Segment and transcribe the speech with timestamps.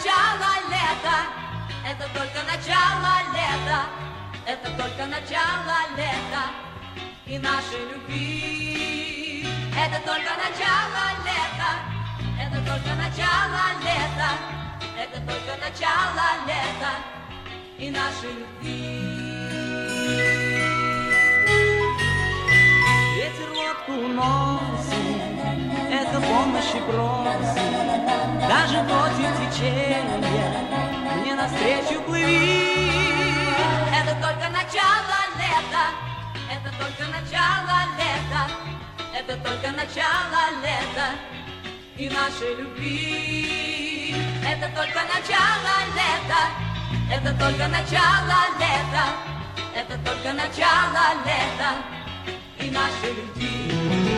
[0.00, 1.18] Начало лета.
[1.84, 3.80] Это только начало лета.
[4.46, 6.42] Это только начало лета.
[7.26, 9.46] И нашей любви.
[9.76, 11.70] Это только начало лета.
[12.40, 14.30] Это только начало лета.
[14.98, 16.92] Это только начало лета.
[17.78, 19.20] И нашей любви.
[23.16, 25.19] Ветер лодку уносит,
[26.10, 27.54] это помощи просит,
[28.48, 30.18] даже против течения
[31.20, 32.90] мне навстречу плыви.
[33.94, 35.84] Это только начало лета,
[36.50, 38.42] это только начало лета,
[39.14, 41.06] это только начало лета
[41.96, 44.14] и нашей любви.
[44.44, 46.42] Это только начало лета,
[47.12, 49.04] это только начало лета,
[49.76, 51.70] это только начало лета
[52.58, 54.09] и нашей любви.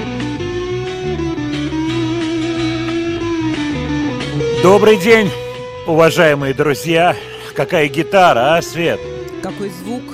[4.62, 5.28] Добрый день,
[5.88, 7.16] уважаемые друзья.
[7.56, 9.00] Какая гитара, а, Свет?
[9.42, 10.04] Какой звук?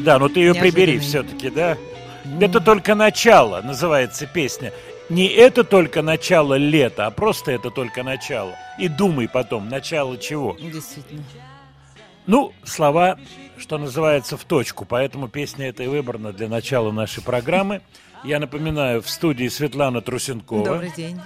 [0.00, 1.76] Да, ну ты ее прибери все-таки, да?
[2.40, 4.72] Это только начало, называется песня.
[5.10, 8.54] Не это только начало лета, а просто это только начало.
[8.78, 10.56] И думай потом, начало чего.
[10.58, 11.24] Действительно.
[12.26, 13.18] Ну, слова,
[13.58, 17.82] что называется, в точку, поэтому песня эта и выбрана для начала нашей программы.
[18.24, 20.64] Я напоминаю, в студии Светлана Трусенкова.
[20.64, 21.20] Добрый день.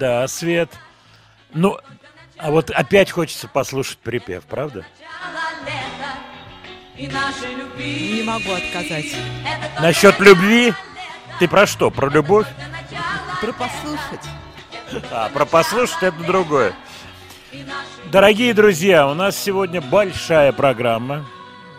[0.00, 0.70] Да, Свет.
[1.52, 1.78] Ну,
[2.42, 4.84] а вот опять хочется послушать припев, правда?
[6.96, 9.14] Не могу отказать.
[9.80, 10.72] Насчет любви?
[11.38, 11.90] Ты про что?
[11.90, 12.46] Про любовь?
[13.40, 14.28] Про послушать.
[15.10, 16.74] А, про послушать это другое.
[18.10, 21.24] Дорогие друзья, у нас сегодня большая программа.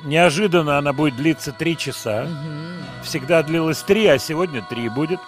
[0.03, 2.27] Неожиданно она будет длиться три часа.
[3.03, 5.19] Всегда длилась три, а сегодня три будет.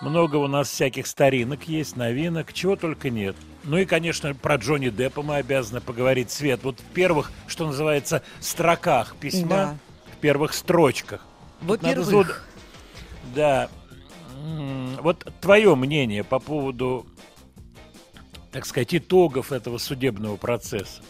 [0.00, 3.36] Много у нас всяких старинок есть, новинок, чего только нет.
[3.64, 6.60] Ну и, конечно, про Джонни Деппа мы обязаны поговорить, Свет.
[6.64, 9.76] Вот в первых, что называется, строках письма, Да.
[10.12, 11.24] в первых строчках.
[11.60, 13.68] Во-первых, зад- Да.
[15.00, 17.06] Вот твое мнение по поводу,
[18.50, 21.02] так сказать, итогов этого судебного процесса.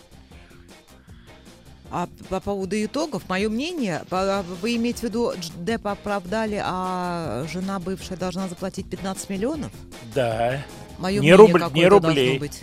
[1.95, 7.79] а по поводу итогов, мое мнение, по- вы имеете в виду, Деппа оправдали, а жена
[7.79, 9.71] бывшая должна заплатить 15 миллионов?
[10.15, 10.65] Да.
[10.99, 12.39] Мое Не рубль- не рублей.
[12.39, 12.63] быть.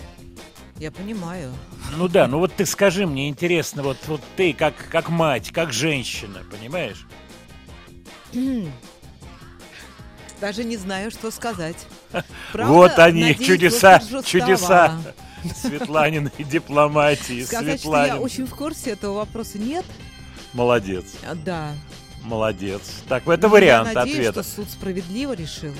[0.77, 1.51] Я понимаю.
[1.97, 5.73] Ну да, ну вот ты скажи мне, интересно, вот, вот ты как, как мать, как
[5.73, 7.05] женщина, понимаешь?
[10.41, 11.75] Даже не знаю, что сказать.
[12.53, 14.97] Правда, вот они, надеюсь, чудеса, чудеса.
[15.61, 17.43] Светланиной дипломатии.
[17.43, 18.23] Сказать, что я Светланин.
[18.23, 19.85] очень в курсе этого вопроса нет.
[20.53, 21.05] Молодец,
[21.45, 21.73] Да.
[22.23, 22.81] молодец.
[23.07, 24.43] Так, это Ну, вариант я надеюсь, ответа.
[24.43, 25.73] что суд справедливо решил.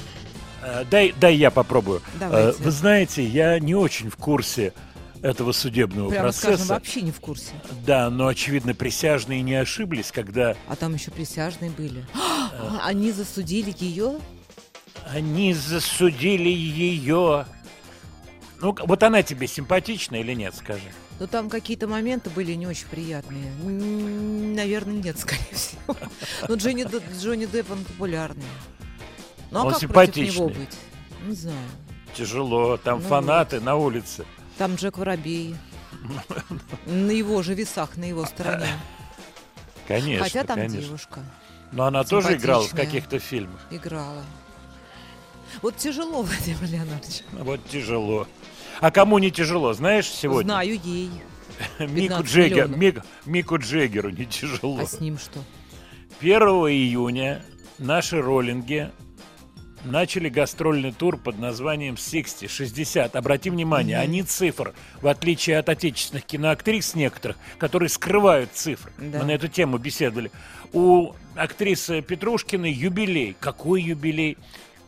[0.62, 2.02] Э, Дай, дай я попробую.
[2.20, 2.58] Давайте.
[2.60, 4.74] Э, Вы знаете, я не очень в курсе
[5.22, 6.74] этого судебного Прямо скажем, процесса.
[6.74, 7.52] вообще не в курсе.
[7.86, 12.06] Да, но очевидно присяжные не ошиблись, когда А там еще присяжные были.
[12.14, 12.78] Э.
[12.84, 14.20] Они засудили ее?
[15.12, 17.46] они засудили ее.
[18.62, 20.84] Ну, вот она тебе симпатична или нет, скажи?
[21.20, 23.50] Но там какие-то моменты были не очень приятные.
[23.64, 25.96] Наверное, нет, скорее всего.
[26.48, 26.86] Но Джонни,
[27.20, 28.44] Джонни Депп, он популярный.
[29.52, 30.54] Ну а Он как против него симпатичный.
[30.66, 30.78] быть?
[31.28, 31.58] Не знаю.
[32.14, 34.26] Тяжело, там Ну фанаты на улице.
[34.58, 35.56] Там Джек Воробей.
[36.86, 38.68] На его же весах, на его стороне.
[39.88, 40.82] Конечно, Хотя там конечно.
[40.82, 41.20] девушка
[41.72, 43.60] Но она тоже играла в каких-то фильмах.
[43.72, 44.24] играла.
[45.64, 47.24] Вот тяжело, Владимир Леонардович.
[47.32, 48.28] Вот тяжело.
[48.82, 50.48] А кому не тяжело, знаешь, сегодня?
[50.48, 51.10] Знаю ей.
[51.80, 52.68] Мику 15 Джеггер.
[52.70, 54.80] Мик- Мику Джеггеру не тяжело.
[54.80, 55.40] А с ним что?
[56.22, 57.44] 1 июня
[57.80, 58.92] наши роллинги
[59.86, 63.16] начали гастрольный тур под названием 60, 60.
[63.16, 68.92] Обрати внимание, они цифр, в отличие от отечественных киноактрис некоторых, которые скрывают цифры.
[68.98, 69.20] Да.
[69.20, 70.32] Мы на эту тему беседовали.
[70.74, 73.36] У актрисы Петрушкиной юбилей.
[73.40, 74.38] Какой юбилей?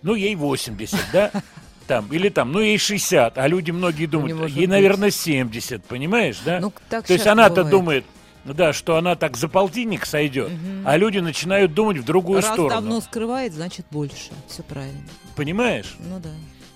[0.02, 1.32] Ну, ей 80, да?
[1.88, 4.70] Там, или там, ну ей 60, а люди многие Не думают, ей, быть.
[4.70, 6.60] наверное, 70, понимаешь, да?
[6.62, 8.06] Ну, так То есть она-то думает,
[8.46, 10.52] да, что она так за полтинник сойдет,
[10.86, 12.70] а люди начинают думать в другую Раз сторону.
[12.70, 14.32] давно скрывает, значит больше.
[14.48, 15.02] Все правильно.
[15.36, 15.96] Понимаешь?
[16.00, 16.30] Ну да.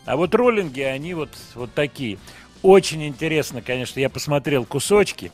[0.06, 2.20] А вот роллинги, они вот, вот такие.
[2.62, 5.32] Очень интересно, конечно, я посмотрел кусочки,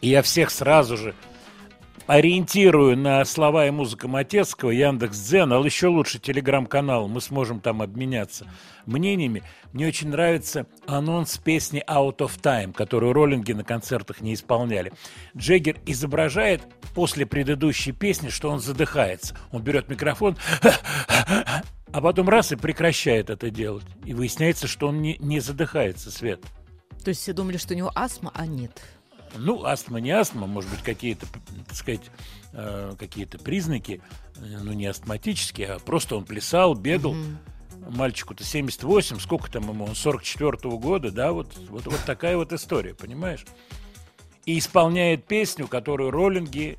[0.00, 1.14] и я всех сразу же
[2.06, 7.82] ориентирую на слова и музыка Матецкого, Яндекс Дзен, а еще лучше телеграм-канал, мы сможем там
[7.82, 8.46] обменяться
[8.86, 9.42] мнениями.
[9.72, 14.92] Мне очень нравится анонс песни Out of Time, которую роллинги на концертах не исполняли.
[15.36, 16.62] Джеггер изображает
[16.94, 19.36] после предыдущей песни, что он задыхается.
[19.50, 20.36] Он берет микрофон,
[21.92, 23.84] а потом раз и прекращает это делать.
[24.04, 26.40] И выясняется, что он не, не задыхается, Свет.
[27.04, 28.80] То есть все думали, что у него астма, а нет.
[29.36, 31.26] Ну, астма не астма, может быть, какие-то,
[31.66, 32.10] так сказать,
[32.52, 34.02] э, какие-то признаки,
[34.36, 37.14] э, ну, не астматические, а просто он плясал, бегал.
[37.88, 42.94] Мальчику-то 78, сколько там ему, он 44-го года, да, вот, вот, вот такая вот история,
[42.94, 43.44] понимаешь?
[44.46, 46.78] И исполняет песню, которую роллинги,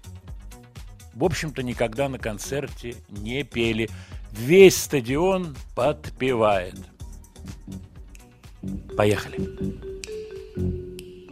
[1.14, 3.90] в общем-то, никогда на концерте не пели.
[4.32, 6.76] Весь стадион подпевает.
[8.96, 9.40] Поехали.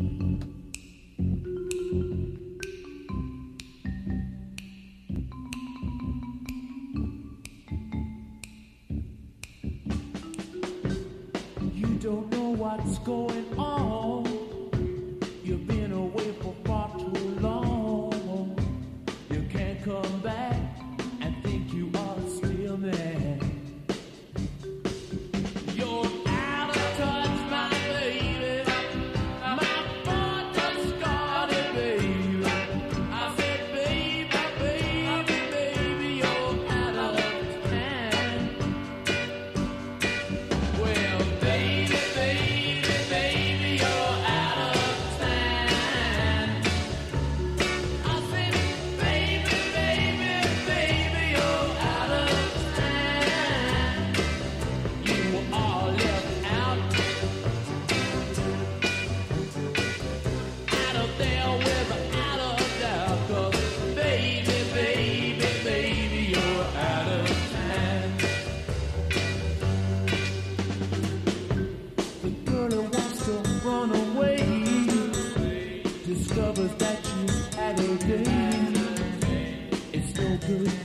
[0.01, 0.40] You
[12.01, 14.25] don't know what's going on.
[15.43, 18.57] You've been away for far too long.
[19.29, 20.60] You can't come back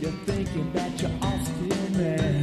[0.06, 2.35] you're thinking that you're all still mad.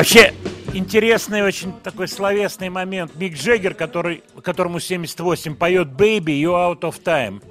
[0.00, 0.32] Вообще,
[0.72, 3.14] интересный очень такой словесный момент.
[3.16, 7.42] Мик Джеггер, который, которому 78, поет «Baby, you out of time».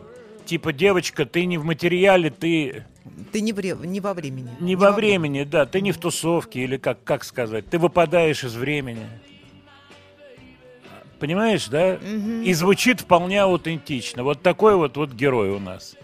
[0.46, 2.86] Типа, девочка, ты не в материале, ты
[3.32, 4.50] Ты не, вре- не во времени.
[4.60, 8.56] не во времени, да, ты не в тусовке, или как, как сказать, ты выпадаешь из
[8.56, 9.06] времени.
[11.20, 11.98] Понимаешь, да?
[11.98, 14.24] И звучит вполне аутентично.
[14.24, 15.96] Вот такой вот, вот герой у нас.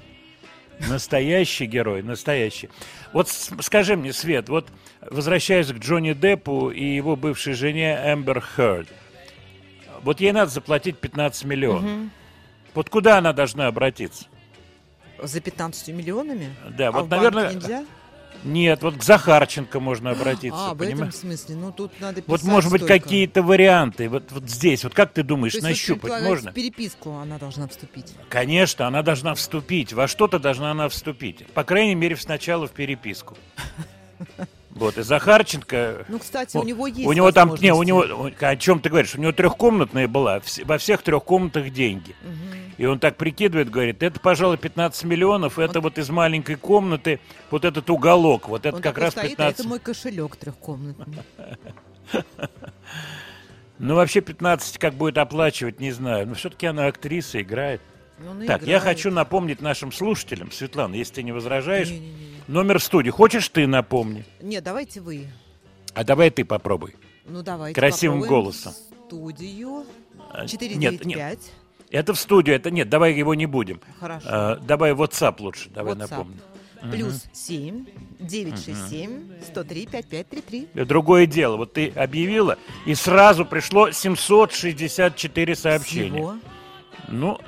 [0.89, 2.69] Настоящий герой, настоящий.
[3.13, 4.67] Вот скажи мне, Свет, вот
[5.09, 8.88] возвращаясь к Джонни Деппу и его бывшей жене Эмбер Хёрд,
[10.01, 12.09] вот ей надо заплатить 15 миллионов.
[12.74, 14.25] Вот куда она должна обратиться?
[15.21, 16.53] За 15 миллионами?
[16.77, 17.85] Да, а вот, в наверное, нельзя?
[18.43, 21.15] Нет, вот к Захарченко можно обратиться, А, в этом понимаешь?
[21.15, 21.55] смысле.
[21.55, 23.00] Ну, тут надо Вот, писать может быть, столько.
[23.03, 24.07] какие-то варианты.
[24.07, 26.51] Вот, вот здесь, вот как ты думаешь, То есть, вот нащупать можно?
[26.51, 28.13] В переписку она должна вступить.
[28.29, 29.93] Конечно, она должна вступить.
[29.93, 31.47] Во что-то должна она вступить.
[31.53, 33.35] По крайней мере, сначала в переписку.
[34.75, 36.05] Вот, и Захарченко...
[36.10, 39.15] Ну, кстати, у него есть У него там, не, у него, о чем ты говоришь?
[39.15, 42.13] У него трехкомнатная была, во всех трех комнатах деньги.
[42.77, 47.63] И он так прикидывает, говорит, это, пожалуй, 15 миллионов, это вот из маленькой комнаты, вот
[47.63, 49.39] этот уголок, вот это Он как раз стоит, 15.
[49.39, 51.24] а это мой кошелек трехкомнатный.
[53.77, 56.27] Ну, вообще 15 как будет оплачивать, не знаю.
[56.27, 57.82] Но все-таки она актриса, играет.
[58.20, 58.84] Ну, Так, я играет.
[58.84, 62.34] хочу напомнить нашим слушателям, Светлана, если ты не возражаешь, Не-не-не.
[62.47, 63.09] Номер в студии.
[63.09, 64.25] Хочешь ты напомни?
[64.41, 65.27] Нет, давайте вы.
[65.93, 66.95] А давай ты попробуй.
[67.25, 68.73] Ну, давайте Красивым попробуем голосом.
[69.07, 69.85] Студию.
[70.31, 71.05] А, Нет, 495.
[71.05, 71.39] нет.
[71.91, 73.79] Это в студию, это нет, давай его не будем.
[73.99, 74.27] Хорошо.
[74.29, 75.97] А, давай WhatsApp лучше, давай WhatsApp.
[75.97, 76.37] напомню.
[76.91, 77.85] Плюс 7
[78.19, 80.85] 967 103 5533.
[80.85, 86.17] Другое дело, вот ты объявила, и сразу пришло 764 сообщения.
[86.17, 86.35] Всего.
[87.07, 87.39] Ну,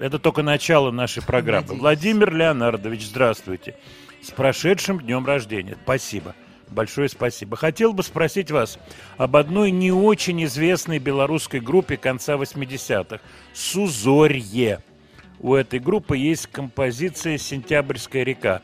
[0.00, 1.66] это только начало нашей программы.
[1.68, 1.80] Надеюсь.
[1.80, 3.76] Владимир Леонардович, здравствуйте.
[4.22, 5.76] С прошедшим днем рождения.
[5.82, 6.34] Спасибо.
[6.70, 7.56] Большое спасибо.
[7.56, 8.78] Хотел бы спросить вас
[9.16, 13.20] об одной не очень известной белорусской группе конца 80-х.
[13.54, 14.82] Сузорье.
[15.40, 18.62] У этой группы есть композиция «Сентябрьская река».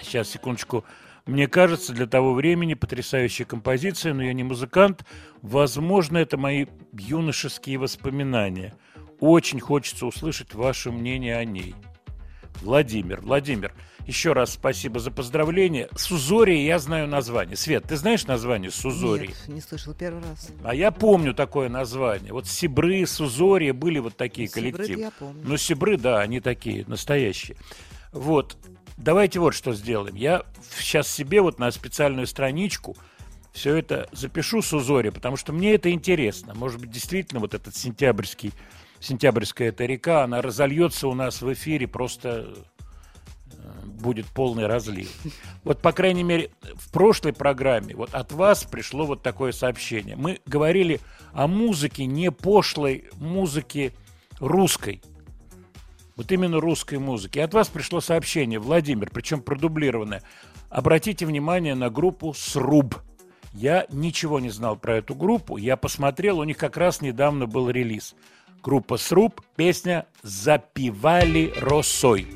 [0.00, 0.84] Сейчас, секундочку.
[1.26, 5.04] Мне кажется, для того времени потрясающая композиция, но я не музыкант.
[5.42, 8.74] Возможно, это мои юношеские воспоминания.
[9.18, 11.74] Очень хочется услышать ваше мнение о ней.
[12.62, 13.72] Владимир, Владимир,
[14.06, 15.88] еще раз спасибо за поздравление.
[15.96, 17.56] Сузория, я знаю название.
[17.56, 19.28] Свет, ты знаешь название Сузории?
[19.28, 20.48] Нет, не слышал первый раз.
[20.62, 22.32] А я помню такое название.
[22.32, 25.00] Вот Сибры, Сузория были вот такие Сибры-то коллективы.
[25.00, 25.42] я помню.
[25.44, 27.56] Ну, Сибры, да, они такие, настоящие.
[28.12, 28.56] Вот,
[28.96, 30.14] давайте вот что сделаем.
[30.14, 30.44] Я
[30.78, 32.96] сейчас себе вот на специальную страничку
[33.52, 36.54] все это запишу Сузори, потому что мне это интересно.
[36.54, 38.52] Может быть, действительно, вот этот сентябрьский,
[39.00, 42.54] сентябрьская эта река, она разольется у нас в эфире просто
[43.86, 45.10] будет полный разлив.
[45.64, 50.16] Вот, по крайней мере, в прошлой программе вот от вас пришло вот такое сообщение.
[50.16, 51.00] Мы говорили
[51.32, 53.92] о музыке, не пошлой музыке
[54.38, 55.02] русской.
[56.16, 57.38] Вот именно русской музыки.
[57.38, 60.22] И от вас пришло сообщение, Владимир, причем продублированное.
[60.70, 62.96] Обратите внимание на группу «Сруб».
[63.52, 65.56] Я ничего не знал про эту группу.
[65.56, 68.14] Я посмотрел, у них как раз недавно был релиз.
[68.62, 72.26] Группа «Сруб», песня «Запивали росой».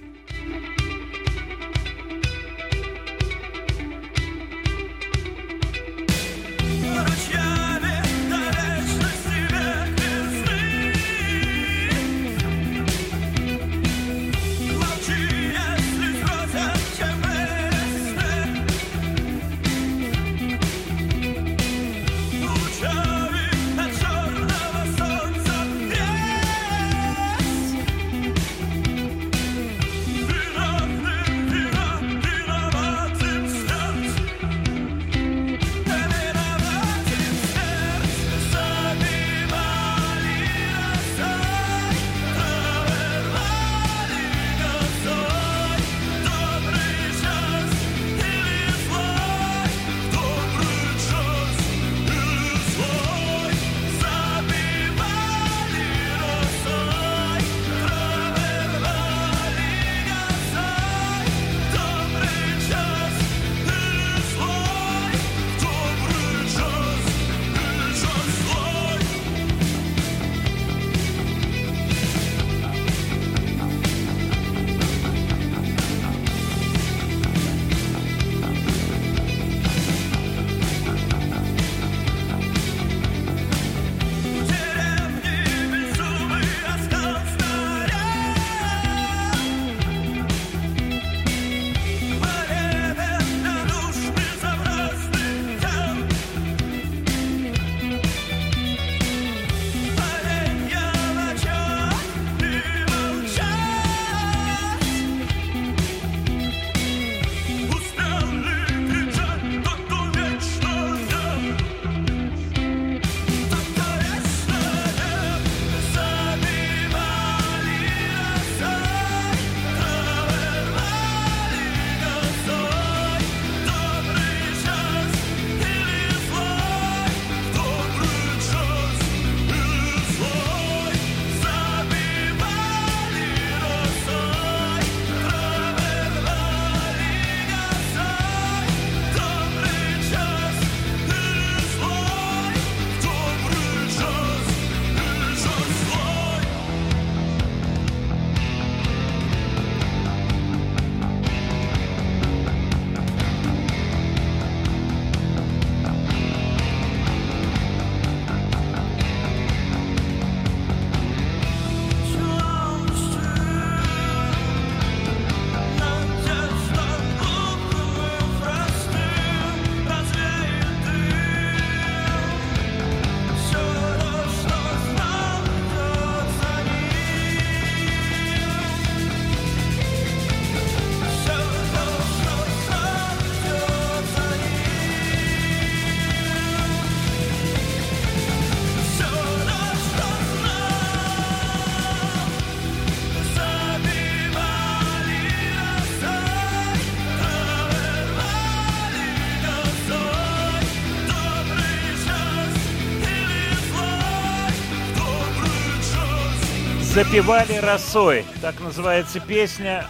[207.00, 208.26] Запевали росой.
[208.42, 209.86] Так называется песня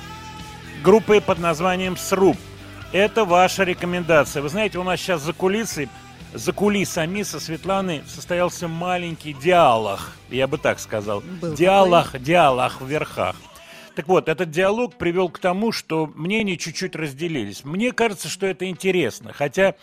[0.84, 2.36] группы под названием «Сруб».
[2.92, 4.42] Это ваша рекомендация.
[4.42, 5.88] Вы знаете, у нас сейчас за кулисой,
[6.32, 11.20] за кулисами со Светланой состоялся маленький диалог, я бы так сказал.
[11.20, 13.34] Был диалог, диалог в верхах.
[13.96, 17.64] Так вот, этот диалог привел к тому, что мнения чуть-чуть разделились.
[17.64, 19.32] Мне кажется, что это интересно.
[19.32, 19.74] Хотя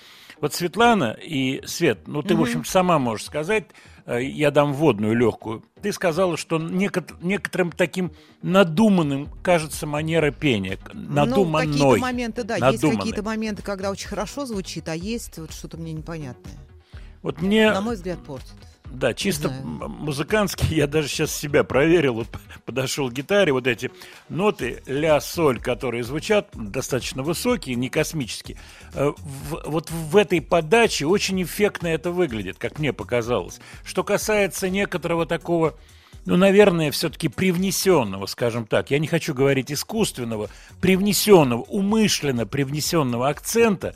[0.42, 3.66] вот Светлана и Свет, ну ты, в общем, сама можешь сказать,
[4.06, 5.64] э, я дам вводную легкую.
[5.82, 10.78] Ты сказала, что некот- некоторым таким надуманным кажется манера пения.
[10.94, 11.68] Надуманной.
[11.68, 12.98] Ну, какие-то моменты, да, есть надуманной.
[12.98, 16.56] какие-то моменты, когда очень хорошо звучит, а есть вот что-то мне непонятное.
[17.22, 17.72] Вот мне...
[17.72, 18.56] На мой взгляд, портит.
[18.92, 19.64] Да, чисто знаю.
[19.64, 22.28] м- музыкантски, я даже сейчас себя проверил, вот
[22.66, 23.92] подошел к гитаре, вот эти
[24.30, 28.58] ноты ля, соль, которые звучат, достаточно высокие, не космические.
[28.94, 33.60] Э, в- вот в этой подаче очень эффектно это выглядит, как мне показалось.
[33.86, 35.76] Что касается некоторого такого,
[36.26, 40.50] ну, наверное, все-таки привнесенного, скажем так, я не хочу говорить искусственного,
[40.82, 43.96] привнесенного, умышленно привнесенного акцента,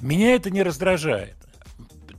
[0.00, 1.36] меня это не раздражает.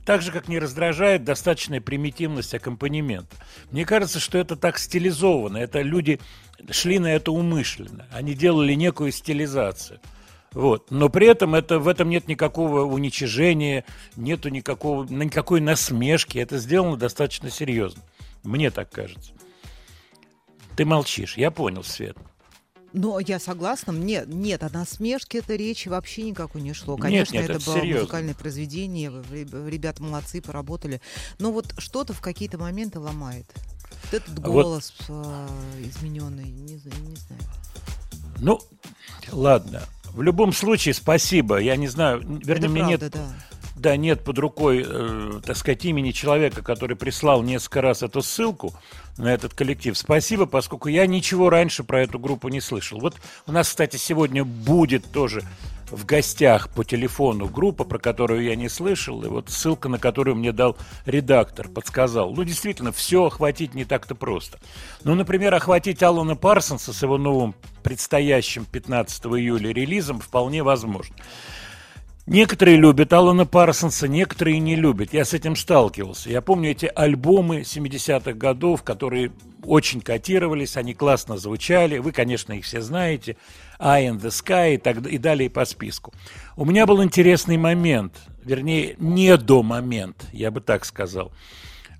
[0.04, 3.36] Так же, как не раздражает достаточная примитивность аккомпанемента.
[3.70, 5.56] Мне кажется, что это так стилизовано.
[5.56, 6.20] Это люди
[6.70, 8.06] шли на это умышленно.
[8.12, 10.00] Они делали некую стилизацию.
[10.52, 10.90] Вот.
[10.90, 13.84] Но при этом это, в этом нет никакого уничижения,
[14.16, 16.38] нету никакого, никакой насмешки.
[16.38, 18.02] Это сделано достаточно серьезно.
[18.42, 19.32] Мне так кажется.
[20.76, 21.36] Ты молчишь.
[21.38, 22.16] Я понял, Свет.
[22.94, 26.94] Но я согласна, мне нет, о насмешке это речи вообще никакой не шло.
[26.94, 28.00] Нет, Конечно, нет, это, это было серьезно.
[28.02, 29.10] музыкальное произведение,
[29.68, 31.00] ребята молодцы, поработали.
[31.40, 33.46] Но вот что-то в какие-то моменты ломает.
[34.04, 35.46] Вот этот А вот- голос э,
[35.82, 37.42] измененный, не не знаю.
[38.38, 38.60] Ну,
[39.32, 39.82] ладно.
[40.12, 41.56] В любом случае, спасибо.
[41.58, 43.28] Я не знаю, вернее, это мне правда, нет да.
[43.84, 48.72] Да, нет под рукой, э, так сказать, имени человека, который прислал несколько раз эту ссылку
[49.18, 49.94] на этот коллектив.
[49.94, 52.98] Спасибо, поскольку я ничего раньше про эту группу не слышал.
[52.98, 53.16] Вот
[53.46, 55.42] у нас, кстати, сегодня будет тоже
[55.90, 60.36] в гостях по телефону группа, про которую я не слышал, и вот ссылка, на которую
[60.36, 62.32] мне дал редактор, подсказал.
[62.32, 64.58] Ну, действительно, все охватить не так-то просто.
[65.04, 71.14] Ну, например, охватить Алана Парсонса с его новым предстоящим 15 июля релизом вполне возможно.
[72.26, 75.12] Некоторые любят Алана Парсонса, некоторые не любят.
[75.12, 76.30] Я с этим сталкивался.
[76.30, 79.30] Я помню эти альбомы 70-х годов, которые
[79.62, 81.98] очень котировались, они классно звучали.
[81.98, 83.36] Вы, конечно, их все знаете.
[83.78, 86.14] Eye in the Sky и, так, и далее по списку.
[86.56, 91.30] У меня был интересный момент, вернее, не до момент, я бы так сказал.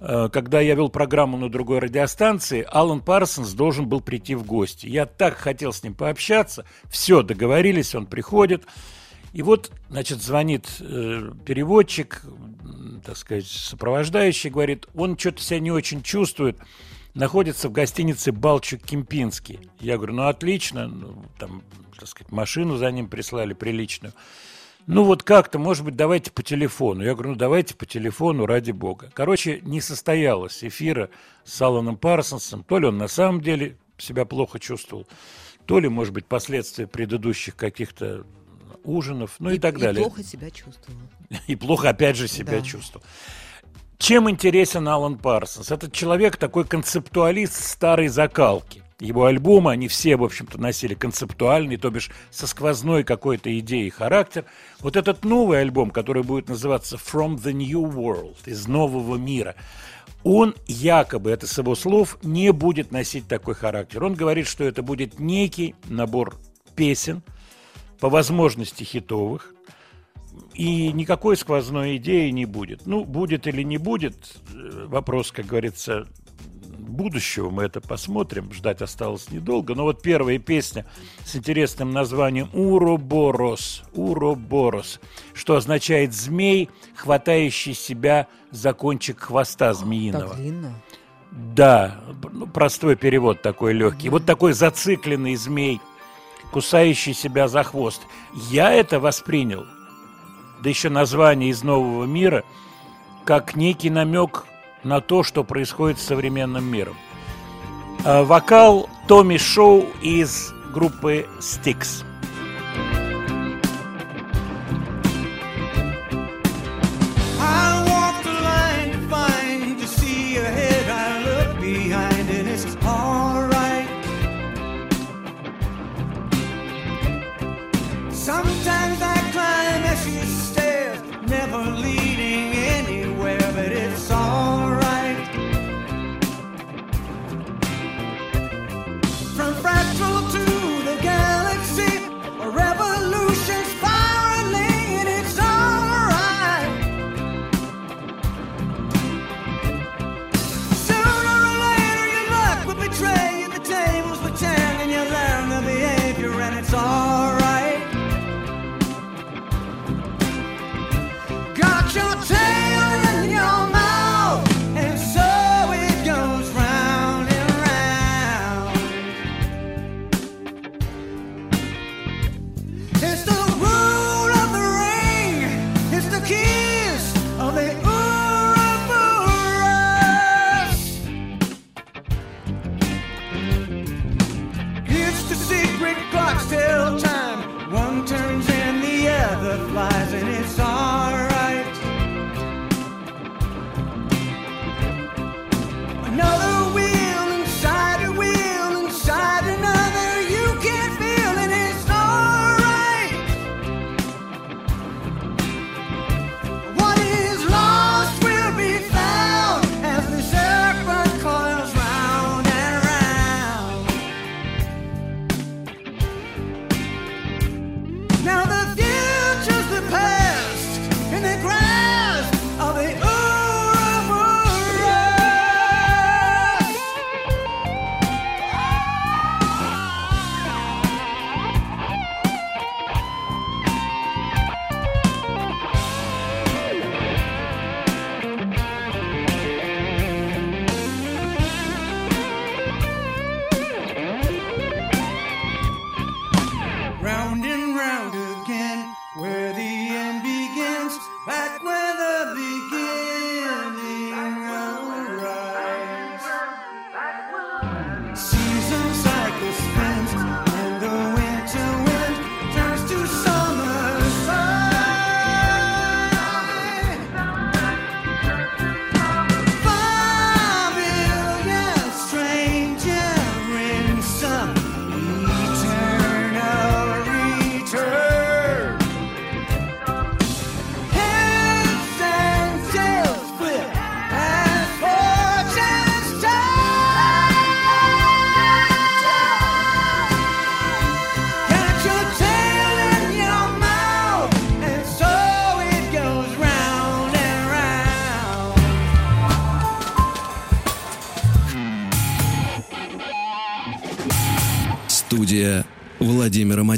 [0.00, 4.86] Э, Когда я вел программу на другой радиостанции, Алан Парсонс должен был прийти в гости.
[4.86, 6.64] Я так хотел с ним пообщаться.
[6.88, 8.64] Все, договорились, он приходит.
[9.34, 12.22] И вот, значит, звонит э, переводчик,
[13.04, 16.56] так сказать, сопровождающий, говорит, он что-то себя не очень чувствует,
[17.14, 19.68] находится в гостинице Балчук-Кемпинский.
[19.80, 21.64] Я говорю, ну, отлично, ну, там,
[21.98, 24.14] так сказать, машину за ним прислали приличную.
[24.86, 27.02] Ну вот как-то, может быть, давайте по телефону.
[27.02, 29.10] Я говорю, ну давайте по телефону, ради бога.
[29.14, 31.08] Короче, не состоялось эфира
[31.42, 32.62] с Аланом Парсонсом.
[32.62, 35.08] То ли он на самом деле себя плохо чувствовал,
[35.64, 38.26] то ли, может быть, последствия предыдущих каких-то
[38.84, 40.04] ужинов, ну и, так далее.
[40.04, 41.02] плохо себя чувствовала.
[41.46, 42.62] И плохо, опять же, себя Да.
[42.62, 43.04] чувствовал.
[43.98, 45.70] Чем интересен Алан Парсонс?
[45.70, 48.82] Этот человек такой концептуалист старой закалки.
[49.00, 54.44] Его альбомы, они все, в общем-то, носили концептуальный, то бишь со сквозной какой-то идеей характер.
[54.80, 59.56] Вот этот новый альбом, который будет называться «From the New World», из нового мира,
[60.22, 64.04] он якобы, это с его слов, не будет носить такой характер.
[64.04, 66.36] Он говорит, что это будет некий набор
[66.76, 67.22] песен,
[68.04, 69.54] по возможности хитовых,
[70.52, 72.84] и никакой сквозной идеи не будет.
[72.84, 74.14] Ну, будет или не будет,
[74.52, 76.06] э, вопрос, как говорится,
[76.66, 79.74] будущего мы это посмотрим, ждать осталось недолго.
[79.74, 80.84] Но вот первая песня
[81.24, 85.00] с интересным названием «Уроборос», «Уроборос»,
[85.32, 90.28] что означает «змей, хватающий себя за кончик хвоста змеиного».
[90.28, 90.74] Так длинно.
[91.30, 94.10] Да, ну, простой перевод такой легкий.
[94.10, 95.80] Вот такой зацикленный змей,
[96.54, 98.02] кусающий себя за хвост.
[98.32, 99.66] Я это воспринял,
[100.62, 102.44] да еще название из нового мира,
[103.24, 104.44] как некий намек
[104.84, 106.96] на то, что происходит с современным миром.
[108.04, 112.04] А, Вокал Томми Шоу из группы Styx.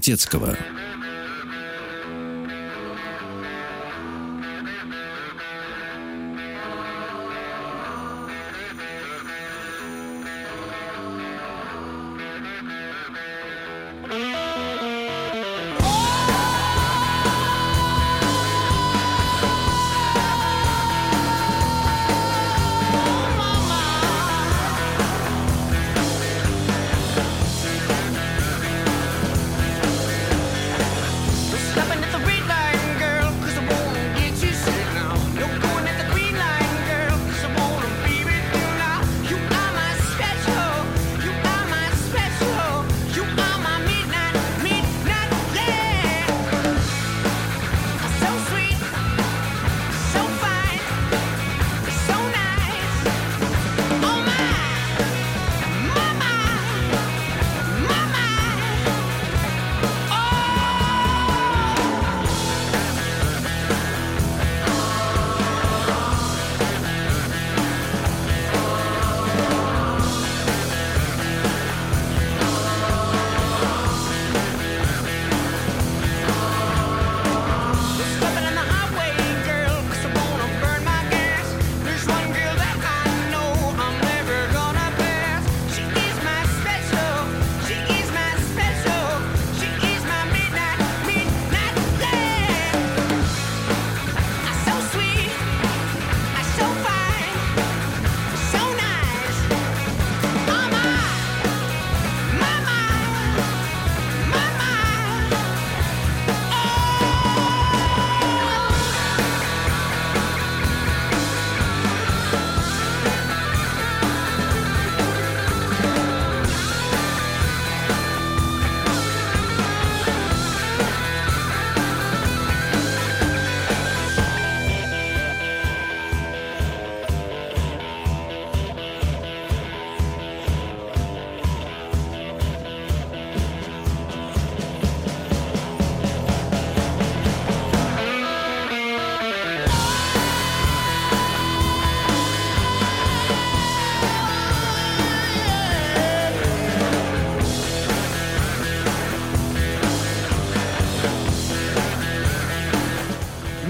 [0.06, 0.75] Владимира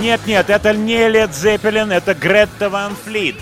[0.07, 3.35] Нет, нет, это не Лед Зеппелин, это Гретта Ван Флит.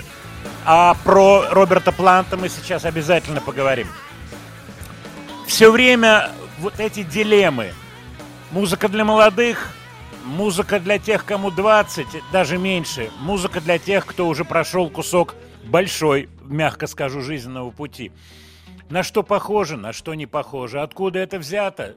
[0.64, 3.86] А про Роберта Планта мы сейчас обязательно поговорим.
[5.46, 7.74] Все время вот эти дилеммы.
[8.50, 9.74] Музыка для молодых,
[10.24, 13.10] музыка для тех, кому 20, даже меньше.
[13.20, 18.10] Музыка для тех, кто уже прошел кусок большой, мягко скажу, жизненного пути.
[18.88, 21.94] На что похоже, на что не похоже, откуда это взято,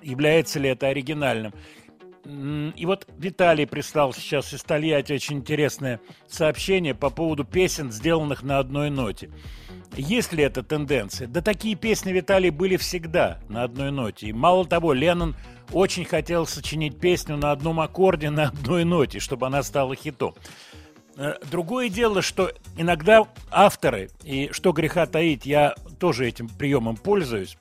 [0.00, 1.52] является ли это оригинальным.
[2.24, 8.58] И вот Виталий прислал сейчас из Тольятти очень интересное сообщение по поводу песен, сделанных на
[8.58, 9.30] одной ноте.
[9.96, 11.28] Есть ли эта тенденция?
[11.28, 14.28] Да такие песни Виталий были всегда на одной ноте.
[14.28, 15.36] И мало того, Леннон
[15.72, 20.34] очень хотел сочинить песню на одном аккорде, на одной ноте, чтобы она стала хитом.
[21.16, 27.56] Э, Другое дело, что иногда авторы, и что греха таить, я тоже этим приемом пользуюсь,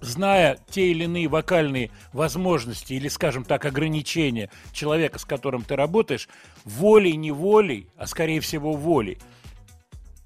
[0.00, 6.28] зная те или иные вокальные возможности или, скажем так, ограничения человека, с которым ты работаешь,
[6.64, 9.18] волей-неволей, а скорее всего волей,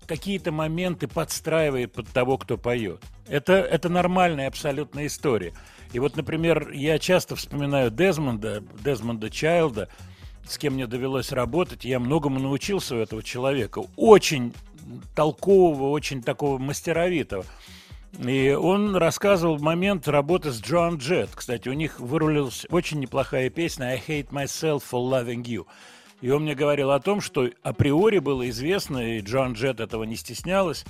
[0.07, 3.01] какие-то моменты подстраивает под того, кто поет.
[3.29, 5.53] Это, это нормальная абсолютная история.
[5.93, 9.89] И вот, например, я часто вспоминаю Дезмонда, Дезмонда Чайлда,
[10.49, 11.85] с кем мне довелось работать.
[11.85, 13.83] Я многому научился у этого человека.
[13.97, 14.53] Очень
[15.15, 17.45] толкового, очень такого мастеровитого.
[18.19, 21.31] И он рассказывал момент работы с Джоан Джет.
[21.35, 25.67] Кстати, у них вырулилась очень неплохая песня «I hate myself for loving you».
[26.21, 30.17] И он мне говорил о том, что априори было известно, и Джоан Джет этого не
[30.17, 30.85] стеснялась,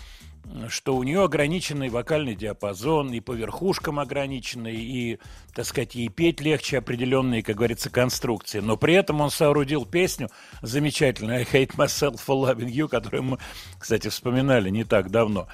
[0.68, 5.18] что у нее ограниченный вокальный диапазон, и по верхушкам ограниченный, и,
[5.54, 8.58] так сказать, ей петь легче определенные, как говорится, конструкции.
[8.58, 10.30] Но при этом он соорудил песню
[10.62, 13.38] замечательную «I hate myself for loving you», которую мы,
[13.78, 15.46] кстати, вспоминали не так давно.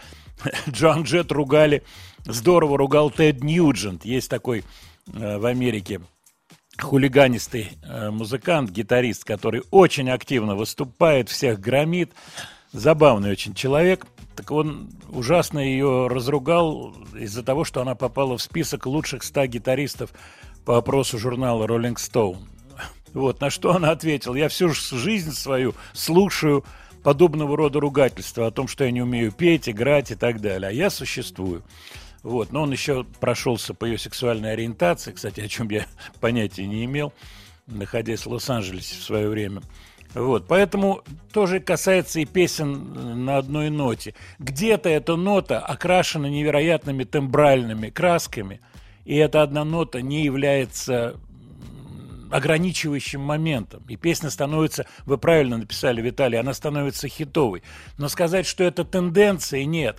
[0.71, 1.83] Джоан Джет ругали,
[2.25, 4.05] здорово ругал Тед Ньюджент.
[4.05, 4.65] Есть такой
[5.13, 6.01] э, в Америке
[6.79, 12.13] хулиганистый э, музыкант, гитарист, который очень активно выступает, всех громит.
[12.73, 14.07] Забавный очень человек.
[14.35, 20.11] Так он ужасно ее разругал из-за того, что она попала в список лучших 100 гитаристов
[20.67, 22.39] по опросу журнала Rolling Stone.
[23.15, 24.35] Вот, на что она ответила.
[24.35, 26.65] Я всю жизнь свою слушаю
[27.07, 30.71] подобного рода ругательства о том, что я не умею петь, играть и так далее.
[30.71, 31.63] А я существую.
[32.25, 32.51] Вот.
[32.51, 35.87] Но он еще прошелся по ее сексуальной ориентации, кстати, о чем я
[36.21, 37.13] понятия не имел,
[37.69, 39.63] находясь в Лос-Анджелесе в свое время.
[40.15, 44.17] Вот, поэтому тоже касается и песен на одной ноте.
[44.41, 48.61] Где-то эта нота окрашена невероятными тембральными красками,
[49.05, 51.21] и эта одна нота не является
[52.31, 53.85] ограничивающим моментом.
[53.89, 57.63] И песня становится, вы правильно написали, Виталий, она становится хитовой.
[57.99, 59.99] Но сказать, что это тенденция, нет.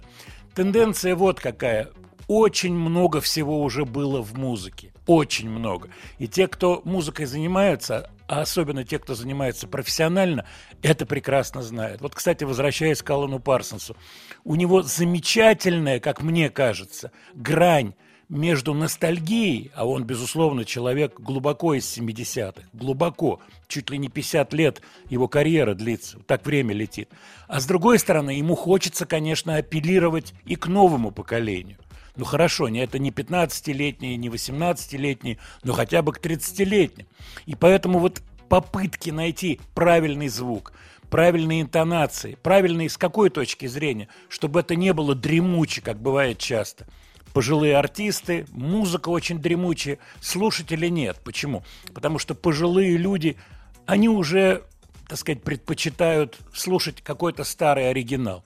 [0.56, 1.90] Тенденция вот какая.
[2.28, 4.92] Очень много всего уже было в музыке.
[5.06, 5.90] Очень много.
[6.18, 10.46] И те, кто музыкой занимаются, а особенно те, кто занимается профессионально,
[10.82, 12.02] это прекрасно знают.
[12.02, 13.96] Вот, кстати, возвращаясь к Аллану Парсонсу,
[14.44, 17.94] у него замечательная, как мне кажется, грань
[18.30, 24.82] между ностальгией, а он, безусловно, человек глубоко из 70-х, глубоко, чуть ли не 50 лет
[25.10, 27.10] его карьера длится, так время летит.
[27.48, 31.78] А с другой стороны, ему хочется, конечно, апеллировать и к новому поколению.
[32.18, 37.06] Ну хорошо, не это не 15-летние, не 18-летние, но хотя бы к 30-летним.
[37.46, 40.74] И поэтому вот попытки найти правильный звук,
[41.10, 46.88] правильные интонации, правильные с какой точки зрения, чтобы это не было дремуче, как бывает часто.
[47.34, 51.20] Пожилые артисты, музыка очень дремучая, слушатели нет.
[51.24, 51.64] Почему?
[51.94, 53.38] Потому что пожилые люди,
[53.86, 54.64] они уже,
[55.08, 58.44] так сказать, предпочитают слушать какой-то старый оригинал.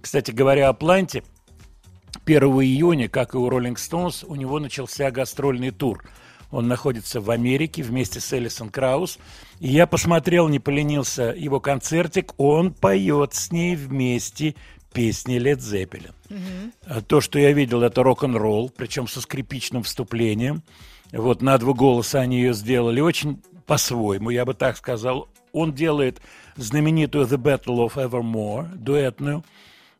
[0.00, 1.22] Кстати говоря о Планте,
[2.24, 6.02] 1 июня, как и у Rolling Stones, у него начался гастрольный тур.
[6.50, 9.18] Он находится в Америке вместе с Элисон Краус.
[9.60, 12.34] И я посмотрел, не поленился его концертик.
[12.38, 14.54] Он поет с ней вместе
[14.96, 16.14] песни Лед Зеппелин.
[16.86, 20.62] А То, что я видел, это рок-н-ролл, причем со скрипичным вступлением.
[21.12, 25.28] Вот на два голоса они ее сделали очень по-своему, я бы так сказал.
[25.52, 26.22] Он делает
[26.56, 29.44] знаменитую The Battle of Evermore, дуэтную,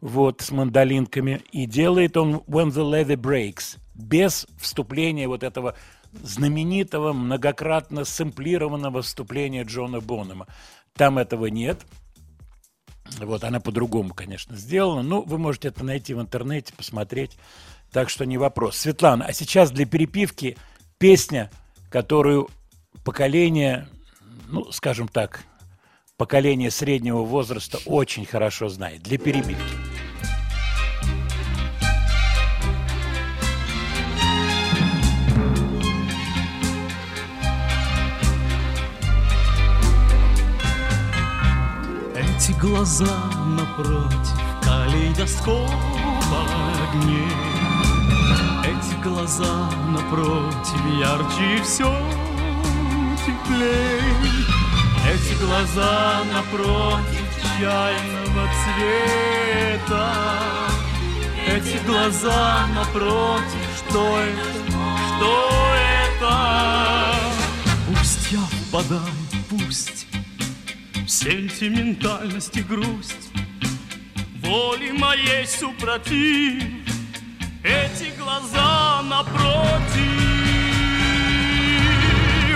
[0.01, 5.75] вот, с мандолинками, и делает он When the Levy Breaks, без вступления вот этого
[6.23, 10.47] знаменитого, многократно сэмплированного вступления Джона Бонома.
[10.95, 11.85] Там этого нет.
[13.19, 15.03] Вот, она по-другому, конечно, сделана.
[15.03, 17.37] Ну, вы можете это найти в интернете, посмотреть.
[17.93, 18.77] Так что не вопрос.
[18.77, 20.57] Светлана, а сейчас для перепивки
[20.99, 21.51] песня,
[21.91, 22.49] которую
[23.05, 23.89] поколение,
[24.49, 25.45] ну, скажем так,
[26.17, 29.03] поколение среднего возраста очень хорошо знает.
[29.03, 29.96] Для перебивки.
[42.37, 45.71] Эти глаза напротив калейдоскопа
[46.83, 47.33] огней.
[48.63, 51.91] Эти глаза напротив ярче и все
[53.25, 54.03] теплей.
[55.11, 57.25] Эти глаза напротив
[57.59, 60.13] чайного цвета.
[61.49, 64.77] Эти глаза напротив, что это,
[65.17, 65.75] что
[66.21, 66.35] это?
[67.89, 69.01] Пусть я впадаю,
[69.49, 70.06] пусть
[71.07, 73.31] сентиментальность и грусть.
[74.43, 76.63] Воли моей супротив.
[77.63, 80.37] Эти глаза напротив.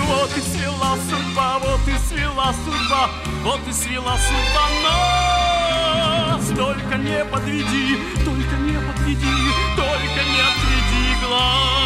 [0.07, 3.11] Вот и свела судьба, вот и свела судьба
[3.43, 6.49] Вот и свела судьба нас.
[6.49, 11.80] Только не подведи, только не подведи Только не отведи глаз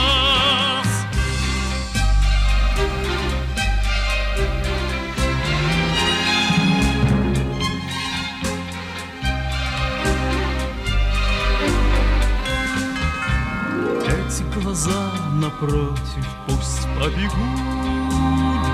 [14.35, 17.31] Эти глаза напротив пусть пробегут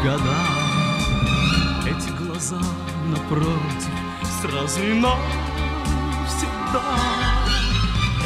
[0.02, 0.38] года.
[1.84, 2.60] Эти глаза
[3.04, 3.92] напротив
[4.40, 6.82] сразу и навсегда.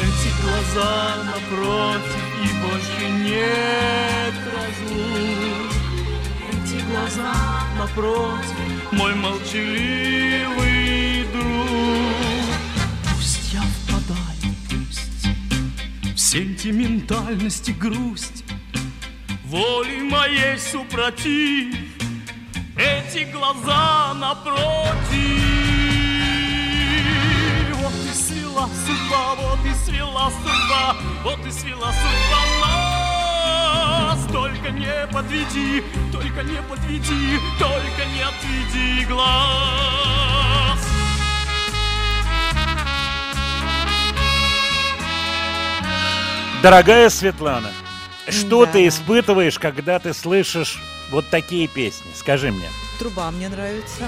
[0.01, 5.71] Эти глаза напротив и больше нет разлук.
[6.53, 7.33] Эти глаза
[7.77, 12.55] напротив мой молчаливый друг.
[13.13, 13.61] Пусть я
[16.35, 18.43] сентиментальность и грусть.
[19.45, 21.73] Воли моей супротив.
[22.77, 24.91] Эти глаза напротив.
[27.75, 34.25] Вот и свела судьба, вот и свела судьба Вот и свела судьба нас.
[34.29, 40.24] Только не подведи, только не подведи Только не отведи глаз
[46.65, 47.69] Дорогая Светлана,
[48.27, 48.71] что Да.
[48.71, 52.09] ты испытываешь, когда ты слышишь вот такие песни?
[52.15, 52.67] Скажи мне.
[52.97, 54.07] Труба мне нравится.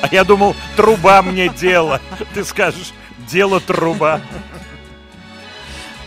[0.00, 2.00] А я думал, труба мне дело.
[2.34, 2.92] Ты скажешь,
[3.28, 4.20] дело труба.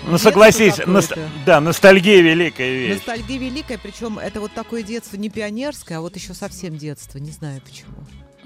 [0.04, 2.96] Ну, согласись, ност- да, ностальгия великая вещь.
[2.96, 7.18] Ностальгия великая, причем это вот такое детство не пионерское, а вот еще совсем детство.
[7.18, 8.06] Не знаю почему.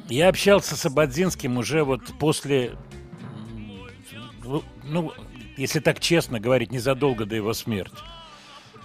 [0.09, 2.75] Я общался с Абадзинским уже вот после,
[4.83, 5.13] ну,
[5.57, 7.97] если так честно говорить, незадолго до его смерти.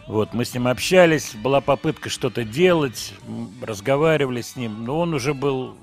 [0.06, 3.14] Вот, мы с ним общались, была попытка что-то делать,
[3.62, 5.76] разговаривали с ним, но он уже был,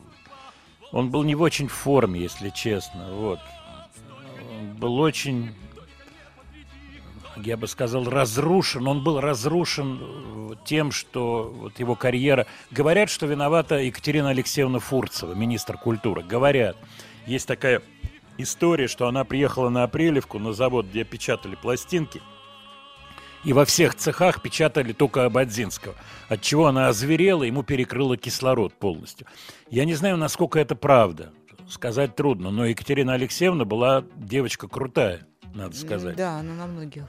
[0.91, 3.39] он был не в очень форме, если честно, вот.
[4.59, 5.53] Он был очень,
[7.37, 8.87] я бы сказал, разрушен.
[8.87, 12.47] Он был разрушен э, тем, что вот его карьера...
[12.71, 16.23] Говорят, что виновата Екатерина Алексеевна Фурцева, министр культуры.
[16.23, 16.75] Говорят.
[17.27, 17.81] Есть такая
[18.37, 22.21] история, что она приехала на Апрелевку, на завод, где печатали пластинки,
[23.43, 25.95] и во всех цехах печатали только Абадзинского,
[26.27, 29.27] от чего она озверела, ему перекрыла кислород полностью.
[29.69, 31.31] Я не знаю, насколько это правда,
[31.69, 36.15] сказать трудно, но Екатерина Алексеевна была девочка крутая, надо сказать.
[36.15, 37.05] Да, она на многих.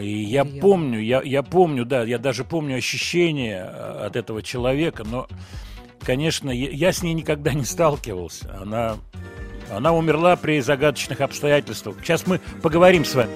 [0.00, 5.04] И я помню, я, я помню, да, я даже помню ощущение э, от этого человека,
[5.04, 5.28] но,
[6.00, 8.58] конечно, я, я с ней никогда не сталкивался.
[8.60, 8.96] Она,
[9.70, 11.96] она умерла при загадочных обстоятельствах.
[12.02, 13.30] Сейчас мы поговорим с вами.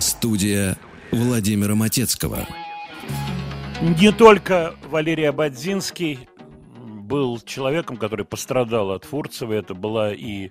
[0.00, 0.76] Студия
[1.12, 2.46] Владимира Матецкого.
[3.80, 6.28] Не только Валерий Абадзинский
[6.78, 9.52] был человеком, который пострадал от Фурцева.
[9.52, 10.50] Это была и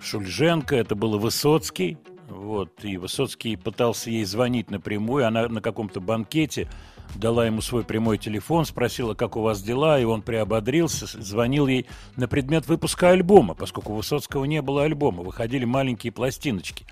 [0.00, 1.98] Шульженко, это был и Высоцкий.
[2.28, 5.26] Вот, и Высоцкий пытался ей звонить напрямую.
[5.26, 6.68] Она на каком-то банкете
[7.16, 11.86] дала ему свой прямой телефон, спросила, как у вас дела, и он приободрился, звонил ей
[12.16, 16.86] на предмет выпуска альбома, поскольку у Высоцкого не было альбома, выходили маленькие пластиночки.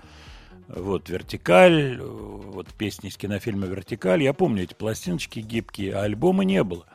[0.67, 4.23] Вот «Вертикаль», вот песни из кинофильма «Вертикаль».
[4.23, 6.85] Я помню эти пластиночки гибкие, а альбома не было.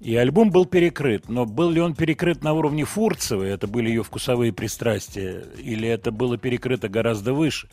[0.00, 1.28] И альбом был перекрыт.
[1.28, 6.10] Но был ли он перекрыт на уровне Фурцевой, это были ее вкусовые пристрастия, или это
[6.10, 7.68] было перекрыто гораздо выше,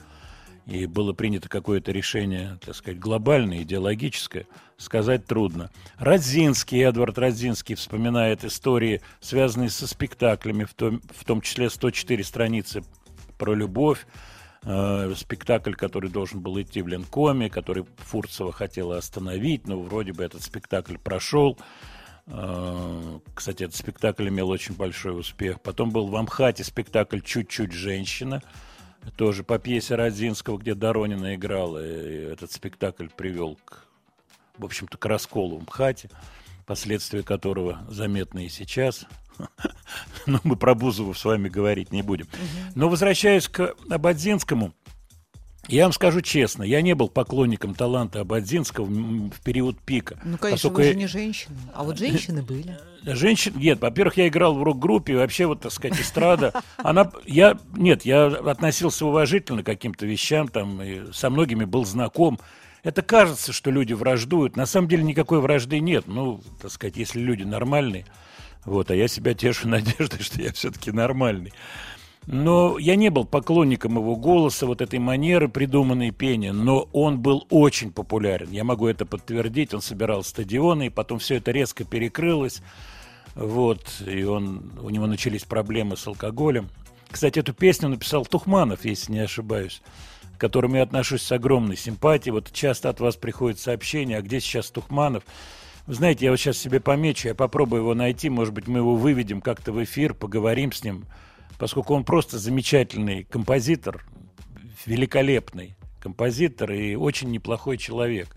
[0.65, 4.47] и было принято какое-то решение, так сказать, глобальное, идеологическое,
[4.77, 5.69] сказать трудно.
[5.97, 12.83] Радзинский, Эдвард Радзинский вспоминает истории, связанные со спектаклями, в том, в том числе 104 страницы
[13.37, 14.07] про любовь,
[14.63, 20.23] э, спектакль, который должен был идти в Ленкоме, который Фурцева хотела остановить, но вроде бы
[20.23, 21.59] этот спектакль прошел.
[22.25, 25.61] Э, Кстати, этот спектакль имел очень большой успех.
[25.61, 28.41] Потом был в Амхате спектакль «Чуть-чуть женщина»,
[29.15, 31.85] тоже по пьесе Родзинского, где Доронина играла.
[31.85, 33.85] И этот спектакль привел к,
[34.57, 36.09] в общем-то, к расколу в МХАТе.
[36.65, 39.05] последствия которого заметны и сейчас.
[40.25, 42.27] Но мы про Бузову с вами говорить не будем.
[42.73, 44.73] Но возвращаясь к Абадзинскому,
[45.67, 50.19] я вам скажу честно, я не был поклонником таланта Абадзинского в период пика.
[50.23, 51.55] Ну, конечно, поскольку вы же не женщина.
[51.73, 52.77] А вот женщины были.
[53.03, 58.03] Женщин, нет, во-первых, я играл в рок-группе, вообще, вот, так сказать, эстрада, она, я, нет,
[58.03, 62.39] я относился уважительно к каким-то вещам, там, и со многими был знаком.
[62.83, 67.19] Это кажется, что люди враждуют, на самом деле никакой вражды нет, ну, так сказать, если
[67.19, 68.05] люди нормальные,
[68.65, 71.53] вот, а я себя тешу надеждой, что я все-таки нормальный.
[72.27, 77.45] Но я не был поклонником его голоса, вот этой манеры придуманной пения, но он был
[77.49, 78.49] очень популярен.
[78.49, 79.73] Я могу это подтвердить.
[79.73, 82.61] Он собирал стадионы, и потом все это резко перекрылось.
[83.35, 86.69] Вот, и он, у него начались проблемы с алкоголем.
[87.11, 89.81] Кстати, эту песню написал Тухманов, если не ошибаюсь,
[90.35, 92.31] к которому я отношусь с огромной симпатией.
[92.31, 95.23] Вот часто от вас приходят сообщения, а где сейчас Тухманов?
[95.85, 98.95] Вы знаете, я вот сейчас себе помечу, я попробую его найти, может быть, мы его
[98.95, 101.05] выведем как-то в эфир, поговорим с ним,
[101.57, 104.05] поскольку он просто замечательный композитор,
[104.85, 108.35] великолепный композитор и очень неплохой человек.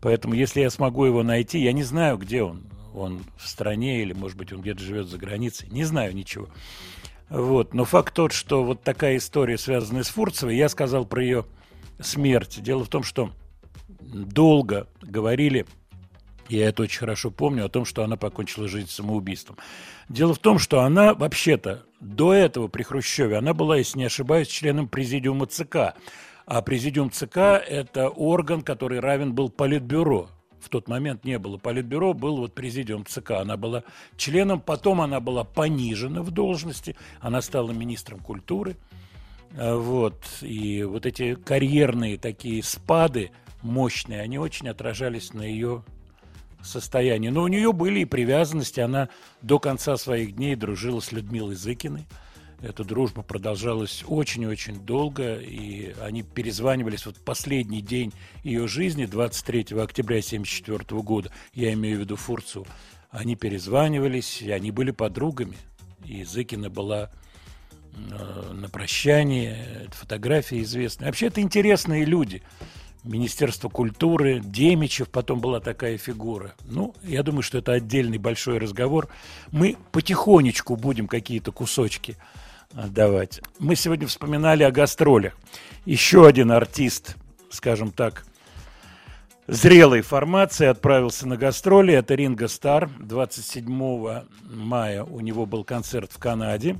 [0.00, 2.64] Поэтому, если я смогу его найти, я не знаю, где он.
[2.94, 5.68] Он в стране или, может быть, он где-то живет за границей.
[5.70, 6.48] Не знаю ничего.
[7.28, 7.74] Вот.
[7.74, 11.44] Но факт тот, что вот такая история, связанная с Фурцевой, я сказал про ее
[12.00, 12.62] смерть.
[12.62, 13.32] Дело в том, что
[14.00, 15.66] долго говорили
[16.48, 19.56] я это очень хорошо помню, о том, что она покончила жизнь самоубийством.
[20.08, 24.48] Дело в том, что она вообще-то до этого при Хрущеве, она была, если не ошибаюсь,
[24.48, 25.94] членом президиума ЦК.
[26.46, 27.36] А президиум ЦК–
[27.68, 30.30] это орган, который равен был Политбюро.
[30.60, 33.32] В тот момент не было Политбюро, был вот президиум ЦК.
[33.32, 33.84] Она была
[34.16, 38.76] членом, потом она была понижена в должности, она стала министром культуры.
[39.56, 40.16] А, Вот.
[40.40, 43.30] И вот эти карьерные такие спады
[43.62, 45.84] мощные, они очень отражались на ее
[46.62, 47.28] состоянии.
[47.28, 48.80] Но у нее были и привязанности.
[48.80, 49.08] Она
[49.42, 52.06] до конца своих дней дружила с Людмилой Зыкиной.
[52.60, 60.18] Эта дружба продолжалась очень-очень долго, и они перезванивались вот последний день ее жизни, 23 октября
[60.18, 62.66] 1974 года, я имею в виду Фурцу,
[63.10, 65.56] они перезванивались, и они были подругами.
[66.04, 67.12] И Зыкина была
[67.94, 69.56] э, на прощании,
[69.92, 71.06] фотографии известны.
[71.06, 72.42] Вообще это интересные люди.
[73.04, 76.54] Министерство культуры, Демичев, потом была такая фигура.
[76.64, 79.08] Ну, я думаю, что это отдельный большой разговор.
[79.52, 82.16] Мы потихонечку будем какие-то кусочки
[82.74, 83.40] отдавать.
[83.58, 85.36] Мы сегодня вспоминали о гастролях.
[85.84, 87.16] Еще один артист,
[87.50, 88.24] скажем так,
[89.46, 91.94] зрелой формации отправился на гастроли.
[91.94, 92.90] Это Ринго Стар.
[92.98, 96.76] 27 мая у него был концерт в Канаде.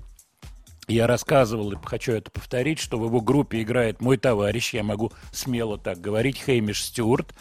[0.89, 5.12] Я рассказывал, и хочу это повторить, что в его группе играет мой товарищ, я могу
[5.32, 7.34] смело так говорить, Хеймиш Стюарт,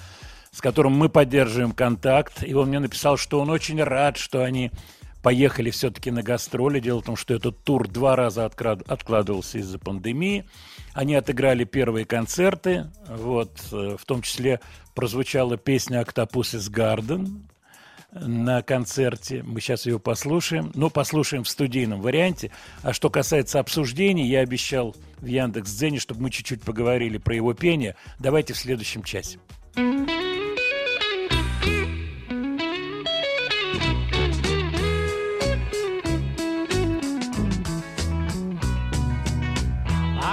[0.51, 2.43] с которым мы поддерживаем контакт.
[2.43, 4.71] И он мне написал, что он очень рад, что они
[5.23, 6.81] поехали все-таки на гастроли.
[6.81, 10.45] Дело в том, что этот тур два раза откладывался из-за пандемии.
[10.93, 12.91] Они отыграли первые концерты.
[13.07, 14.59] Вот, э, в том числе
[14.93, 17.47] прозвучала песня «Октопус из Гарден»,
[18.21, 19.43] на концерте.
[19.43, 20.71] Мы сейчас ее послушаем.
[20.75, 22.51] Ну, послушаем в студийном варианте.
[22.83, 27.95] А что касается обсуждений, я обещал в Яндекс.Дзене, чтобы мы чуть-чуть поговорили про его пение.
[28.19, 29.39] Давайте в следующем часе.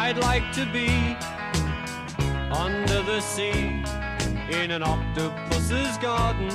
[0.07, 1.17] I'd like to be
[2.53, 3.83] under the sea
[4.51, 6.51] in an octopus's garden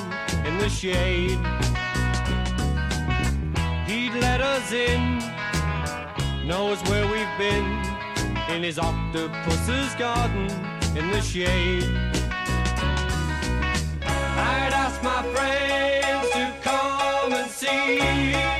[0.46, 1.38] in the shade.
[3.86, 5.18] He'd let us in,
[6.46, 7.66] knows where we've been
[8.48, 10.50] in his octopus's garden
[10.96, 11.84] in the shade.
[14.02, 18.59] I'd ask my friends to come and see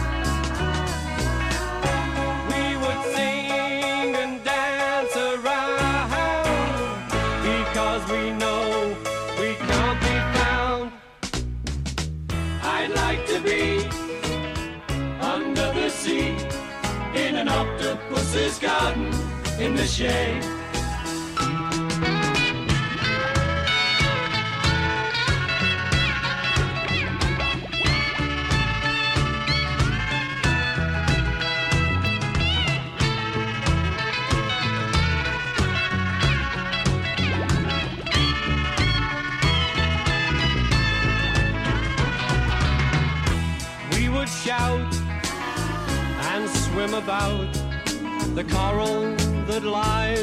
[17.41, 19.11] An octopus's garden
[19.59, 20.60] in the shade.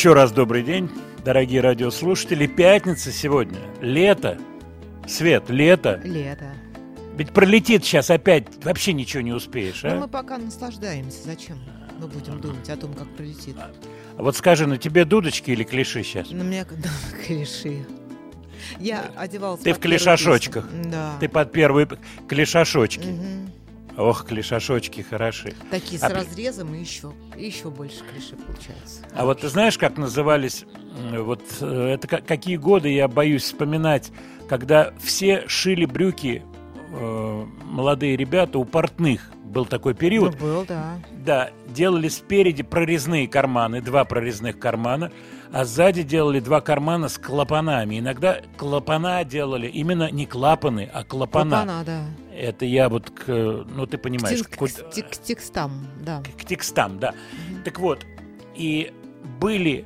[0.00, 0.88] Еще раз добрый день,
[1.26, 2.46] дорогие радиослушатели.
[2.46, 3.58] Пятница сегодня.
[3.82, 4.38] Лето.
[5.06, 6.00] Свет, лето.
[6.02, 6.54] Лето.
[7.18, 9.94] Ведь пролетит сейчас опять, вообще ничего не успеешь, Ну, а?
[9.96, 11.24] мы пока наслаждаемся.
[11.24, 11.58] Зачем
[11.98, 13.54] мы будем думать о том, как пролетит?
[13.58, 16.30] А Вот скажи, на тебе дудочки или клиши сейчас?
[16.30, 16.88] На меня да,
[17.26, 17.84] клиши.
[18.78, 20.64] Я одевалась Ты в клишашочках.
[20.86, 21.16] Да.
[21.20, 21.86] Ты под первые
[22.26, 23.06] клишашочки.
[23.06, 23.50] Мгм.
[23.96, 25.54] Ох, клишашочки хороши.
[25.70, 29.02] Такие с А разрезом и еще, и еще больше клиши получается.
[29.14, 30.64] А вот ты знаешь, как назывались,
[31.12, 34.10] вот э, это ка- какие годы, я боюсь вспоминать,
[34.48, 36.42] когда все шили брюки,
[36.92, 39.30] э, молодые ребята, у портных.
[39.44, 40.36] Был такой период.
[40.40, 40.98] Ну, был, да.
[41.10, 45.10] Да, делали спереди прорезные карманы, два прорезных кармана,
[45.52, 47.98] а сзади делали два кармана с клапанами.
[47.98, 51.50] Иногда клапана делали именно не клапаны, а клапана.
[51.64, 52.04] Клапана, да.
[52.40, 56.22] Это я вот к, ну ты понимаешь, к, к- к- к текстам, да.
[56.38, 57.14] к текстам, да.
[57.64, 58.06] Так вот,
[58.54, 58.92] и
[59.38, 59.84] были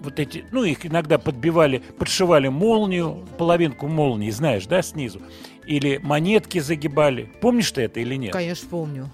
[0.00, 5.22] вот эти, ну их иногда подбивали, подшивали молнию, половинку молнии, знаешь, да, снизу,
[5.64, 7.30] или монетки загибали.
[7.40, 8.32] Помнишь ты это или нет?
[8.32, 9.08] Конечно, помню.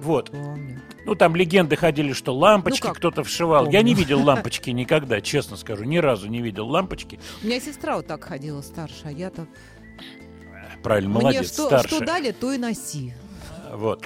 [0.00, 0.30] Вот.
[0.30, 0.80] Помню.
[1.04, 3.70] Ну, там легенды ходили, что лампочки Ну, кто-то вшивал.
[3.70, 3.96] Я не Помню.
[4.06, 5.84] видел лампочки никогда, честно скажу.
[5.84, 7.20] Ни разу не видел лампочки.
[7.42, 9.46] У меня сестра вот так ходила старше, а я-то...
[10.82, 11.88] Правильно, Мне молодец, что, старше.
[11.88, 13.14] что дали, то и носи.
[13.72, 14.04] Вот.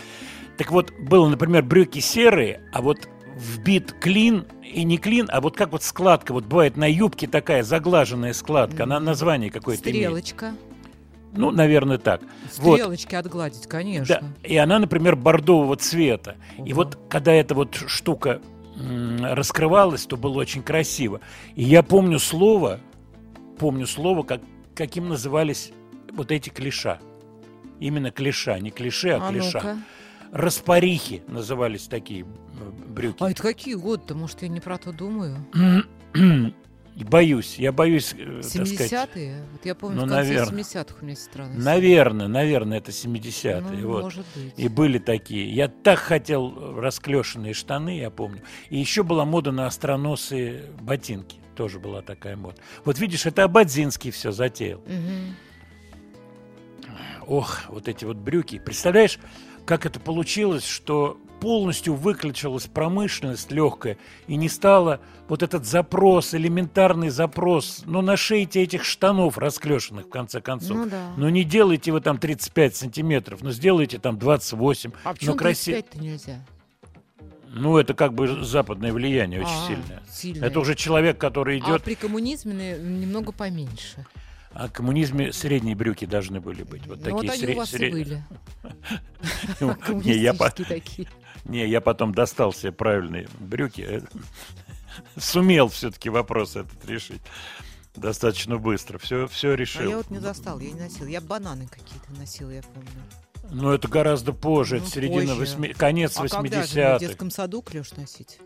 [0.59, 5.57] Так вот, было, например, брюки серые, а вот вбит клин, и не клин, а вот
[5.57, 10.07] как вот складка, вот бывает на юбке такая заглаженная складка, она название какое-то имеет.
[10.07, 10.55] Стрелочка.
[11.33, 12.23] Ну, наверное, так.
[12.59, 12.77] Вот.
[12.77, 14.21] Стрелочки отгладить, конечно.
[14.21, 16.37] Да, и она, например, бордового цвета.
[16.59, 16.85] И Ого.
[16.85, 18.41] вот когда эта вот штука
[19.23, 21.21] раскрывалась, то было очень красиво.
[21.55, 22.81] И я помню слово,
[23.59, 24.41] помню слово, как,
[24.75, 25.73] каким назывались
[26.17, 26.99] вот эти клиша.
[27.79, 29.59] Именно клиша, не клише, а, А клиша.
[29.63, 29.79] ну-ка.
[30.33, 32.31] Распарихи назывались такие м,
[32.89, 33.23] брюки.
[33.23, 34.15] А это какие годы-то?
[34.15, 35.37] Может, я не про то думаю?
[37.11, 38.91] Боюсь, я боюсь, э, так сказать.
[39.15, 39.45] 70-е?
[39.53, 40.59] Вот я помню, ну, в конце наверно.
[40.61, 41.47] 70-х у меня сестра.
[41.47, 43.61] Наверное, наверное, это 70-е.
[43.61, 44.03] Ну, вот.
[44.05, 44.55] может быть.
[44.57, 45.53] И были такие.
[45.55, 48.41] Я так хотел расклешенные штаны, я помню.
[48.71, 51.37] И еще была мода на остроносые ботинки.
[51.55, 52.57] Тоже была такая мода.
[52.87, 54.81] Вот видишь, это Абадзинский все затеял.
[54.87, 55.37] Мгм.
[57.27, 58.59] Ох, вот эти вот брюки.
[58.59, 59.19] Представляешь,
[59.65, 67.11] как это получилось, что полностью выключилась промышленность легкая и не стало вот этот запрос, элементарный
[67.11, 70.77] запрос, ну, нашейте этих штанов расклешенных, в конце концов.
[70.77, 71.13] Ну да.
[71.17, 74.93] Ну, не делайте вы там 35 сантиметров, но сделайте там 28.
[75.05, 76.45] А ну, почему краси- 35-то нельзя?
[77.49, 80.03] Ну, это как бы западное влияние очень А, сильное.
[80.11, 80.49] сильное.
[80.49, 84.07] Это уже человек, который А идет, при коммунизме немного поменьше.
[84.59, 86.87] А в коммунизме средние брюки должны были быть.
[86.87, 88.25] Вот Ну, такие вот они сре- у вас и сре- были.
[89.61, 91.09] не, я по- Коммунистические такие.
[91.45, 93.83] не, я потом достал себе правильные брюки.
[93.83, 94.01] э,
[95.19, 97.21] сумел все-таки вопрос этот решить
[97.95, 98.99] достаточно быстро.
[98.99, 99.89] Все, все А решил.
[99.91, 101.07] я вот не застал, я не носил.
[101.07, 102.89] Я бананы какие-то носила, я помню.
[103.51, 105.41] Но это гораздо позже, это Ну, середина позже.
[105.41, 106.99] восьми- конец А когда же в 80-х.
[106.99, 108.39] детском саду клеш носить?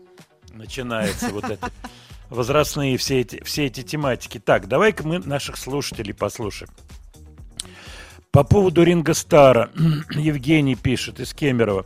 [0.53, 1.71] начинается вот это
[2.31, 4.39] возрастные все эти, все эти тематики.
[4.39, 6.71] Так, давай-ка мы наших слушателей послушаем.
[8.31, 9.69] По поводу Ринга Стара
[10.11, 11.85] Евгений пишет из Кемерово.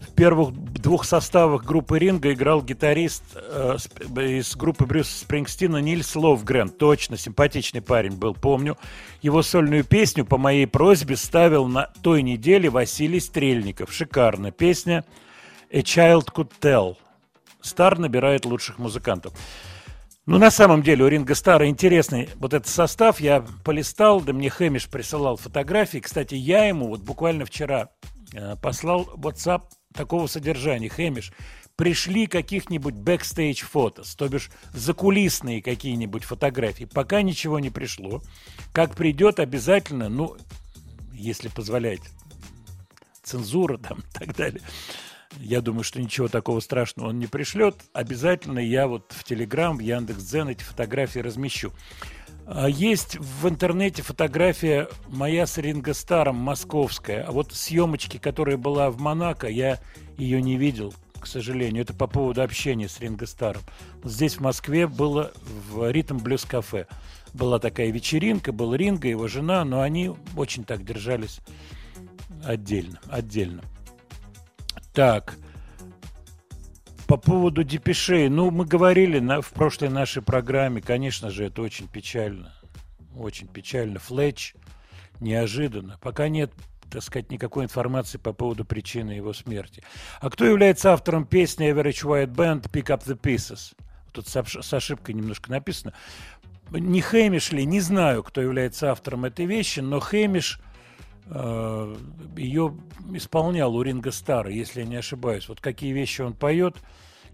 [0.00, 3.76] В первых двух составах группы Ринга играл гитарист э,
[4.16, 6.68] из группы Брюса Спрингстина Нильс Ловгрен.
[6.70, 8.78] Точно, симпатичный парень был, помню.
[9.22, 13.92] Его сольную песню по моей просьбе ставил на той неделе Василий Стрельников.
[13.92, 15.04] Шикарная песня
[15.70, 16.96] «A Child Could Tell».
[17.60, 19.32] Старр набирает лучших музыкантов.
[20.26, 23.20] Ну, на самом деле, у Ринго Старра интересный вот этот состав.
[23.20, 25.98] Я полистал, да мне Хэмиш присылал фотографии.
[25.98, 27.90] Кстати, я ему вот буквально вчера
[28.32, 30.88] э, послал WhatsApp такого содержания.
[30.88, 31.30] Хэмиш,
[31.76, 36.84] пришли каких-нибудь backstage photos, то бишь закулисные какие-нибудь фотографии.
[36.86, 38.22] Пока ничего не пришло.
[38.72, 40.38] Как придет, обязательно, ну,
[41.12, 42.00] если позволяет
[43.22, 44.62] цензура там и так далее.
[45.40, 47.76] Я думаю, что ничего такого страшного он не пришлет.
[47.92, 51.72] Обязательно я вот в Телеграм, в Яндекс.Дзен эти фотографии размещу.
[52.46, 57.24] А Есть в интернете фотография моя с Ринго Старом, московская.
[57.24, 59.80] А вот съемочки, которая была в Монако, я
[60.18, 61.82] ее не видел, к сожалению.
[61.82, 63.62] Это по поводу общения с Ринго Старом.
[64.04, 65.32] Здесь в Москве было
[65.70, 66.86] в Ритм Блюз Кафе.
[67.32, 71.40] Была такая вечеринка, был Ринго, его жена, но они очень так держались
[72.44, 73.62] отдельно, отдельно.
[74.94, 75.34] Так,
[77.08, 78.28] по поводу депешей.
[78.28, 82.54] Ну, мы говорили на, в прошлой нашей программе, конечно же, это очень печально.
[83.16, 83.98] Очень печально.
[83.98, 84.54] Флетч
[85.18, 85.98] неожиданно.
[86.00, 86.52] Пока нет,
[86.90, 89.82] так сказать, никакой информации по поводу причины его смерти.
[90.20, 93.74] А кто является автором песни Average White Band Pick Up the Pieces?
[94.12, 95.92] Тут с, ошибкой немножко написано.
[96.70, 100.60] Не Хэмиш ли, не знаю, кто является автором этой вещи, но Хэмиш
[101.26, 102.76] ее
[103.12, 105.48] исполнял у Ринга Стара, если я не ошибаюсь.
[105.48, 106.76] Вот какие вещи он поет,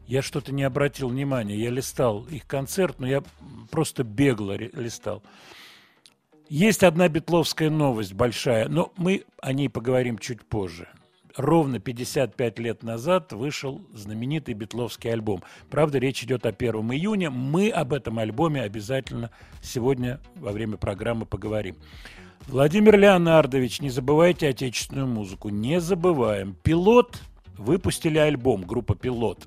[0.07, 1.57] я что-то не обратил внимания.
[1.57, 3.22] Я листал их концерт, но я
[3.70, 5.22] просто бегло листал.
[6.49, 10.88] Есть одна битловская новость большая, но мы о ней поговорим чуть позже.
[11.36, 15.45] Ровно 55 лет назад вышел знаменитый битловский альбом.
[15.70, 17.30] Правда, речь идет о 1 июня.
[17.30, 19.30] Мы об этом альбоме обязательно
[19.62, 21.76] сегодня во время программы поговорим.
[22.47, 25.51] Владимир Леонардович, не забывайте отечественную музыку.
[25.51, 26.57] Не забываем.
[26.62, 27.20] Пилот
[27.57, 29.47] выпустили альбом, группа Пилот.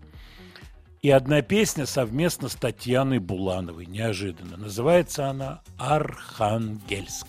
[1.02, 4.56] И одна песня совместно с Татьяной Булановой, неожиданно.
[4.56, 7.28] Называется она «Архангельск».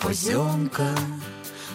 [0.00, 0.88] Поземка.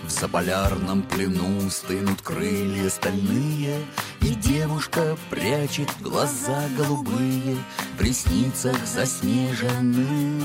[0.06, 3.84] В заполярном плену стынут крылья стальные
[4.22, 7.58] И девушка прячет глаза голубые
[7.98, 10.44] В ресницах заснеженных.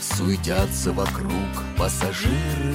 [0.00, 1.32] Суетятся вокруг
[1.76, 2.74] пассажиры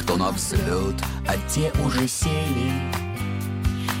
[0.00, 0.96] Кто на взлет,
[1.28, 2.72] а те уже сели.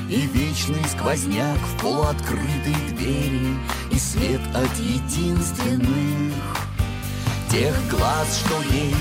[0.08, 3.56] И вечный сквозняк в полуоткрытой двери
[3.90, 6.71] И свет от единственных
[7.52, 8.94] Тех глаз, что ей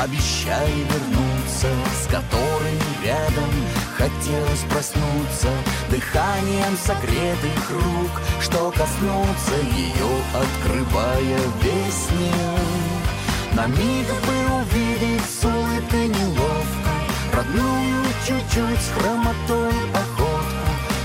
[0.00, 1.66] обещали вернуться
[2.00, 3.50] С которыми рядом
[3.98, 5.48] хотелось проснуться.
[5.90, 16.06] Дыханием согретых рук Что коснуться ее, открывая весь мир На миг бы увидеть с улыбкой
[16.06, 16.92] неловко
[17.34, 20.46] Родную чуть-чуть с хромотой походку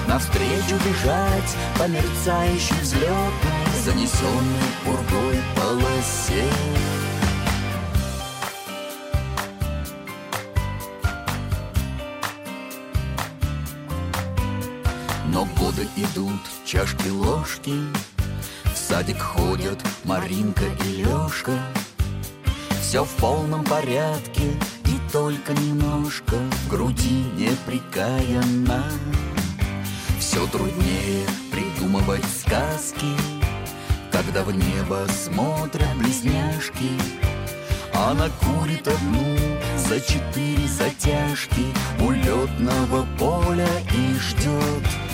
[0.08, 6.45] Навстречу бежать по мерцающей взлетной Занесенной пургой полосе
[15.82, 17.74] Годы идут, чашки, ложки.
[18.66, 21.60] В садик ходят Маринка и Лешка
[22.82, 24.52] Все в полном порядке
[24.86, 26.36] И только немножко.
[26.36, 28.84] В груди неприкаянно.
[30.20, 33.16] Все труднее придумывать сказки
[34.12, 36.92] Когда в небо смотрят близняшки.
[37.94, 39.36] Она курит одну
[39.78, 45.11] за четыре затяжки У летного поля и ждет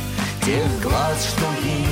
[0.48, 1.86] Тех глаз, что ей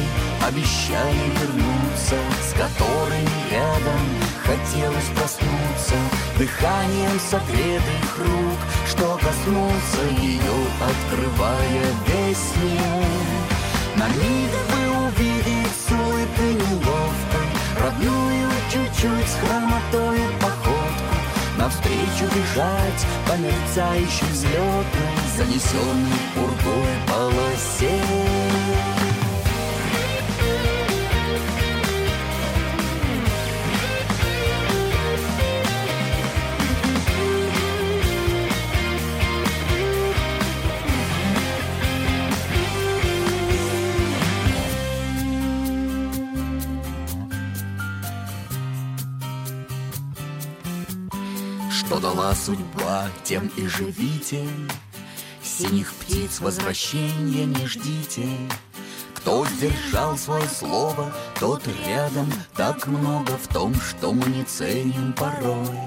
[0.47, 3.99] обещали вернуться С которыми рядом
[4.45, 5.95] хотелось проснуться.
[6.37, 13.35] Дыханием согретых рук Что коснуться ее, открывая весь мир.
[13.97, 17.49] На миг бы увидеть с улыбкой неловкой
[17.83, 21.15] Родную чуть-чуть с хромотой походку.
[21.57, 28.24] Навстречу бежать по мерцающей взлетной Занесенной пургой полосе
[51.95, 54.45] Что дала судьба, тем и живите.
[55.41, 58.27] Синих птиц возвращения не ждите.
[59.13, 65.79] Кто сдержал свое слово, тот рядом Так много в том, что мы не ценим порой.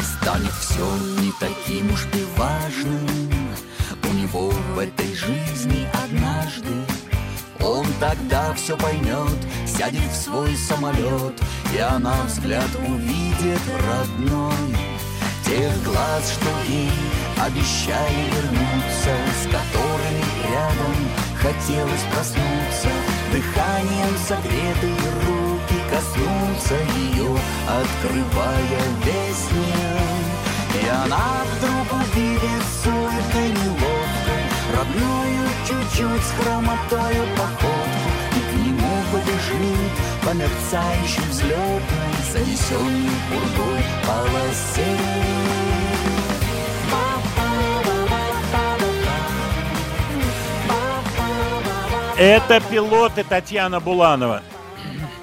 [0.00, 0.86] Станет все
[1.20, 3.52] не таким уж и важным.
[4.08, 6.70] У него в этой жизни однажды
[7.60, 11.34] он тогда все поймет, сядет в свой самолет,
[11.74, 14.89] И она взгляд увидит родной.
[15.50, 16.92] Тех глаз, что ей
[17.36, 20.94] обещали вернуться, С которыми рядом
[21.42, 22.88] хотелось проснуться,
[23.32, 24.94] Дыханием согретые
[25.26, 27.36] руки коснуться ее,
[27.66, 30.84] Открывая весь мир.
[30.84, 39.02] И она вдруг увидит с улыбкой неловкой Родную чуть-чуть с хромотою походку И к нему
[39.10, 39.90] побежит
[40.22, 44.86] по мерцающей взлетной Занесенной пургой полосе
[52.18, 54.42] Это пилоты Татьяна Буланова.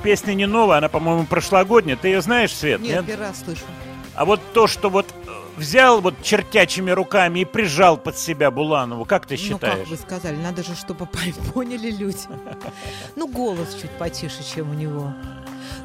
[0.01, 1.95] Песня не новая, она, по-моему, прошлогодняя.
[1.95, 2.81] Ты ее знаешь, Свет?
[2.81, 3.61] Нет, первый раз слышу.
[4.15, 9.05] А вот то, что вот э, взял вот чертячими руками и прижал под себя Буланову,
[9.05, 9.79] как ты Ну, считаешь?
[9.79, 11.19] как вы сказали, надо же, чтобы по-
[11.53, 12.17] поняли люди.
[13.15, 15.13] Ну, голос чуть потише, чем у него.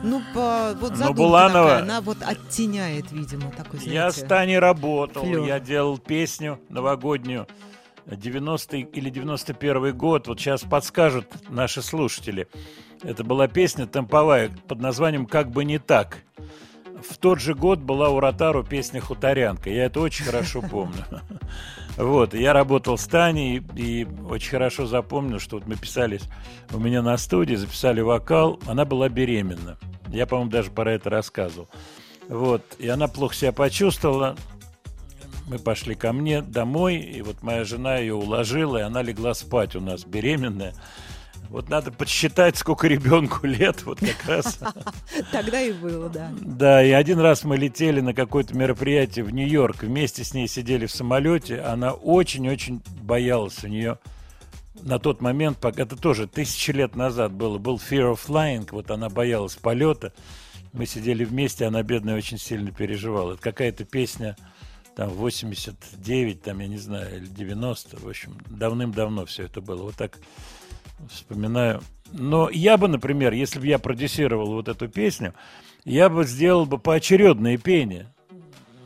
[0.03, 4.27] Ну, по, вот Но задумка Буланова- такая, она вот оттеняет, видимо, такой, Я с знаете,
[4.27, 5.47] Таней работал, флёр.
[5.47, 7.47] я делал песню новогоднюю
[8.07, 10.27] 90 или 91 год.
[10.29, 12.49] Вот сейчас подскажут наши слушатели.
[13.03, 16.19] Это была песня темповая под названием «Как бы не так».
[17.09, 19.71] В тот же год была у Ротару песня «Хуторянка».
[19.71, 21.05] Я это очень хорошо помню.
[21.97, 26.23] Вот, и я работал с Таней и очень хорошо запомнил, что вот мы писались
[26.73, 29.77] у меня на студии, записали вокал, она была беременна.
[30.09, 31.69] Я, по-моему, даже про это рассказывал.
[32.29, 34.37] Вот, и она плохо себя почувствовала.
[35.49, 39.77] Мы пошли ко мне домой, и вот моя жена ее уложила, и она легла спать
[39.77, 40.75] у нас, беременная.
[41.53, 44.59] Вот надо подсчитать, сколько ребенку лет, вот как раз.
[45.31, 46.33] Тогда и было, да.
[46.41, 50.87] Да, и один раз мы летели на какое-то мероприятие в Нью-Йорк, вместе с ней сидели
[50.87, 53.99] в самолете, она очень-очень боялась у нее
[54.81, 58.91] на тот момент, пока это тоже тысячи лет назад было, был Fear of Flying, вот
[58.91, 60.15] она боялась полета,
[60.73, 63.35] мы сидели вместе, она, бедная, очень сильно переживала.
[63.35, 64.39] Это какая-то песня,
[64.97, 69.83] там, 89, там, я не знаю, или 90, в общем, давным-давно все это было.
[69.83, 70.19] Вот так
[71.11, 71.83] вспоминаю.
[72.13, 75.35] Но я бы, например, если бы я продюсировал вот эту песню,
[75.85, 78.13] я бы сделал бы поочередное пение.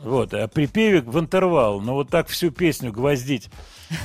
[0.03, 3.49] Вот, а припевик в интервал, но вот так всю песню гвоздить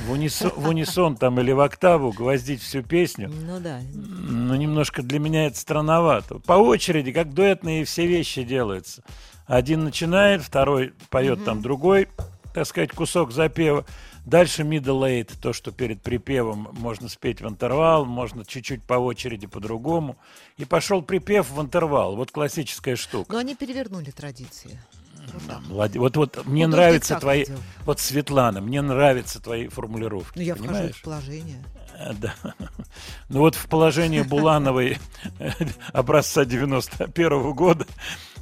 [0.07, 3.79] в унисон, в унисон там или в октаву, гвоздить всю песню, Ну да.
[3.93, 6.39] ну, немножко для меня это странновато.
[6.39, 9.03] По очереди, как дуэтные все вещи делаются.
[9.45, 12.07] Один начинает, второй поет там другой,
[12.53, 13.85] так сказать, кусок запева.
[14.25, 19.47] Дальше middle eight, то, что перед припевом можно спеть в интервал, можно чуть-чуть по очереди
[19.47, 20.17] по-другому.
[20.57, 22.15] И пошел припев в интервал.
[22.15, 23.33] Вот классическая штука.
[23.33, 24.79] Но они перевернули традиции.
[25.69, 25.97] Молодец.
[25.97, 27.45] Вот, вот мне Художник нравятся твои...
[27.45, 27.61] делал.
[27.85, 30.37] Вот, Светлана, мне нравятся твои формулировки.
[30.37, 30.95] Ну, я вхожу понимаешь?
[30.95, 31.63] в положение.
[31.97, 32.35] Э, Да.
[33.29, 34.99] Ну вот в положении Булановой
[35.93, 37.85] образца 91 года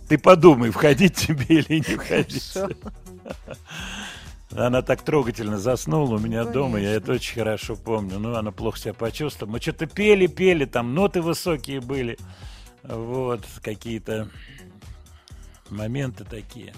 [0.09, 2.51] ты подумай, входить тебе или не входить.
[2.53, 2.75] Хорошо.
[4.55, 7.03] Она так трогательно заснула у меня Ну, дома, я конечно.
[7.03, 8.19] это очень хорошо помню.
[8.19, 9.53] Ну, она плохо себя почувствовала.
[9.53, 12.17] Мы что-то пели, пели, там ноты высокие были.
[12.83, 14.29] Вот, какие-то
[15.69, 16.73] моменты такие.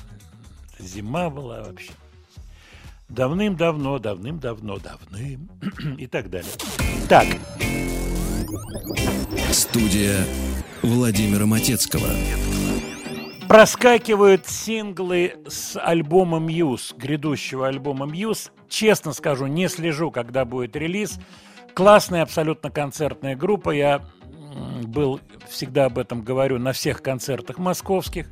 [0.80, 1.92] Зима была вообще.
[3.10, 5.50] Давным-давно, давным-давно, давным
[5.98, 6.52] и так далее.
[7.10, 7.28] Так,
[9.52, 10.26] Студия
[10.82, 12.08] Владимира Матецкого.
[13.54, 18.50] Проскакивают синглы с альбома Muse, грядущего альбома Muse.
[18.68, 21.20] Честно скажу, не слежу, когда будет релиз.
[21.76, 23.70] Классная абсолютно концертная группа.
[23.70, 24.02] Я
[24.82, 28.28] был, всегда об этом говорю, на всех концертах московских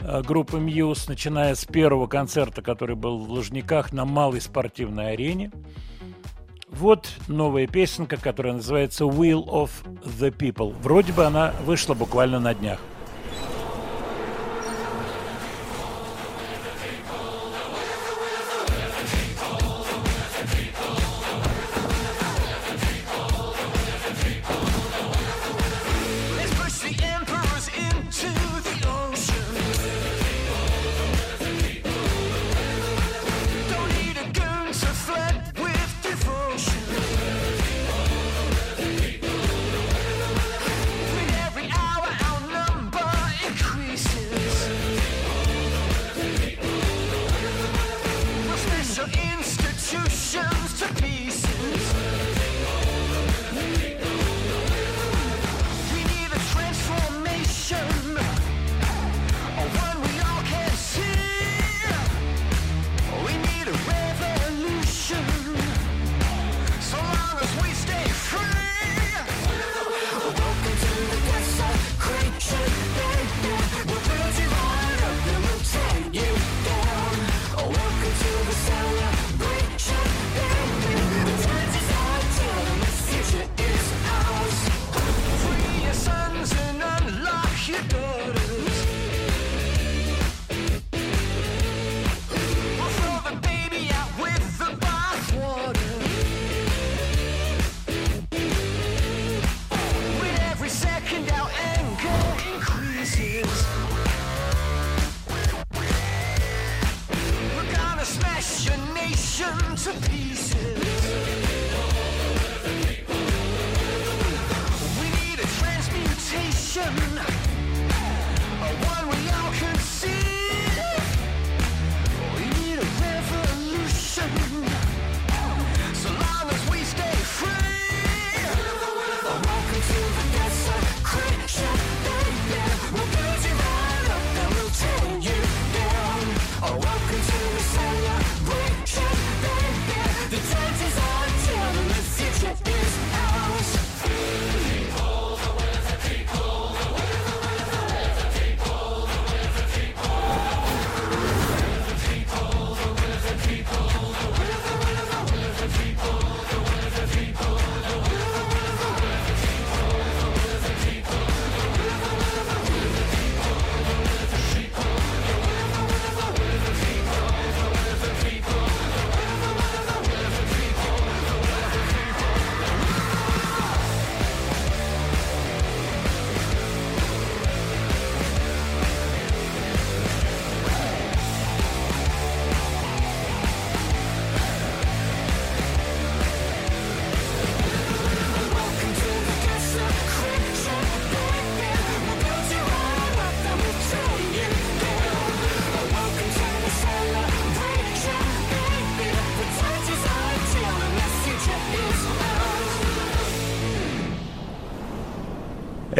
[0.00, 5.50] э, группы Muse, начиная с первого концерта, который был в Лужниках на малой спортивной арене.
[6.68, 9.70] Вот новая песенка, которая называется Will of
[10.04, 10.76] the People.
[10.82, 12.80] Вроде бы она вышла буквально на днях.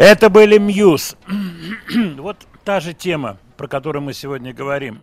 [0.05, 1.15] Это были Muse.
[2.17, 2.35] вот
[2.65, 5.01] та же тема, про которую мы сегодня говорим.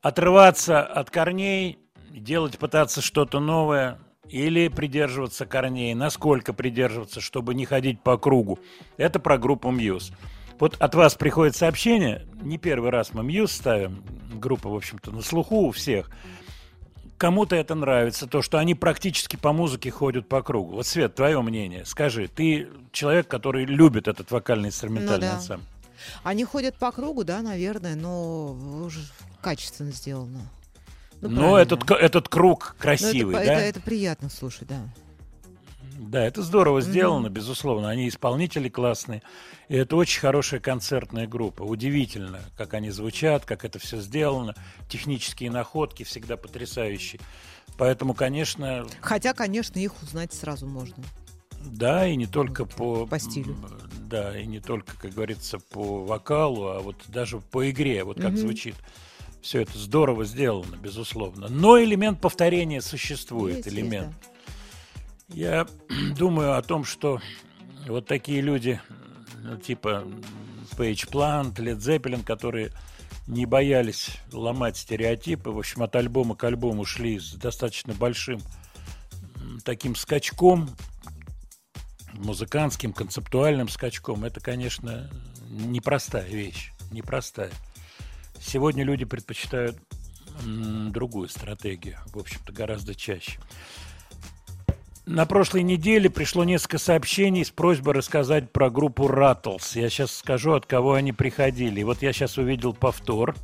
[0.00, 1.78] Отрываться от корней,
[2.08, 3.98] делать, пытаться что-то новое
[4.30, 5.92] или придерживаться корней.
[5.92, 8.58] Насколько придерживаться, чтобы не ходить по кругу.
[8.96, 10.12] Это про группу Muse.
[10.58, 15.20] Вот от вас приходит сообщение, не первый раз мы Muse ставим, группа, в общем-то, на
[15.20, 16.10] слуху у всех.
[17.22, 20.72] Кому-то это нравится, то, что они практически по музыке ходят по кругу.
[20.74, 21.84] Вот, Свет, твое мнение.
[21.84, 25.36] Скажи, ты человек, который любит этот вокально-инструментальный Ну да.
[25.36, 25.64] ансамбль.
[26.24, 28.54] Они ходят по кругу, да, наверное, но
[28.84, 28.98] уже
[29.40, 30.40] качественно сделано.
[31.20, 31.58] Ну, Но правильно.
[31.58, 33.52] этот, этот круг Ну, красивый, это, да?
[33.52, 34.80] это, это приятно слушать, да.
[36.08, 37.88] Да, это здорово сделано, безусловно.
[37.88, 39.22] Они исполнители классные.
[39.68, 41.62] И это очень хорошая концертная группа.
[41.62, 44.54] Удивительно, как они звучат, как это все сделано.
[44.88, 47.20] Технические находки всегда потрясающие.
[47.78, 51.02] Поэтому, конечно, Хотя, конечно, их узнать сразу можно.
[51.64, 53.06] да, и не только по...
[53.06, 53.56] По стилю.
[54.10, 58.30] Да, и не только, как говорится, по вокалу, а вот даже по игре, вот как
[58.32, 58.36] Мгм.
[58.38, 58.74] звучит.
[59.40, 61.46] Все это здорово сделано, безусловно.
[61.48, 64.08] Но элемент повторения существует, Есть, есть, элемент.
[64.20, 64.28] да.
[65.32, 65.66] Я
[66.16, 67.20] думаю о том, что
[67.86, 68.80] вот такие люди,
[69.42, 70.04] ну, типа
[70.76, 72.72] Пейдж Плант, Лед Зеппелин, которые
[73.26, 78.40] не боялись ломать стереотипы, в общем, от альбома к альбому шли с достаточно большим
[79.64, 80.70] таким скачком,
[82.14, 84.24] музыкантским, концептуальным скачком.
[84.24, 85.10] Это, конечно,
[85.48, 87.50] непростая вещь, непростая.
[88.40, 89.78] Сегодня люди предпочитают
[90.42, 93.38] другую стратегию, в общем-то, гораздо чаще.
[95.06, 99.78] На прошлой неделе пришло несколько сообщений с просьбой рассказать про группу Rattles.
[99.78, 101.82] Я сейчас скажу, от кого они приходили.
[101.82, 103.34] Вот я сейчас увидел повтор.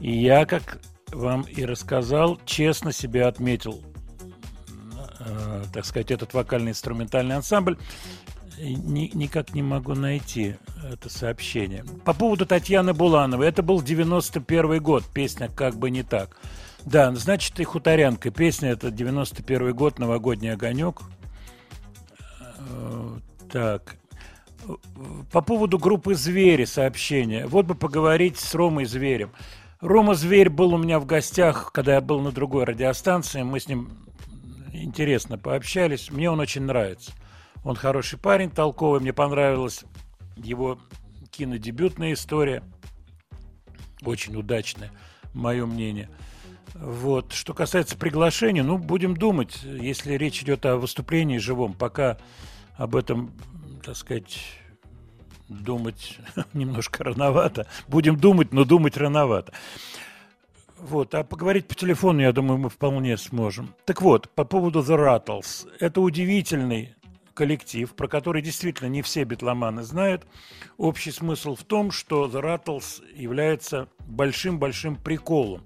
[0.00, 0.80] И я, как
[1.12, 3.82] вам и рассказал, честно себя отметил,
[5.20, 7.78] э, так сказать, этот вокально-инструментальный ансамбль.
[8.58, 11.84] Ни- никак не могу найти это сообщение.
[12.04, 13.46] По поводу Татьяны Булановой.
[13.48, 16.36] Это был 91 год, песня «Как бы не так».
[16.84, 18.30] Да, значит, и «Хуторянка».
[18.30, 21.02] Песня это 91 год, «Новогодний огонек».
[22.58, 23.18] Э,
[23.50, 23.96] Так.
[25.32, 27.46] По поводу группы «Звери» сообщение.
[27.46, 29.32] Вот бы поговорить с Ромой Зверем.
[29.80, 33.42] Рома Зверь был у меня в гостях, когда я был на другой радиостанции.
[33.42, 33.90] Мы с ним
[34.72, 36.10] интересно пообщались.
[36.10, 37.12] Мне он очень нравится.
[37.64, 39.00] Он хороший парень, толковый.
[39.00, 39.84] Мне понравилась
[40.36, 40.78] его
[41.30, 42.62] кинодебютная история.
[44.04, 44.92] Очень удачная,
[45.34, 46.08] мое мнение.
[46.74, 47.32] Вот.
[47.32, 52.18] Что касается приглашения, ну, будем думать, если речь идет о выступлении живом, пока
[52.76, 53.32] об этом,
[53.84, 54.38] так сказать,
[55.48, 56.18] думать
[56.52, 57.66] немножко рановато.
[57.88, 59.52] Будем думать, но думать рановато.
[60.78, 63.74] Вот, а поговорить по телефону, я думаю, мы вполне сможем.
[63.84, 65.68] Так вот, по поводу The Rattles.
[65.78, 66.96] Это удивительный
[67.34, 70.26] коллектив, про который действительно не все битломаны знают.
[70.78, 75.62] Общий смысл в том, что The Rattles является большим-большим приколом.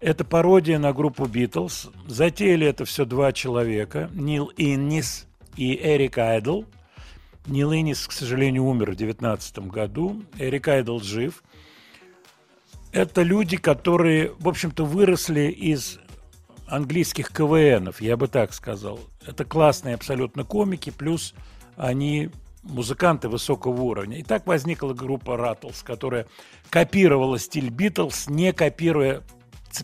[0.00, 1.90] Это пародия на группу Битлз.
[2.06, 4.10] Затеяли это все два человека.
[4.14, 5.26] Нил Иннис
[5.56, 6.62] и Эрик Айдл.
[7.46, 10.22] Нил Иннис, к сожалению, умер в 2019 году.
[10.38, 11.44] Эрик Айдл жив.
[12.92, 15.98] Это люди, которые, в общем-то, выросли из
[16.66, 19.00] английских КВНов, я бы так сказал.
[19.26, 21.34] Это классные абсолютно комики, плюс
[21.76, 22.30] они
[22.62, 24.18] музыканты высокого уровня.
[24.18, 26.26] И так возникла группа Rattles, которая
[26.70, 29.22] копировала стиль Битлз, не копируя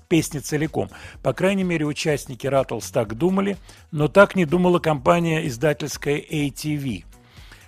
[0.09, 0.91] песни целиком.
[1.23, 3.57] По крайней мере, участники Rattles так думали,
[3.91, 7.05] но так не думала компания издательская ATV,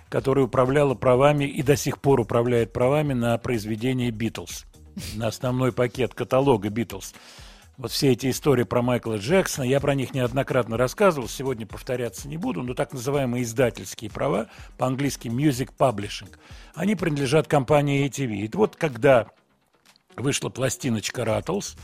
[0.09, 4.65] которая управляла правами и до сих пор управляет правами на произведение Битлз,
[5.15, 7.13] на основной пакет каталога Битлз.
[7.77, 12.35] Вот все эти истории про Майкла Джексона, я про них неоднократно рассказывал, сегодня повторяться не
[12.35, 16.27] буду, но так называемые издательские права, по-английски Music Publishing,
[16.75, 18.33] они принадлежат компании ATV.
[18.33, 19.27] И вот когда
[20.17, 21.77] вышла пластиночка Rattles,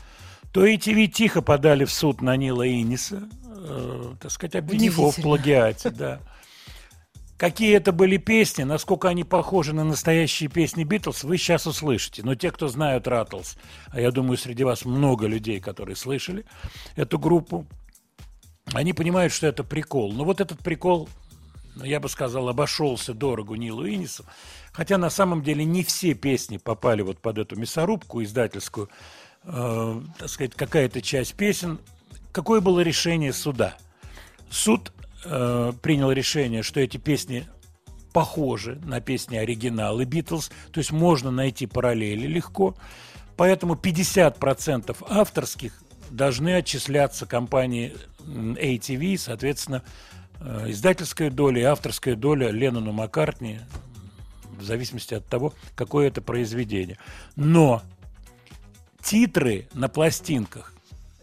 [0.56, 5.16] то ATV тихо подали в суд на Нила Инниса, э, так сказать, обвинив его в
[5.16, 6.20] плагиате, да.
[7.36, 12.22] Какие это были песни, насколько они похожи на настоящие песни Битлз, вы сейчас услышите.
[12.22, 13.58] Но те, кто знают Rattles,
[13.90, 16.46] а я думаю, среди вас много людей, которые слышали
[16.94, 17.66] эту группу,
[18.72, 20.14] они понимают, что это прикол.
[20.14, 21.06] Но вот этот прикол,
[21.84, 24.24] я бы сказал, обошелся дорого Нилу Иннису.
[24.72, 28.88] Хотя на самом деле не все песни попали вот под эту мясорубку издательскую.
[29.46, 31.78] Э, так сказать, какая-то часть песен.
[32.32, 33.76] Какое было решение суда?
[34.50, 34.92] Суд
[35.24, 37.46] э, принял решение, что эти песни
[38.12, 42.74] похожи на песни оригиналы Битлз, то есть можно найти параллели легко.
[43.36, 45.72] Поэтому 50% авторских
[46.10, 47.94] должны отчисляться компании
[48.26, 49.82] ATV, соответственно,
[50.40, 53.60] э, издательская доля и авторская доля Леннону Маккартни,
[54.58, 56.98] в зависимости от того, какое это произведение.
[57.36, 57.82] Но
[59.06, 60.74] титры на пластинках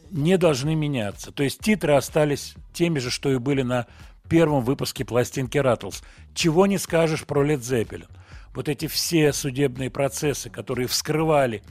[0.09, 1.33] не должны меняться.
[1.33, 3.87] То есть титры остались теми же, что и были на
[4.29, 6.01] первом выпуске пластинки Rattles.
[6.33, 8.07] Чего не скажешь про Led Zeppelin.
[8.55, 11.61] Вот эти все судебные процессы, которые вскрывали,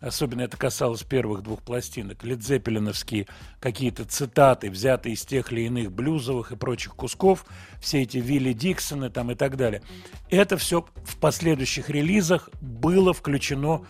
[0.00, 6.52] особенно это касалось первых двух пластинок, ледзеппелиновские какие-то цитаты, взятые из тех или иных блюзовых
[6.52, 7.46] и прочих кусков,
[7.80, 9.82] все эти Вилли Диксоны там и так далее.
[10.28, 13.86] Это все в последующих релизах было включено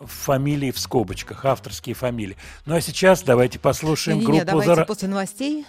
[0.00, 2.36] фамилии в скобочках, авторские фамилии.
[2.66, 5.66] Ну а сейчас давайте послушаем Не-не-не, группу давайте Зара- после новостей,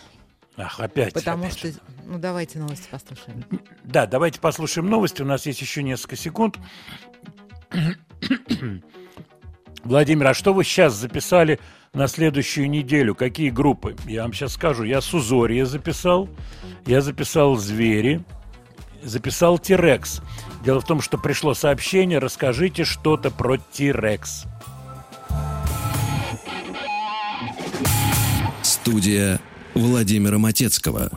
[0.58, 1.14] Ах, опять.
[1.14, 1.72] потому опять что...
[2.06, 3.44] Ну, давайте новости послушаем.
[3.84, 5.22] Да, давайте послушаем новости.
[5.22, 6.58] У нас есть еще несколько секунд.
[9.84, 11.60] Владимир, а что вы сейчас записали
[11.94, 13.16] на следующую неделю?
[13.16, 13.96] Какие группы?
[14.06, 14.84] Я вам сейчас скажу.
[14.84, 16.30] Я Сузорье записал,
[16.86, 18.24] я записал Звери,
[19.02, 20.22] записал Тирекс.
[20.64, 24.46] Дело в том, что пришло сообщение, расскажите что-то про Тирекс.
[28.62, 29.40] Студия
[29.74, 31.10] Владимира Матецкого.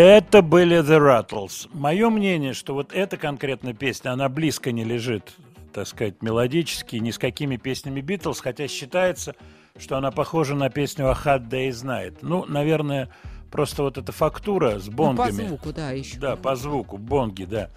[0.00, 1.68] Это были The Rattles.
[1.72, 5.34] Мое мнение, что вот эта конкретная песня, она близко не лежит,
[5.72, 9.34] так сказать, мелодически, ни с какими песнями Битлз, хотя считается,
[9.76, 12.18] что она похожа на песню «A Hot Day's Night».
[12.22, 13.08] Ну, наверное,
[13.50, 15.48] просто вот эта фактура с Ну, по бонгами.
[15.48, 16.16] звуку, да, еще.
[16.20, 17.68] Да, по звуку, бонги, да.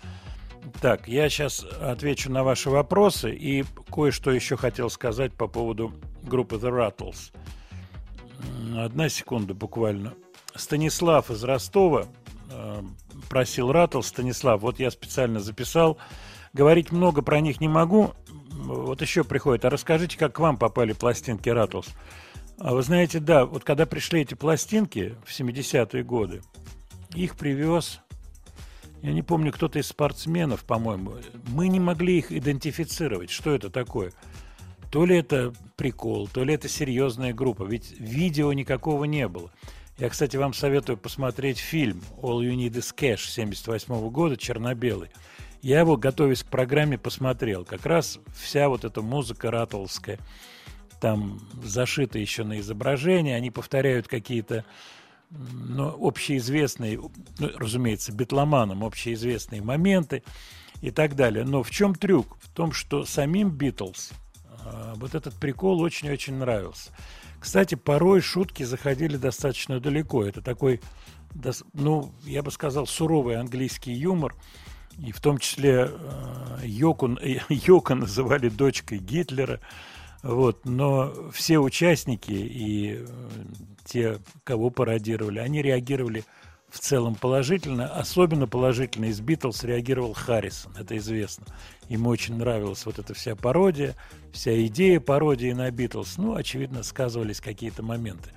[0.80, 5.92] Так, я сейчас отвечу на ваши вопросы и кое-что еще хотел сказать по поводу
[6.22, 7.34] группы The Rattles.
[8.78, 10.14] Одна секунда буквально.
[10.56, 12.08] Станислав из Ростова
[12.50, 12.82] э,
[13.30, 14.04] просил Rattles.
[14.04, 15.98] Станислав, вот я специально записал.
[16.54, 18.14] Говорить много про них не могу.
[18.52, 19.66] Вот еще приходит.
[19.66, 21.90] А расскажите, как к вам попали пластинки Rattles?
[22.60, 26.42] А вы знаете, да, вот когда пришли эти пластинки в 70-е годы,
[27.16, 28.02] их привез
[29.02, 31.16] я не помню, кто-то из спортсменов, по-моему.
[31.48, 33.32] Мы не могли их идентифицировать.
[33.32, 34.14] Что это такое?
[34.92, 37.64] То ли это прикол, то ли это серьезная группа.
[37.64, 39.52] Ведь видео никакого не было.
[39.98, 45.10] Я, кстати, вам советую посмотреть фильм «All You Need Is Cash» 78 года, черно-белый.
[45.62, 47.66] Я его, готовясь к программе, посмотрел.
[47.66, 50.18] Как раз вся вот эта музыка ратлская,
[51.00, 54.66] там зашита еще на изображение, они повторяют какие-то
[55.30, 57.00] ну, общеизвестные,
[57.40, 60.24] ну, разумеется, битломанам общеизвестные моменты
[60.82, 61.46] и так далее.
[61.46, 62.38] Но в чем трюк?
[62.42, 64.12] В том, что самим Битлз
[64.66, 66.92] а, вот этот прикол очень-очень нравился.
[67.42, 70.24] Кстати, порой шутки заходили достаточно далеко.
[70.24, 70.80] Это такой,
[71.74, 74.36] ну, я бы сказал, суровый английский юмор.
[75.00, 77.18] И в том числе э, Йоку,
[77.50, 79.60] Йока называли дочкой Гитлера.
[80.22, 83.06] Вот, но все участники и э,
[83.86, 86.24] те, кого пародировали, они реагировали
[86.72, 87.88] в целом положительно.
[87.88, 91.46] Особенно положительно из Битлз реагировал Харрисон, это известно.
[91.90, 93.96] Ему очень нравилась вот эта вся пародия,
[94.32, 96.18] вся идея пародии на Битлз.
[96.18, 98.30] Ну, очевидно, сказывались какие-то моменты.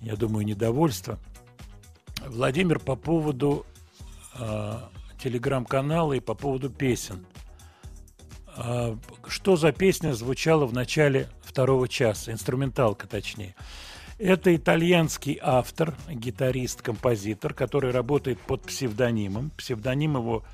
[0.00, 1.18] Я думаю, недовольство.
[2.26, 3.64] Владимир, по поводу
[4.38, 4.78] э,
[5.18, 7.24] телеграм-канала и по поводу песен.
[8.54, 13.54] А, Что за песня звучала в начале второго часа, инструменталка точнее.
[14.24, 19.50] Это итальянский автор, гитарист, композитор, который работает под псевдонимом.
[19.50, 20.44] Псевдоним его,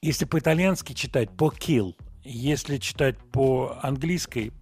[0.00, 1.96] если по-итальянски читать, по kill.
[2.22, 4.52] Если читать по английской,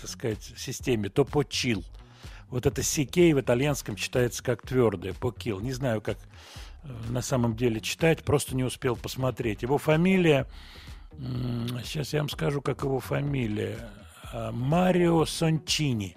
[0.00, 1.84] так сказать, системе, то по chill.
[2.50, 5.60] Вот это CK в итальянском читается как твердое, по kill.
[5.60, 6.18] Не знаю, как
[6.84, 9.62] э, на самом деле читать, просто не успел посмотреть.
[9.62, 10.46] Его фамилия,
[11.82, 13.76] сейчас я вам скажу, как его фамилия,
[14.32, 16.14] А, Марио Сончини.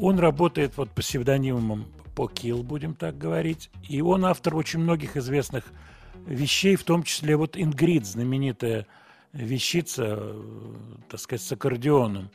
[0.00, 3.70] Он работает вот по псевдонимам по Kill, будем так говорить.
[3.88, 5.64] И он автор очень многих известных
[6.26, 8.86] вещей, в том числе вот Ингрид, знаменитая
[9.32, 10.42] вещица, э,
[11.08, 12.30] так сказать, с аккордеоном.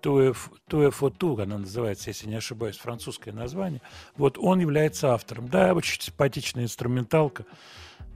[0.00, 3.80] Туэфоту, она называется, если не ошибаюсь, французское название.
[4.16, 5.48] Вот он является автором.
[5.48, 7.44] Да, очень симпатичная инструменталка.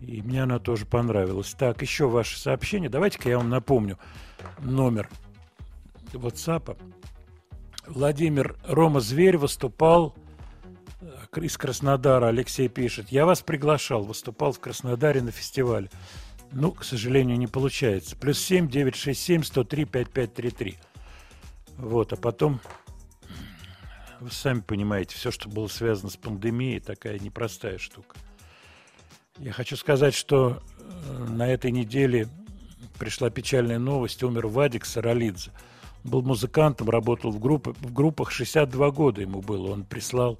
[0.00, 1.54] И мне она тоже понравилась.
[1.56, 2.90] Так, еще ваше сообщение.
[2.90, 3.98] Давайте-ка я вам напомню
[4.58, 5.08] номер
[6.12, 6.76] WhatsApp.
[7.86, 10.14] Владимир Рома Зверь выступал
[11.00, 12.28] э, из Краснодара.
[12.28, 13.10] Алексей пишет.
[13.10, 14.02] Я вас приглашал.
[14.02, 15.90] Выступал в Краснодаре на фестивале.
[16.52, 18.16] Ну, к сожалению, не получается.
[18.16, 20.78] Плюс 7 967 103 5533.
[21.78, 22.60] Вот, а потом,
[24.20, 28.16] вы сами понимаете, все, что было связано с пандемией, такая непростая штука.
[29.38, 32.28] Я хочу сказать, что э, на этой неделе
[32.98, 34.22] пришла печальная новость.
[34.22, 35.50] Умер Вадик Саралидзе.
[36.06, 39.72] Был музыкантом, работал в, группе, в группах 62 года ему было.
[39.72, 40.38] Он прислал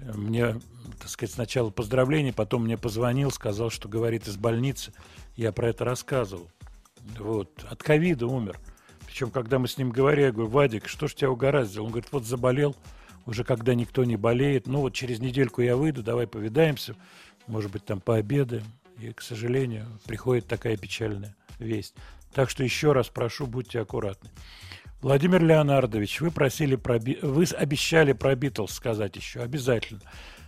[0.00, 0.60] э, мне,
[1.00, 4.92] так сказать, сначала поздравления, потом мне позвонил, сказал, что говорит из больницы.
[5.36, 6.48] Я про это рассказывал.
[7.18, 7.64] Вот.
[7.68, 8.58] От ковида умер.
[9.06, 11.84] Причем, когда мы с ним говорили, я говорю, Вадик, что ж тебя угораздило?
[11.84, 12.76] Он говорит, вот заболел,
[13.26, 14.66] уже когда никто не болеет.
[14.66, 16.96] Ну вот через недельку я выйду, давай повидаемся,
[17.46, 18.64] может быть, там пообедаем.
[18.98, 21.94] И, к сожалению, приходит такая печальная весть.
[22.32, 24.30] Так что еще раз прошу, будьте аккуратны.
[25.04, 30.00] Владимир Леонардович, вы просили про вы обещали про Битлз сказать еще обязательно.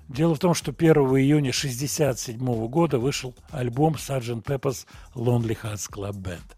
[0.09, 4.43] Дело в том, что 1 июня 1967 года вышел альбом Sgt.
[4.45, 6.57] Pepper's Lonely Hearts Club Band.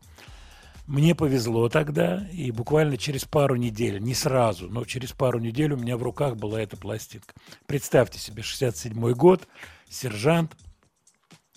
[0.86, 5.76] Мне повезло тогда, и буквально через пару недель, не сразу, но через пару недель у
[5.76, 7.34] меня в руках была эта пластинка.
[7.66, 9.48] Представьте себе, 67 год,
[9.90, 10.56] сержант,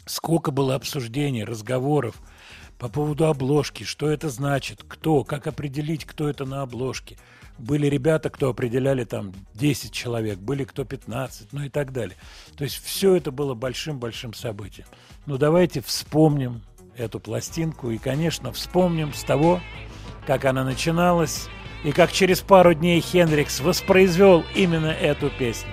[0.07, 2.19] сколько было обсуждений, разговоров
[2.81, 7.15] по поводу обложки, что это значит, кто, как определить, кто это на обложке.
[7.59, 12.17] Были ребята, кто определяли там 10 человек, были кто 15, ну и так далее.
[12.57, 14.87] То есть все это было большим-большим событием.
[15.27, 16.63] Ну давайте вспомним
[16.97, 19.61] эту пластинку и, конечно, вспомним с того,
[20.25, 21.49] как она начиналась
[21.83, 25.69] и как через пару дней Хендрикс воспроизвел именно эту песню.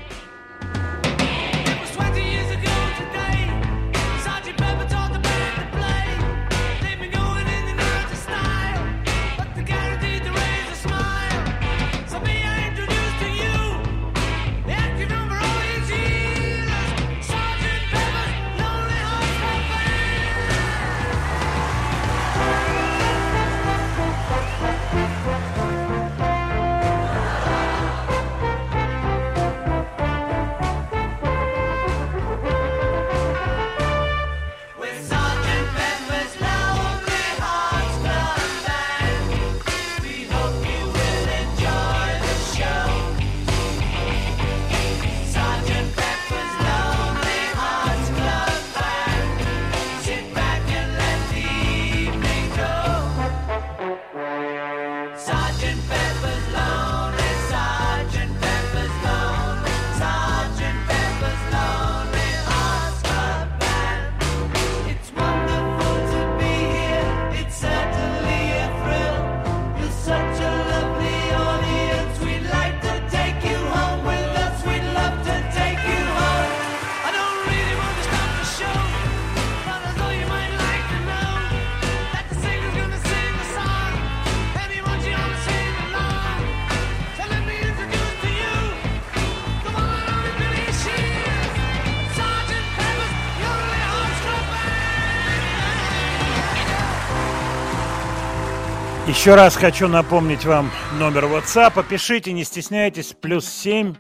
[99.18, 101.84] Еще раз хочу напомнить вам номер WhatsApp.
[101.88, 103.16] Пишите, не стесняйтесь.
[103.20, 103.96] Плюс 7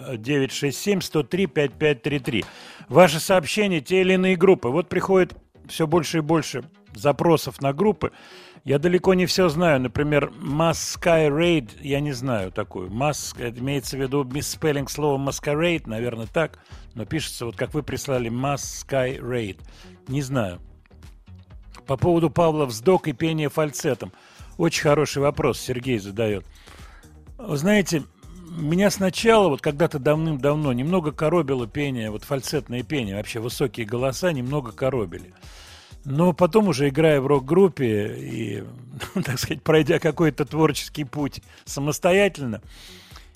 [0.00, 2.44] э, 967 103 5533.
[2.88, 4.70] Ваши сообщения, те или иные группы.
[4.70, 5.36] Вот приходит
[5.68, 6.64] все больше и больше
[6.94, 8.10] запросов на группы.
[8.64, 9.80] Я далеко не все знаю.
[9.80, 12.90] Например, Mass Sky Raid, я не знаю такую.
[12.90, 16.58] Mass, имеется в виду мисспеллинг слова Masquerade, наверное, так.
[16.94, 19.60] Но пишется, вот как вы прислали, Mass Sky Raid.
[20.08, 20.60] Не знаю.
[21.88, 24.12] По поводу Павла вздох и пения фальцетом.
[24.58, 26.44] Очень хороший вопрос Сергей задает.
[27.38, 28.02] Вы знаете,
[28.50, 34.72] меня сначала, вот когда-то давным-давно, немного коробило пение, вот фальцетное пение, вообще высокие голоса немного
[34.72, 35.32] коробили.
[36.04, 38.64] Но потом уже играя в рок-группе и,
[39.24, 42.60] так сказать, пройдя какой-то творческий путь самостоятельно,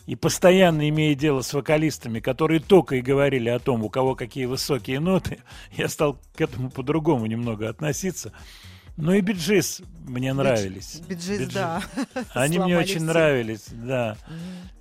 [0.06, 4.46] и постоянно имея дело с вокалистами, которые только и говорили о том, у кого какие
[4.46, 5.38] высокие ноты,
[5.76, 8.32] я стал к этому по-другому немного относиться.
[8.96, 11.00] Ну и Bee Gees мне нравились.
[11.08, 11.54] Bee Gees, Bee Gees.
[11.54, 11.82] да.
[12.34, 13.06] Они мне очень все.
[13.06, 14.18] нравились, да.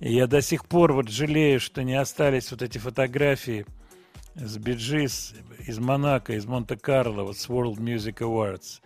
[0.00, 3.64] И я до сих пор вот жалею, что не остались вот эти фотографии
[4.34, 5.34] с Bee Gees
[5.66, 8.80] из Монако, из Монте-Карло, вот с World Music Awards.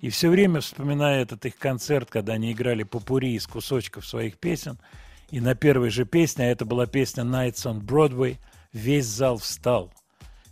[0.00, 4.78] И все время вспоминаю этот их концерт, когда они играли попурри из кусочков своих песен.
[5.32, 8.36] И на первой же песне, а это была песня Nights on Broadway,
[8.74, 9.90] весь зал встал.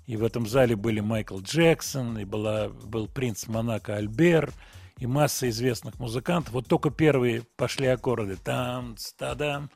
[0.07, 4.51] И в этом зале были Майкл Джексон, и была, был принц Монако Альбер,
[4.99, 6.55] и масса известных музыкантов.
[6.55, 8.37] Вот только первые пошли аккорды.
[8.37, 9.69] Там, тадам,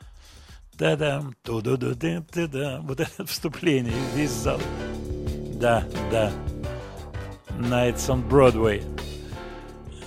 [0.79, 4.61] тадам, ту ду ду ду да Вот это вступление, весь зал.
[5.61, 6.33] Да, да.
[7.59, 8.83] Nights on Broadway.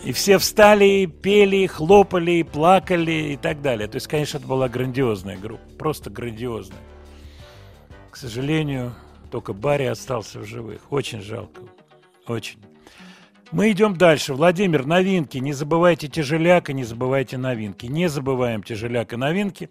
[0.08, 3.90] И все встали, пели, хлопали, плакали и так далее.
[3.90, 5.62] То есть, конечно, это была грандиозная группа.
[5.78, 6.80] Просто грандиозная.
[8.10, 8.96] К сожалению,
[9.32, 10.80] только Барри остался в живых.
[10.92, 11.62] Очень жалко.
[12.26, 12.58] Очень.
[13.52, 14.34] Мы идем дальше.
[14.34, 15.40] Владимир, новинки.
[15.40, 17.88] Не забывайте тяжеляк и не забывайте новинки.
[17.88, 19.70] Не забываем тяжеляк и новинки.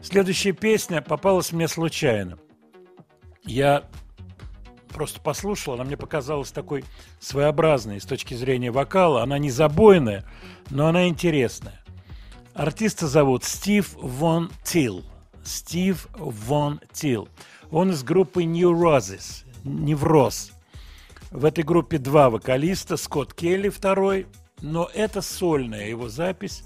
[0.00, 2.38] Следующая песня попалась мне случайно.
[3.42, 3.82] Я
[4.94, 6.84] просто послушал, она мне показалась такой
[7.20, 9.22] своеобразной с точки зрения вокала.
[9.22, 10.24] Она не забойная,
[10.70, 11.82] но она интересная.
[12.54, 15.04] Артиста зовут Стив Вон Тилл.
[15.44, 17.28] Стив Вон Тилл.
[17.70, 20.52] Он из группы Neurosis, Невроз.
[21.32, 24.28] В этой группе два вокалиста, Скотт Келли второй,
[24.62, 26.62] но это сольная его запись,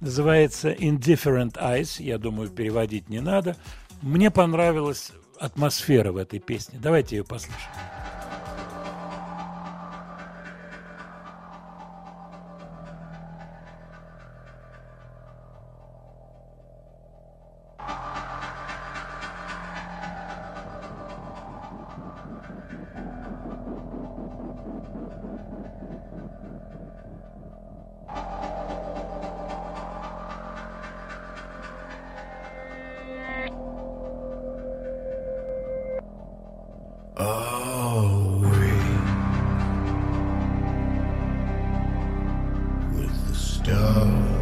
[0.00, 3.56] называется Indifferent Eyes, я думаю, переводить не надо.
[4.02, 6.78] Мне понравилась атмосфера в этой песне.
[6.82, 7.97] Давайте ее послушаем.
[43.68, 44.37] dove.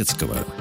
[0.00, 0.59] Владимира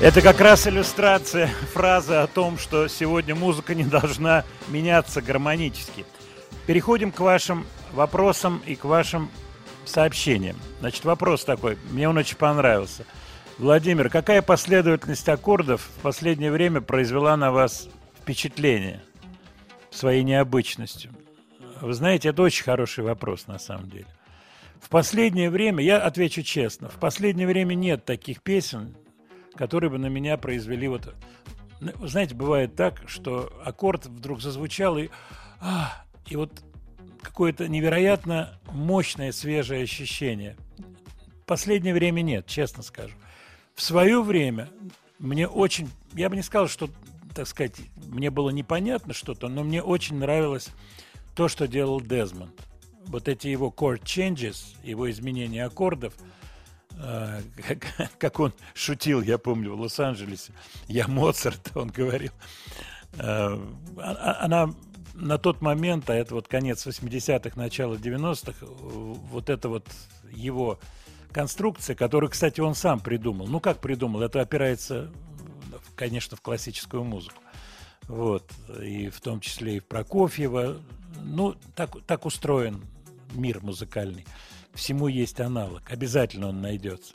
[0.00, 6.06] Это как раз иллюстрация фразы о том, что сегодня музыка не должна меняться гармонически.
[6.66, 9.30] Переходим к вашим вопросам и к вашим
[9.84, 10.56] сообщениям.
[10.80, 13.04] Значит, вопрос такой, мне он очень понравился.
[13.58, 17.86] Владимир, какая последовательность аккордов в последнее время произвела на вас
[18.22, 19.02] впечатление
[19.90, 21.10] своей необычностью?
[21.82, 24.06] Вы знаете, это очень хороший вопрос на самом деле.
[24.80, 28.96] В последнее время, я отвечу честно, в последнее время нет таких песен,
[29.60, 31.14] которые бы на меня произвели вот...
[31.80, 35.10] ну, Знаете, бывает так, что аккорд вдруг зазвучал, и,
[35.60, 36.64] а, и вот
[37.20, 40.56] какое-то невероятно мощное, свежее ощущение.
[41.44, 43.14] Последнее время нет, честно скажу.
[43.74, 44.70] В свое время
[45.18, 45.90] мне очень...
[46.14, 46.88] Я бы не сказал, что,
[47.34, 47.76] так сказать,
[48.06, 50.70] мне было непонятно что-то, но мне очень нравилось
[51.36, 52.58] то, что делал Дезмонд.
[53.08, 56.14] Вот эти его chord changes, его изменения аккордов–
[57.00, 60.52] как, как он шутил, я помню, в Лос-Анджелесе.
[60.88, 62.32] Я Моцарт, он говорил.
[63.18, 63.60] А,
[63.98, 64.74] а- Она
[65.14, 69.86] на тот момент, а это вот конец 80-х, начало 90-х, вот это вот
[70.32, 70.78] его
[71.32, 73.46] конструкция, которую, кстати, он сам придумал.
[73.46, 74.22] Ну, как придумал?
[74.22, 75.10] Это опирается,
[75.94, 77.42] конечно, в классическую музыку.
[78.08, 78.50] Вот.
[78.82, 80.78] И в том числе и в Прокофьева.
[81.22, 82.84] Ну, так, так устроен
[83.34, 84.24] мир музыкальный
[84.74, 87.14] всему есть аналог, обязательно он найдется.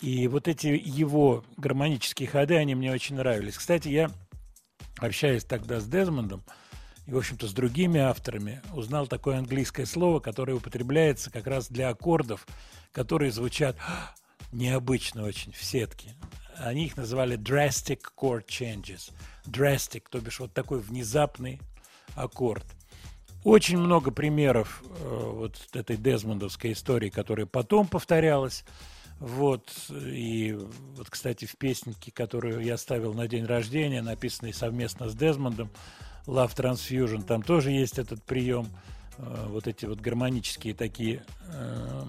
[0.00, 3.58] И вот эти его гармонические ходы, они мне очень нравились.
[3.58, 4.10] Кстати, я,
[4.98, 6.42] общаясь тогда с Дезмондом,
[7.06, 11.88] и, в общем-то, с другими авторами, узнал такое английское слово, которое употребляется как раз для
[11.88, 12.46] аккордов,
[12.92, 13.76] которые звучат
[14.52, 16.14] необычно очень в сетке.
[16.56, 19.12] Они их называли drastic chord changes.
[19.46, 21.60] Drastic, то бишь вот такой внезапный
[22.14, 22.66] аккорд.
[23.44, 28.64] Очень много примеров э, вот этой Дезмондовской истории, которая потом повторялась.
[29.18, 30.58] Вот, и
[30.96, 35.70] вот, кстати, в песенке, которую я ставил на день рождения, написанной совместно с Дезмондом,
[36.26, 38.68] Love Transfusion, там тоже есть этот прием,
[39.18, 42.04] э, вот эти вот гармонические такие э,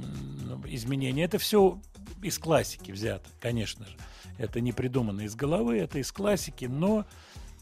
[0.67, 1.23] изменения.
[1.23, 1.79] Это все
[2.21, 3.97] из классики взято, конечно же.
[4.37, 7.05] Это не придумано из головы, это из классики, но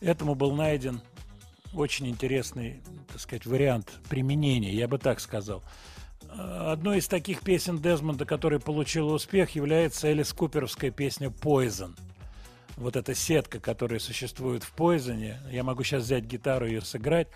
[0.02, 1.02] этому был найден
[1.74, 5.64] очень интересный, так сказать, вариант применения, я бы так сказал.
[6.30, 11.96] Э, Одной из таких песен Дезмонда, которая получила успех, является Элис Куперовская песня «Poison».
[12.80, 15.36] вот эта сетка, которая существует в Poison.
[15.52, 17.28] Я могу сейчас взять гитару и ее сыграть.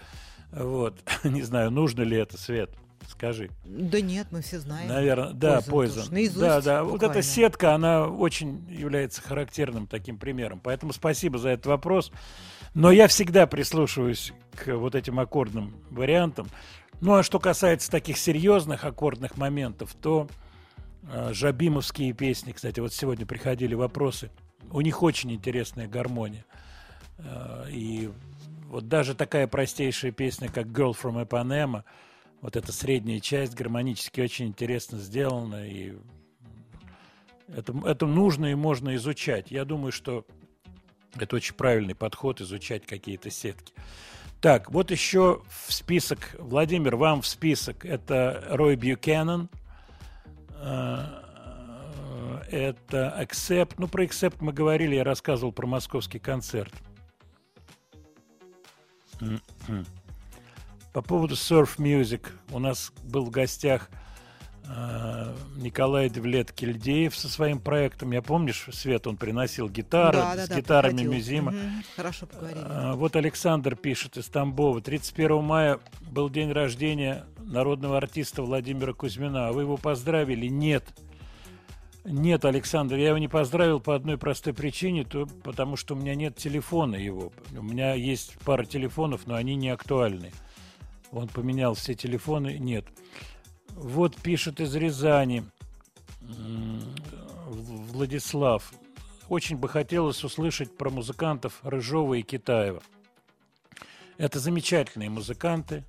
[0.52, 0.96] Вот.
[1.24, 2.72] Не знаю, нужно ли это, Свет.
[3.10, 3.50] Скажи.
[3.66, 4.88] Да нет, мы все знаем.
[4.88, 6.10] Наверное, да, Poison.
[6.10, 6.84] Наизусть да, да.
[6.84, 7.22] Вот эта буквально.
[7.22, 10.62] сетка, она очень является характерным таким примером.
[10.64, 12.12] Поэтому спасибо за этот вопрос.
[12.74, 16.48] Но я всегда прислушиваюсь к вот этим аккордным вариантам.
[17.02, 20.28] Ну, а что касается таких серьезных аккордных моментов, то
[21.12, 24.32] э, жабимовские песни, кстати, вот сегодня приходили вопросы,
[24.72, 26.46] у них очень интересная гармония.
[27.20, 28.10] Э, и
[28.68, 31.84] вот даже такая простейшая песня, как Girl from Ipanema,
[32.42, 35.94] вот эта средняя часть гармонически очень интересно сделана, и
[37.48, 39.52] это, это нужно и можно изучать.
[39.52, 40.26] Я думаю, что
[41.18, 43.74] это очень правильный подход изучать какие-то сетки.
[44.42, 47.86] Так, вот еще в список, Владимир, вам в список.
[47.86, 49.50] Это Рой Бьюкеннон,
[50.60, 51.24] э,
[52.52, 53.76] это Accept.
[53.78, 56.74] Ну, про Accept мы говорили, я рассказывал про московский концерт.
[59.22, 59.86] М-м.
[60.92, 63.90] По поводу Surf Music у нас был в гостях
[65.58, 68.12] Николай Девлет Кельдеев со своим проектом.
[68.12, 71.14] Я помнишь, Свет, он приносил гитары Да, да, с да, гитарами приходил.
[71.14, 71.52] Мюзима.
[71.52, 72.64] Мгм, Хорошо поговорили.
[72.66, 74.82] А, Вот Александр пишет из Тамбова.
[74.82, 79.50] 31 мая был день рождения народного артиста Владимира Кузьмина.
[79.50, 80.48] А вы его поздравили?
[80.48, 80.86] Нет.
[82.06, 86.16] Нет, Александр, я его не поздравил по одной простой причине, то, потому что у меня
[86.16, 87.32] нет телефона его.
[87.58, 90.32] У меня есть пара телефонов, но они не актуальны.
[91.14, 92.86] Он поменял все телефоны, нет.
[93.76, 95.44] Вот пишет из Рязани
[97.92, 98.74] Владислав.
[99.30, 102.82] Очень бы хотелось услышать про музыкантов Рыжова и Китаева.
[104.18, 105.84] Это замечательные музыканты,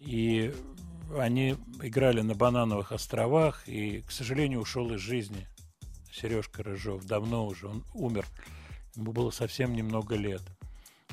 [0.00, 0.54] и
[1.16, 5.46] они играли на Банановых островах, и, к сожалению, ушел из жизни
[6.12, 7.04] Сережка Рыжов.
[7.04, 8.26] Давно уже он умер.
[8.96, 10.42] Ему было совсем немного лет.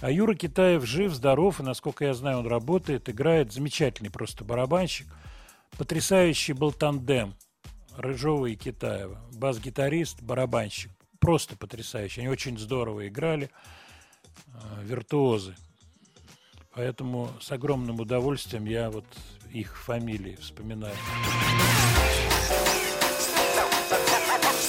[0.01, 3.53] А Юра Китаев жив, здоров, и, насколько я знаю, он работает, играет.
[3.53, 5.07] Замечательный просто барабанщик.
[5.77, 7.35] Потрясающий был тандем
[7.97, 9.19] Рыжова и Китаева.
[9.33, 10.91] Бас-гитарист, барабанщик.
[11.19, 12.21] Просто потрясающий.
[12.21, 13.49] Они очень здорово играли.
[14.47, 15.55] э, Виртуозы.
[16.75, 19.05] Поэтому с огромным удовольствием я вот
[19.51, 20.95] их фамилии вспоминаю.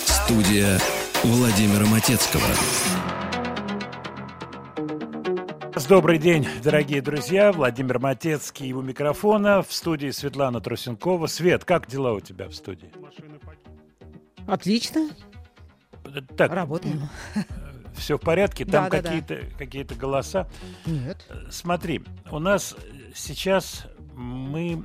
[0.07, 0.79] Студия
[1.23, 2.45] Владимира Матецкого.
[5.89, 7.53] Добрый день, дорогие друзья.
[7.53, 9.63] Владимир Матецкий у микрофона.
[9.63, 11.27] В студии Светлана Трусенкова.
[11.27, 12.91] Свет, как дела у тебя в студии?
[14.47, 15.11] Отлично,
[16.05, 17.09] Э, Так, работаем.
[17.97, 18.65] все в порядке?
[18.65, 19.09] Да, Там да, да.
[19.09, 20.49] какие-то какие-то голоса.
[20.87, 21.27] Нет.
[21.51, 22.77] Смотри, у нас
[23.15, 24.85] сейчас мы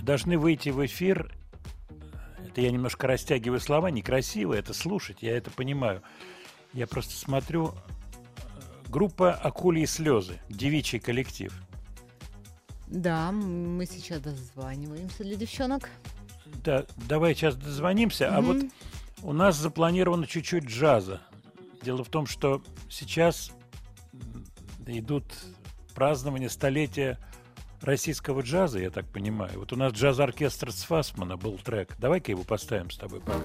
[0.00, 1.32] должны выйти в эфир.
[2.46, 6.02] Это я немножко растягиваю слова, некрасиво это слушать, я это понимаю.
[6.72, 7.74] Я просто смотрю.
[8.92, 11.50] Группа «Акульи слезы», девичий коллектив.
[12.88, 15.88] Да, мы сейчас дозваниваемся для девчонок.
[16.62, 18.36] Да, давай сейчас дозвонимся.
[18.36, 18.58] А вот
[19.22, 21.22] у нас запланировано чуть-чуть джаза.
[21.82, 23.52] Дело в том, что сейчас
[24.86, 25.24] идут
[25.94, 27.18] празднования столетия
[27.80, 29.58] российского джаза, я так понимаю.
[29.58, 31.96] Вот у нас джаз-оркестр с Фасмана был трек.
[31.98, 33.40] Давай-ка его поставим с тобой пока.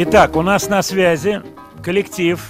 [0.00, 1.42] Итак, у нас на связи
[1.82, 2.40] коллектив,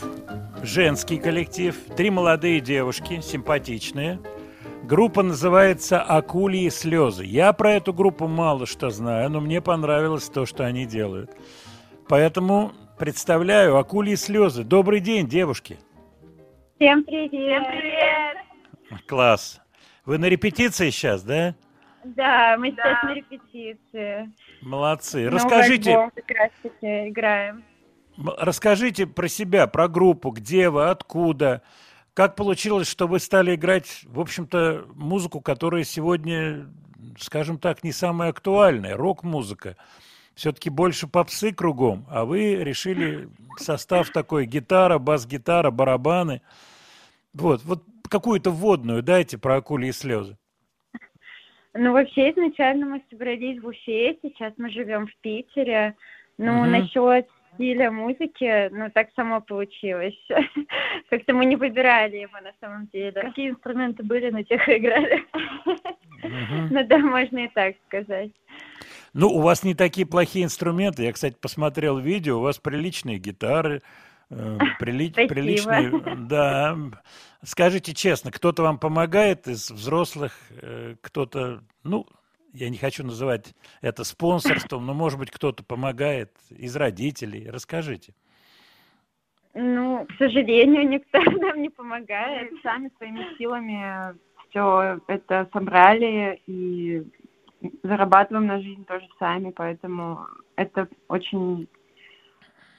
[0.63, 4.21] женский коллектив, три молодые девушки, симпатичные.
[4.83, 7.25] Группа называется «Акульи слезы».
[7.25, 11.31] Я про эту группу мало что знаю, но мне понравилось то, что они делают.
[12.07, 14.63] Поэтому представляю «Акульи слезы».
[14.63, 15.79] Добрый день, девушки.
[16.77, 17.31] Всем привет!
[17.31, 18.37] Всем привет!
[19.07, 19.63] Класс.
[20.05, 21.55] Вы на репетиции сейчас, да?
[22.05, 24.31] Да, мы сейчас на репетиции.
[24.61, 25.29] Молодцы.
[25.29, 27.65] Расскажите, раз таки играем.
[28.17, 31.63] расскажите про себя, про группу, где вы, откуда,
[32.15, 36.69] как получилось, что вы стали играть, в общем-то, музыку, которая сегодня,
[37.19, 39.77] скажем так, не самая актуальная, рок-музыка?
[40.35, 46.43] Все-таки больше попсы кругом, а вы решили состав такой гитара, бас-гитара, барабаны.
[47.35, 50.37] Вот, вот какую-то вводную дайте про акули и слезы.
[51.81, 55.95] Ну, вообще, изначально мы собрались в Уфе, сейчас мы живем в Питере.
[56.37, 56.73] Ну, Мгм.
[56.73, 60.19] насчет стиля музыки, ну, так само получилось.
[61.11, 63.13] Как-то мы не выбирали его на самом деле.
[63.13, 65.25] Какие инструменты были, на тех и играли.
[66.71, 68.33] Ну да, можно и так сказать.
[69.15, 71.05] Ну, у вас не такие плохие инструменты.
[71.05, 73.83] Я, кстати, посмотрел видео, у вас приличные гитары,
[74.31, 75.29] прили- Спасибо.
[75.35, 76.77] приличные, да.
[77.43, 80.33] Скажите честно, кто-то вам помогает из взрослых,
[80.63, 82.07] э, кто-то, ну,
[82.53, 87.49] я не хочу называть это спонсорством, но, может быть, кто-то помогает из родителей.
[87.49, 88.15] Расскажите.
[89.55, 92.53] Ну, к сожалению, никто нам не помогает.
[92.63, 94.17] Сами своими силами
[94.49, 97.03] все это собрали и
[97.83, 100.27] зарабатываем на жизнь тоже сами, поэтому
[100.57, 101.69] это очень,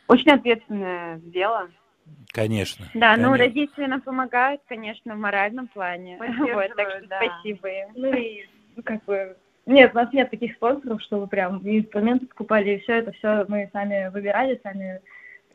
[0.10, 1.70] очень ответственное дело.
[2.34, 2.86] Конечно.
[2.94, 3.38] Да, ну, конечно.
[3.38, 6.18] родители нам помогают, конечно, в моральном плане.
[6.40, 7.22] Вот, так что да.
[7.22, 7.90] спасибо им.
[7.96, 8.46] Ну и
[8.76, 12.94] ну, как бы нет, у нас нет таких спонсоров, чтобы прям инструменты скупали, и все
[12.94, 15.00] это все мы сами выбирали, сами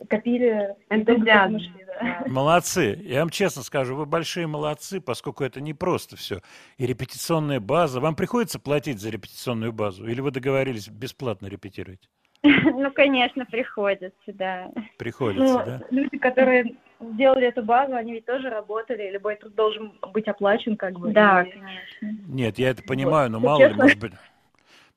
[0.08, 0.76] копили.
[0.88, 1.58] Энтузиазм.
[1.86, 2.22] да.
[2.26, 3.00] Молодцы.
[3.02, 6.40] Я вам честно скажу, вы большие молодцы, поскольку это не просто все.
[6.76, 8.00] И репетиционная база.
[8.00, 10.06] Вам приходится платить за репетиционную базу?
[10.06, 12.08] Или вы договорились бесплатно репетировать?
[12.74, 14.70] Ну, конечно, приходится, да.
[14.98, 15.80] Приходится, Ну, да?
[15.90, 20.98] люди, которые сделали эту базу, они ведь тоже работали, любой труд должен быть оплачен, как
[20.98, 21.12] бы.
[21.12, 22.22] Да, и- конечно.
[22.28, 23.82] Нет, я это понимаю, но Ну, мало ли, честно.
[23.82, 24.12] может быть,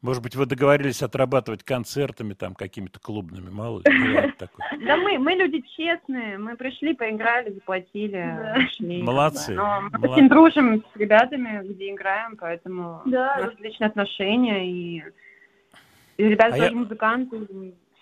[0.01, 4.67] может быть, вы договорились отрабатывать концертами, там, какими-то клубными, мало ли, такое.
[4.85, 9.01] Да мы, мы люди честные, мы пришли, поиграли, заплатили.
[9.01, 9.53] Молодцы.
[9.53, 15.03] Но мы очень дружим с ребятами, где играем, поэтому у нас отличные отношения, и,
[16.17, 17.47] и ребята А тоже я- музыканты,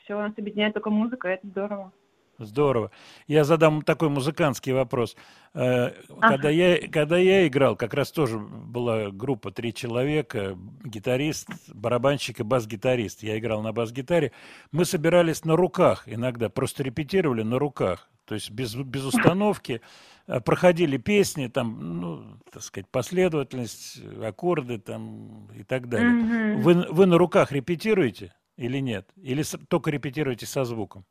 [0.03, 1.91] все нас объединяет только музыка, это здорово.
[2.37, 2.91] Здорово.
[3.27, 5.15] Я задам такой музыкантский вопрос.
[5.53, 12.41] Э, Когда, я, когда я играл, как раз тоже была группа три человека, гитарист, барабанщик
[12.41, 13.23] и бас-гитарист.
[13.23, 14.33] Я играл на бас-гитаре.
[14.73, 18.09] Мы собирались на руках иногда, просто репетировали на руках.
[18.25, 19.79] То есть без, без установки
[20.27, 26.14] проходили песни, там, ну, так сказать, последовательность, аккорды там и так далее.
[26.14, 26.61] Мгм.
[26.61, 29.07] Вы, вы на руках репетируете или нет?
[29.18, 31.06] Или с- только репетируете со звуком?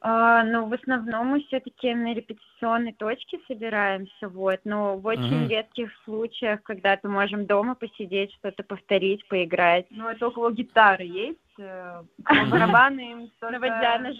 [0.00, 5.48] А, ну, в основном мы все-таки на репетиционной точке собираемся, вот, но в очень Мгм.
[5.48, 9.86] редких случаях, когда-то можем дома посидеть, что-то повторить, поиграть.
[9.90, 11.45] Ну, это около гитары есть, э.
[11.58, 14.12] Барабаны им только, Наводя на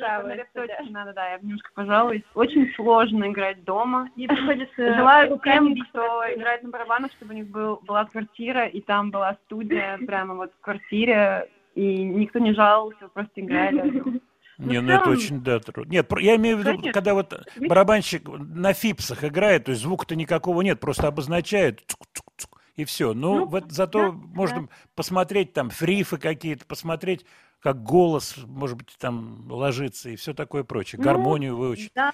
[0.55, 2.23] точке надо, да, я немножко пожалуюсь.
[2.35, 4.09] Очень сложно играть дома.
[4.17, 8.81] И приходится Желаю бить кто играет на барабанах, чтобы у них был, была квартира, и
[8.81, 14.21] там была студия прямо вот в квартире, и никто не жаловался, просто играли.
[14.59, 15.91] Не, в ну это очень, да, трудно.
[15.91, 16.93] Нет, я имею в виду, Конечно.
[16.93, 22.85] когда вот барабанщик на фипсах играет, то есть звука-то никакого нет, просто обозначает цук-цук-цук, и
[22.85, 23.15] все.
[23.15, 27.25] Ну, Ну, вот зато можно посмотреть там фрифы какие-то, посмотреть,
[27.61, 31.91] как голос, может быть, там ложится и все такое прочее, Ну, гармонию выучить.
[31.95, 32.13] Да,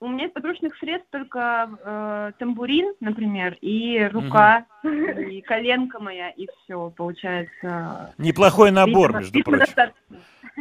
[0.00, 6.46] у меня из подручных средств только э, тамбурин, например, и рука, и коленка моя, и
[6.46, 8.14] все, получается.
[8.18, 9.74] Неплохой набор, Видимо- между видимо, прочим.
[9.74, 10.16] достаточно.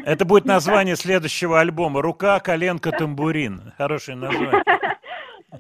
[0.06, 2.02] Это будет название следующего альбома.
[2.02, 3.74] Рука, коленка, тамбурин.
[3.78, 4.64] Хорошее название.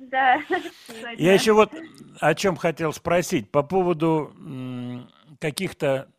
[0.01, 0.41] Да.
[1.17, 1.71] Я еще вот
[2.19, 4.33] о чем хотел спросить по поводу
[5.39, 6.09] каких-то,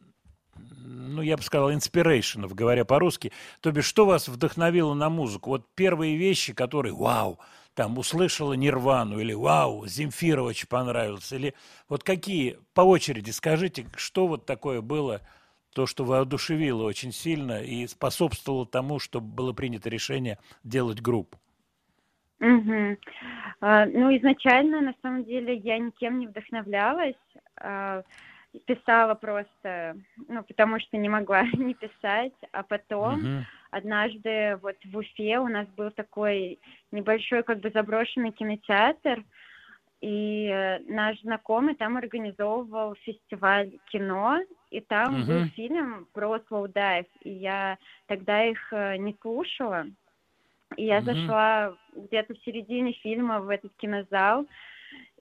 [0.56, 3.32] ну, я бы сказал, инспирейшенов, говоря по-русски.
[3.60, 5.50] То бишь, что вас вдохновило на музыку?
[5.50, 7.38] Вот первые вещи, которые, вау,
[7.74, 11.54] там, услышала Нирвану, или вау, Земфира очень понравилась, или
[11.88, 15.20] вот какие, по очереди скажите, что вот такое было,
[15.74, 21.38] то, что воодушевило очень сильно и способствовало тому, чтобы было принято решение делать группу?
[22.40, 27.16] А, Ну, изначально, на самом деле, я никем не вдохновлялась.
[27.60, 28.02] а,
[28.66, 29.94] Писала просто,
[30.26, 32.32] ну, потому что не могла не писать.
[32.52, 33.44] А потом Мгм.
[33.70, 36.58] однажды вот в Уфе у нас был такой
[36.90, 39.22] небольшой как бы заброшенный кинотеатр,
[40.00, 44.38] и э, наш знакомый там организовывал фестиваль кино,
[44.70, 45.50] и там был Мгм.
[45.50, 49.86] фильм про Dive, и я тогда их э, не слушала,
[50.76, 51.14] и я Мгм.
[51.14, 51.74] зашла
[52.04, 54.46] где-то в середине фильма в этот кинозал,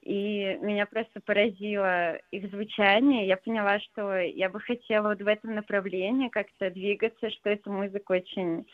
[0.02, 3.28] и меня просто поразило их звучание.
[3.28, 8.14] Я поняла, что я бы хотела вот в этом направлении как-то двигаться, что эта музыка
[8.14, 8.66] очень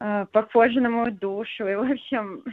[0.00, 1.66] э, похожа на мою душу.
[1.66, 2.44] И, в общем,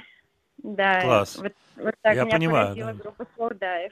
[0.64, 1.38] Да, Класс.
[1.38, 3.04] Вот, вот так Я меня понимаю, поразила да.
[3.04, 3.92] группа Dive.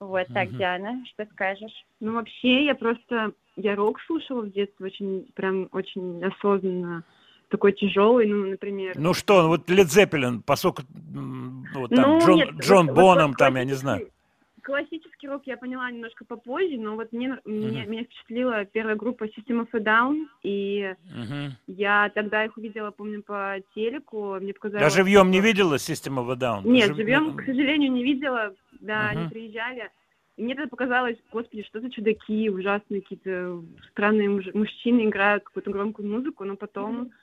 [0.00, 0.58] Вот так, Мгм.
[0.58, 1.86] Диана, что скажешь?
[2.00, 3.32] Ну, вообще, я просто...
[3.56, 7.04] Я рок слушала в детстве очень, прям очень осознанно.
[7.52, 8.94] Такой тяжелый, ну, например...
[8.96, 10.82] Ну что, вот Led Zeppelin, поскольку
[11.74, 14.08] вот там Ну, Джон, нет, Джон вот- вот Боном, там, я не знаю.
[14.62, 17.90] Классический рок я поняла немножко попозже, но вот мне, меня, Мгм.
[17.90, 21.56] меня впечатлила первая группа System of a Down, и Мгм.
[21.66, 24.82] я тогда их увидела, помню, по телеку, мне показалось...
[24.84, 26.62] Я живьем не что- видела System of a Down?
[26.66, 29.30] Нет, Жив- живем, к сожалению, не видела, да, они Мгм.
[29.30, 29.90] приезжали.
[30.38, 35.70] И мне тогда показалось, господи, что за чудаки, ужасные какие-то странные муж- мужчины играют какую-то
[35.70, 37.21] громкую музыку, но потом а,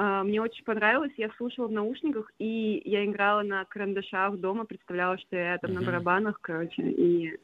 [0.00, 5.36] мне очень понравилось, я слушала в наушниках, и я играла на карандашах дома, представляла, что
[5.36, 7.36] я там на барабанах, короче, и,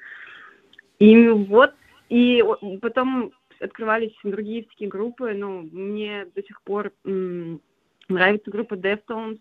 [0.98, 1.74] и вот,
[2.08, 2.42] и
[2.80, 7.60] потом открывались другие такие группы, ну, мне до сих пор м,
[8.08, 9.38] нравится группа Deftones,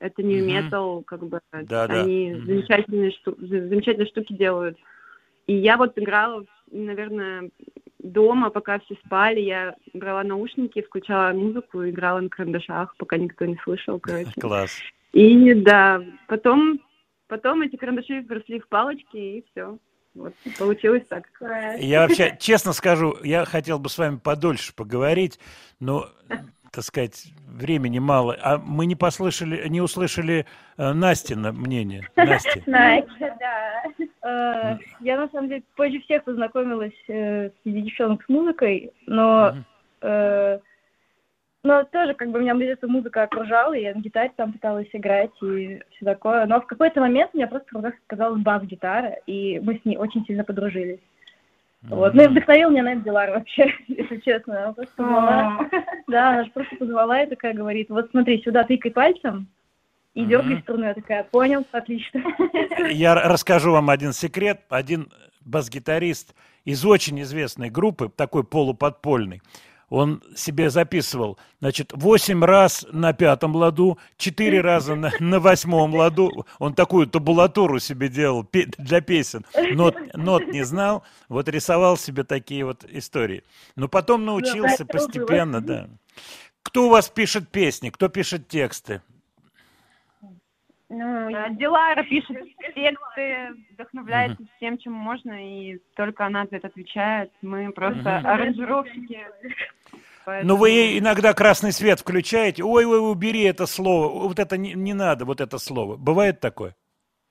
[0.00, 0.50] это new Мгм.
[0.50, 2.00] metal, как бы Да, да.
[2.02, 2.46] они Мгм.
[2.46, 4.76] замечательные, шту- за- замечательные штуки делают.
[5.46, 7.50] И я вот играла, наверное,
[8.06, 13.56] дома, пока все спали, я брала наушники, включала музыку, играла на карандашах, пока никто не
[13.62, 14.32] слышал, короче.
[14.40, 14.78] Класс.
[15.12, 16.80] И да, потом,
[17.28, 19.78] потом эти карандаши вросли в палочки, и все.
[20.14, 21.24] Вот, получилось так.
[21.78, 25.38] Я вообще, честно скажу, я хотел бы с вами подольше поговорить,
[25.78, 26.08] но,
[26.76, 28.36] так сказать, времени мало.
[28.42, 30.44] А мы не послышали, не услышали
[30.76, 32.06] э, Настина мнение.
[32.16, 32.62] Настя.
[32.66, 33.82] Настя, да.
[34.22, 39.54] Э, Я на самом деле позже всех познакомилась э, среди девчонок с музыкой, но
[40.02, 40.58] э,
[41.62, 45.32] но тоже как бы меня детстве музыка окружала, и я на гитаре там пыталась играть
[45.42, 46.44] и все такое.
[46.44, 49.96] Но в какой-то момент у меня просто в руках оказалась бас-гитара, и мы с ней
[49.96, 51.00] очень сильно подружились.
[51.88, 52.14] Вот.
[52.14, 54.64] Ну и вдохновил меня на Дилар вообще, если честно.
[54.64, 55.58] Она просто позвала,
[56.08, 59.48] да, она же просто позвала и такая говорит, вот смотри, сюда тыкай пальцем
[60.14, 60.86] и дергай струну.
[60.86, 62.22] Я такая, понял, отлично.
[62.90, 64.62] Я расскажу вам один секрет.
[64.68, 65.08] Один
[65.44, 66.34] бас-гитарист
[66.64, 69.40] из очень известной группы, такой полуподпольный,
[69.88, 76.46] он себе записывал, значит, восемь раз на пятом ладу, четыре раза на, на восьмом ладу.
[76.58, 79.44] Он такую табулатуру себе делал пе- для песен.
[79.72, 83.44] Нот, нот не знал, вот рисовал себе такие вот истории.
[83.76, 84.98] Но потом научился поэтому было.
[84.98, 85.88] постепенно, да.
[86.62, 89.02] Кто у вас пишет песни, кто пишет тексты?
[90.88, 92.36] Ну, Дилара пишет
[92.74, 97.32] тексты, вдохновляется всем, чем можно, и только она за это отвечает.
[97.42, 98.26] Мы просто Мгм.
[98.26, 99.26] аранжировщики.
[100.24, 102.62] Поэтому- Ну, вы ей иногда красный свет включаете.
[102.64, 104.28] Ой, ой, убери это слово.
[104.28, 105.96] Вот это не, не надо, вот это слово.
[105.96, 106.74] Бывает такое?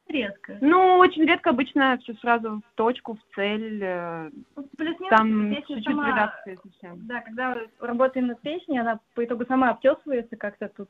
[0.08, 0.58] Редко.
[0.62, 3.80] Ну, очень редко, обычно все сразу в точку, в цель.
[3.82, 4.30] э,
[4.78, 7.08] Плюс-минус Там песня чуть-чуть сама- редакции совсем.
[7.08, 10.90] Да, когда работаем над песней, она по итогу сама обтесывается как-то тут,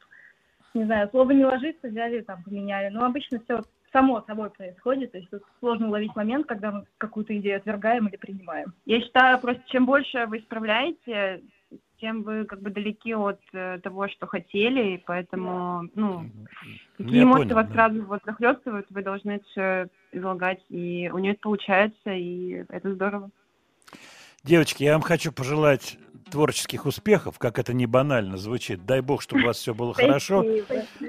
[0.75, 2.89] не знаю, слово не ложится, взяли там, поменяли.
[2.89, 3.61] Но обычно все
[3.91, 8.17] само собой происходит, то есть тут сложно уловить момент, когда мы какую-то идею отвергаем или
[8.17, 8.73] принимаем.
[8.85, 11.41] Я считаю, просто чем больше вы исправляете,
[12.01, 16.29] тем вы как бы далеки от э, того, что хотели, и поэтому, ну,
[16.97, 17.73] какие Я эмоции понял, вас да.
[17.73, 22.93] сразу вот захлестывают, вы должны это все излагать, и у нее это получается, и это
[22.93, 23.29] здорово.
[24.43, 25.97] Девочки, я вам хочу пожелать
[26.29, 28.85] творческих успехов, как это не банально звучит.
[28.85, 30.45] Дай бог, чтобы у вас все было хорошо.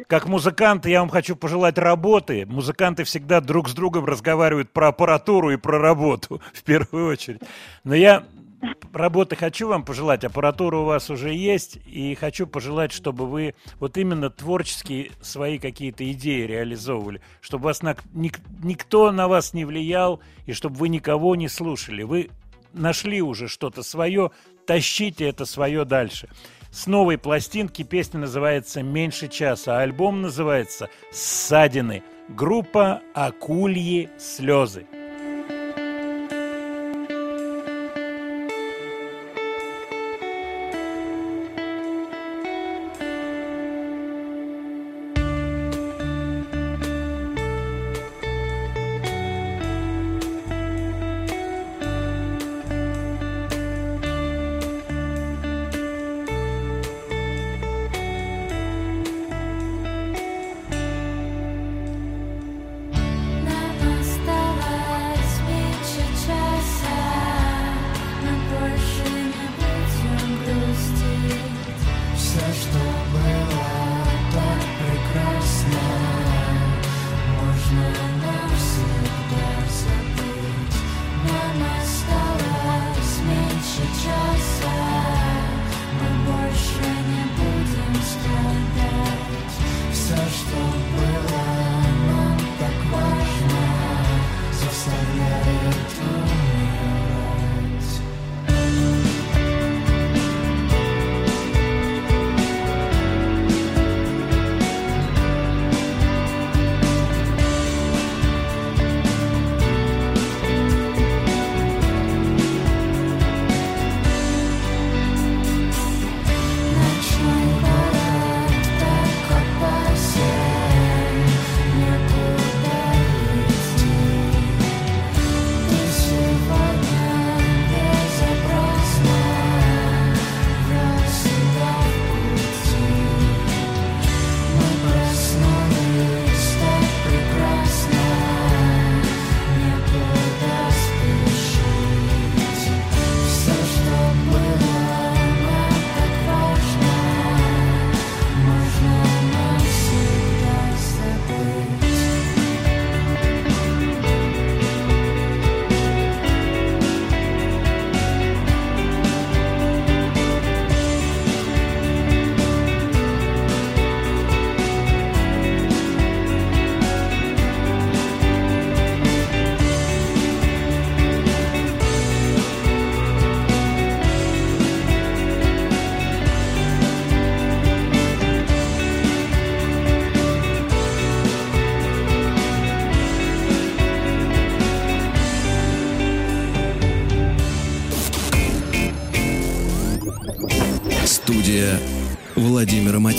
[0.07, 2.47] Как музыканты я вам хочу пожелать работы.
[2.47, 7.41] Музыканты всегда друг с другом разговаривают про аппаратуру и про работу в первую очередь.
[7.85, 8.25] Но я
[8.93, 10.25] работы хочу вам пожелать.
[10.25, 11.79] Аппаратура у вас уже есть.
[11.87, 17.21] И хочу пожелать, чтобы вы вот именно творческие свои какие-то идеи реализовывали.
[17.41, 20.21] Чтобы вас на- ник- никто на вас не влиял.
[20.47, 22.03] И чтобы вы никого не слушали.
[22.03, 22.31] Вы
[22.73, 24.31] нашли уже что-то свое.
[24.67, 26.29] Тащите это свое дальше.
[26.71, 32.03] С новой пластинки песня называется «Меньше часа», а альбом называется «Ссадины».
[32.29, 34.87] Группа «Акульи слезы».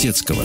[0.08, 0.42] Матецкого.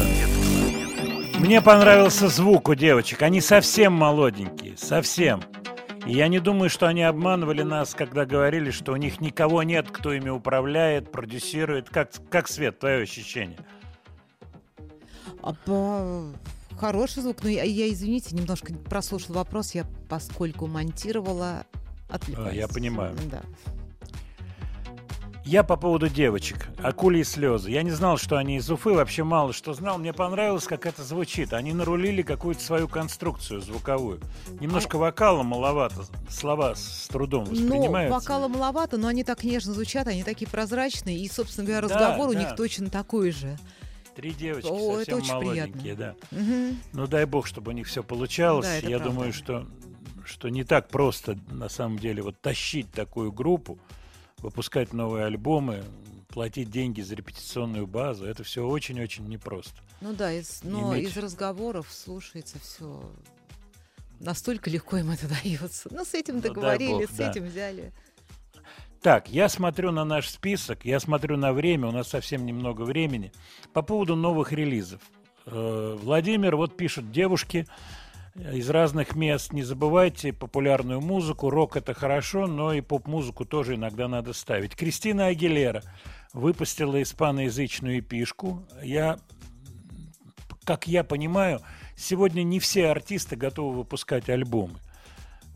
[1.40, 3.22] Мне понравился звук у девочек.
[3.22, 5.42] Они совсем молоденькие, совсем.
[6.06, 9.88] И я не думаю, что они обманывали нас, когда говорили, что у них никого нет,
[9.90, 11.90] кто ими управляет, продюсирует.
[11.90, 13.58] Как, как Свет, твое ощущение?
[15.42, 15.56] А
[16.78, 21.66] Хороший звук, но я, я, извините, немножко прослушала вопрос, я поскольку монтировала,
[22.10, 22.52] отвлеклась.
[22.52, 23.16] А, я понимаю.
[23.32, 23.44] Да.
[25.46, 26.70] Я по поводу девочек.
[26.82, 27.70] Акульи слезы.
[27.70, 29.98] Я не знал, что они из Уфы, вообще мало что знал.
[29.98, 31.52] Мне понравилось, как это звучит.
[31.52, 34.22] Они нарулили какую-то свою конструкцию звуковую.
[34.62, 38.14] Немножко вокала маловато, слова с трудом Ну, воспринимаются.
[38.20, 42.30] вокала маловато, но они так нежно звучат, они такие прозрачные, и, собственно говоря, Да, разговор
[42.30, 42.40] у да.
[42.40, 43.58] них точно такой же.
[44.16, 46.16] Три девочки О, совсем молоденькие, приятно.
[46.32, 46.38] да.
[46.40, 46.78] Мгм.
[46.94, 48.68] Ну дай бог, чтобы у них все получалось.
[48.68, 49.10] Да, Я правда.
[49.14, 49.68] думаю, что,
[50.24, 53.78] что не так просто на самом деле вот тащить такую группу,
[54.44, 55.84] выпускать новые альбомы,
[56.28, 58.26] платить деньги за репетиционную базу.
[58.26, 59.82] Это все очень-очень непросто.
[60.02, 63.02] Ну да, из, но Иметь- из разговоров слушается все
[64.20, 65.90] настолько легко им это дается.
[65.92, 67.32] Ну, с этим Ну, договорились, бог, с да.
[67.32, 67.94] этим взяли.
[69.02, 73.34] Так, я смотрю на наш список, я смотрю на время, у нас совсем немного времени.
[73.74, 75.02] По поводу новых релизов.
[75.46, 77.68] Э, Владимир вот пишет, девушки
[78.36, 84.08] из разных мест, не забывайте популярную музыку, рок это хорошо, но и поп-музыку тоже иногда
[84.08, 84.76] надо ставить.
[84.76, 85.84] Кристина Агилера
[86.34, 88.66] выпустила испаноязычную эпишку.
[88.82, 89.20] Я,
[90.64, 91.62] как я понимаю,
[91.96, 94.80] сегодня не все артисты готовы выпускать альбомы.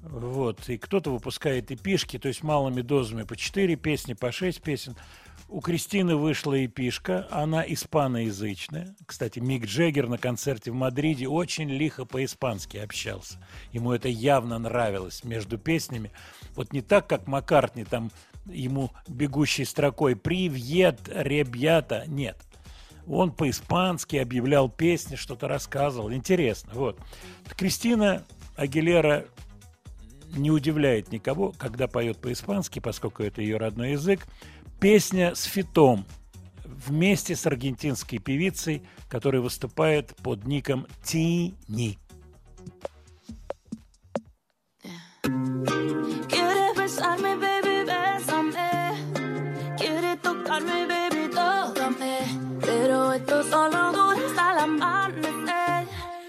[0.03, 4.95] Вот, и кто-то выпускает эпишки, то есть малыми дозами по 4 песни, по 6 песен.
[5.49, 8.95] У Кристины вышла эпишка, она испаноязычная.
[9.05, 13.37] Кстати, Мик Джеггер на концерте в Мадриде очень лихо по-испански общался.
[13.71, 16.11] Ему это явно нравилось между песнями.
[16.53, 18.11] Вот не так, как Маккартни там
[18.45, 22.37] ему бегущей строкой «Привет, ребята!» Нет.
[23.07, 26.11] Он по-испански объявлял песни, что-то рассказывал.
[26.11, 26.71] Интересно.
[26.73, 26.99] Вот.
[27.55, 28.25] Кристина
[28.57, 29.25] Агилера
[30.35, 34.27] не удивляет никого, когда поет по-испански, поскольку это ее родной язык.
[34.79, 36.05] Песня с фитом
[36.63, 41.97] вместе с аргентинской певицей, которая выступает под ником Тини.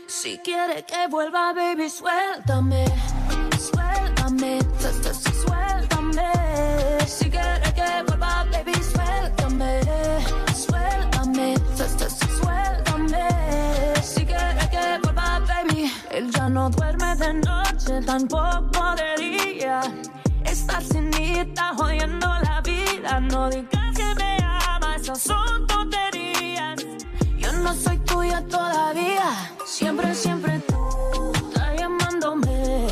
[0.09, 1.89] Si quieres que vuelva, baby.
[1.89, 2.85] Suéltame,
[16.11, 19.81] Él ya no duerme de noche, tampoco de día.
[20.45, 23.21] Esta cinita jodiendo la vida.
[23.21, 26.87] No digas que me amas, esas son tonterías.
[27.37, 29.53] Yo no soy tuya todavía.
[29.67, 32.89] Siempre, siempre tú estás llamándome.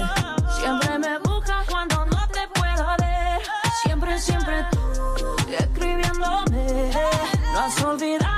[0.61, 3.41] Siempre me buscas cuando no te puedo ver.
[3.83, 6.91] Siempre, siempre tú escribiéndome.
[7.53, 8.36] No has olvidado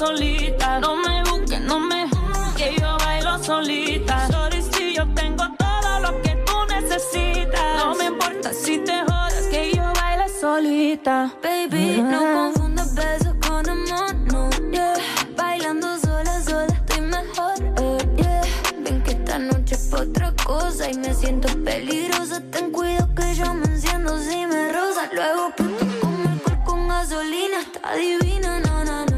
[0.00, 0.80] solita.
[0.80, 2.08] No me busques, no me.
[2.56, 4.28] Que yo bailo solita.
[4.28, 7.76] Sorry si yo tengo todo lo que tú necesitas.
[7.76, 11.30] No me importa si te jodas, que yo baile solita.
[11.42, 14.48] Baby, no confundas besos con amor, no.
[14.72, 14.94] Yeah.
[15.36, 17.54] Bailando sola, sola estoy mejor.
[17.82, 18.42] eh, yeah.
[18.82, 22.40] Ven que esta noche es otra cosa y me siento peligrosa.
[22.50, 25.10] Ten cuidado que yo me enciendo si me rosa.
[25.12, 27.58] Luego pronto como alcohol con gasolina.
[27.60, 29.09] Está divina, no, no, no.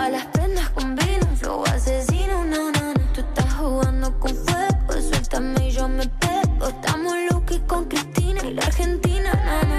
[0.00, 2.94] Todas las prendas combinan, flow asesino, no, no.
[3.12, 6.68] Tú estás jugando con fuego, suéltame y yo me pego.
[6.68, 9.69] Estamos locos con Cristina y la Argentina, no,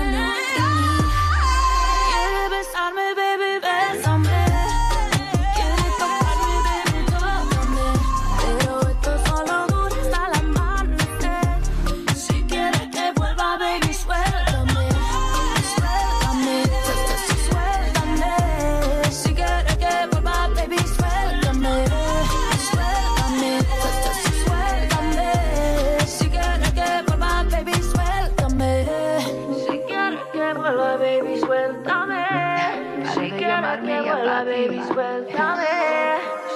[34.42, 35.68] que vuelva, baby, suéltame.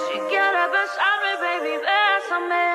[0.06, 2.66] Si quieres besarme, baby, bésame.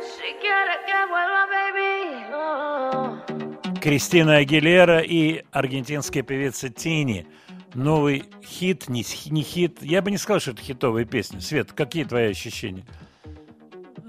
[0.00, 1.92] Si quieres que vuelva, baby.
[2.34, 3.80] oh.
[3.80, 7.26] Кристина Агилера и аргентинская певица Тини.
[7.74, 9.82] Новый хит, не, не хит.
[9.82, 11.40] Я бы не сказал, что это хитовая песня.
[11.40, 12.84] Свет, какие твои ощущения?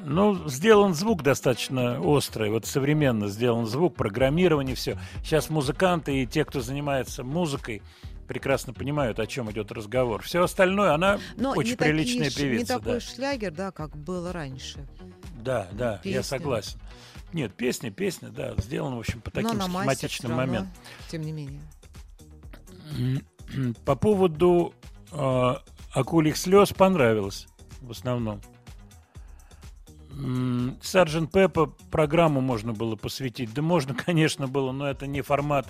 [0.06, 4.98] Ну, сделан звук достаточно острый, вот современно сделан звук, программирование, все.
[5.24, 7.84] Сейчас музыканты и те, кто занимается музыкой,
[8.30, 10.22] прекрасно понимают, о чем идет разговор.
[10.22, 12.60] Все остальное, она Но очень такие приличная ш- певица.
[12.60, 13.00] не такой да.
[13.02, 14.88] шлягер, да, как было раньше.
[15.42, 16.24] Да, да, я Песня.
[16.24, 16.80] согласен.
[17.34, 20.72] Нет, песня, песня, да, сделана, в общем, по таким схематичным моментам.
[21.10, 21.62] Тем не менее.
[23.86, 24.74] По поводу
[25.12, 25.54] э,
[25.94, 27.48] акульих слез понравилось
[27.82, 28.42] в основном.
[30.12, 33.54] М, Сарджент Пеппа программу можно было посвятить.
[33.54, 35.68] Да можно, конечно, было, но это не формат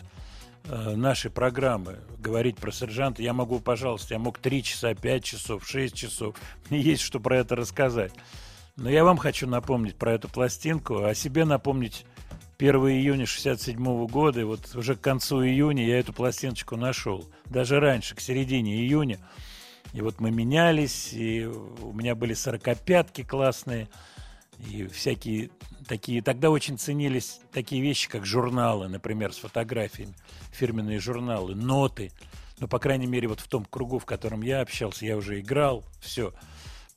[0.66, 2.00] э, нашей программы.
[2.18, 6.36] Говорить про сержанта я могу, пожалуйста, я мог 3 часа, 5 часов, 6 часов.
[6.70, 8.14] Мне есть что про это рассказать.
[8.76, 12.06] Но я вам хочу напомнить про эту пластинку, о себе напомнить
[12.60, 17.26] 1 июня 67 года, и вот уже к концу июня я эту пластиночку нашел.
[17.46, 19.20] Даже раньше, к середине июня.
[19.94, 23.90] И вот мы менялись, и у меня были сорокопятки классные,
[24.68, 25.50] и всякие
[25.88, 26.22] такие...
[26.22, 30.16] Тогда очень ценились такие вещи, как журналы, например, с фотографиями,
[30.52, 32.12] фирменные журналы, ноты.
[32.60, 35.84] Ну, по крайней мере, вот в том кругу, в котором я общался, я уже играл,
[36.02, 36.34] все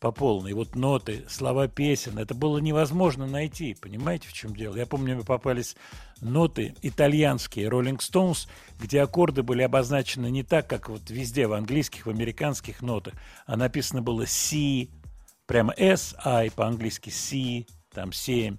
[0.02, 0.52] по полной.
[0.52, 4.74] Вот ноты, слова песен, это было невозможно найти, понимаете, в чем дело?
[4.74, 5.76] Я помню, мне попались
[6.20, 8.48] ноты итальянские, Rolling Stones,
[8.80, 13.14] где аккорды были обозначены не так, как вот везде, в английских, в американских нотах,
[13.47, 14.89] а написано было C,
[15.52, 18.56] прямо S, I по-английски C, там 7,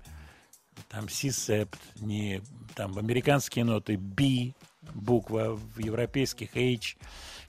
[0.90, 2.44] там C септ, не
[2.76, 4.53] там в американские ноты B,
[4.94, 6.98] буква в европейских H,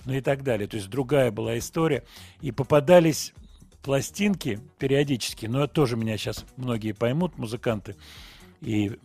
[0.06, 0.66] ну и так далее.
[0.66, 2.04] То есть другая была история.
[2.40, 3.34] И попадались
[3.82, 7.96] пластинки периодически, но тоже меня сейчас многие поймут, музыканты
[8.62, 8.98] и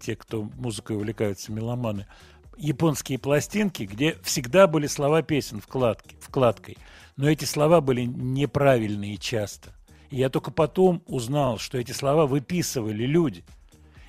[0.00, 2.06] те, кто музыкой увлекаются, меломаны,
[2.58, 6.76] японские пластинки, где всегда были слова песен вкладки, вкладкой,
[7.16, 9.77] но эти слова были неправильные часто.
[10.10, 13.44] И я только потом узнал, что эти слова выписывали люди.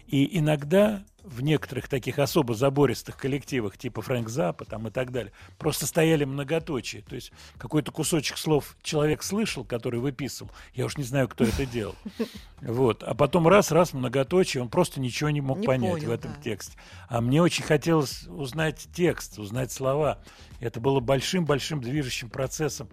[0.08, 5.32] И иногда в некоторых таких особо забористых коллективах, типа Фрэнк Запа там и так далее,
[5.58, 7.02] просто стояли многоточие.
[7.02, 10.52] То есть какой-то кусочек слов человек слышал, который выписывал.
[10.74, 11.96] Я уж не знаю, кто это делал.
[12.62, 13.04] Вот.
[13.04, 16.42] А потом раз-раз многоточие, он просто ничего не мог Не понять понял, в этом да.
[16.42, 16.78] тексте.
[17.08, 20.20] А мне очень хотелось узнать текст, узнать слова.
[20.60, 22.90] Это было большим-большим движущим процессом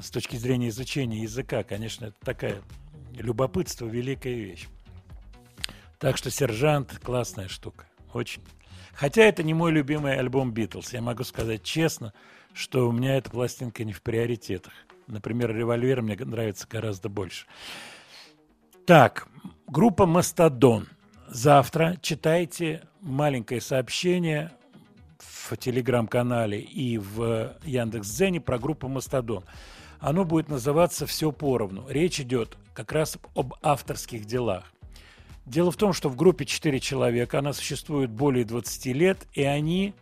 [0.00, 1.64] с точки зрения изучения языка.
[1.64, 2.62] Конечно, это такая
[3.18, 4.68] любопытство, великая вещь.
[6.02, 7.86] Так что «Сержант»— классная штука.
[8.12, 8.42] Очень.
[8.92, 10.92] Хотя это не мой любимый альбом «Битлз».
[10.92, 12.12] Я могу сказать честно,
[12.52, 14.72] что у меня эта пластинка не в приоритетах.
[15.06, 17.46] Например, «Револьвер» мне нравится гораздо больше.
[18.84, 19.28] Так,
[19.68, 20.88] группа «Мастодон».
[21.28, 24.50] Завтра читайте маленькое сообщение
[25.20, 29.44] в телеграм-канале и в Яндекс.Дзене про группу «Мастодон».
[30.00, 31.88] Оно будет называться «Все поровну».
[31.88, 34.64] Речь идет как раз об авторских делах.
[35.44, 39.94] Дело в том, что в группе 4 человека, она существует более 20 лет, и они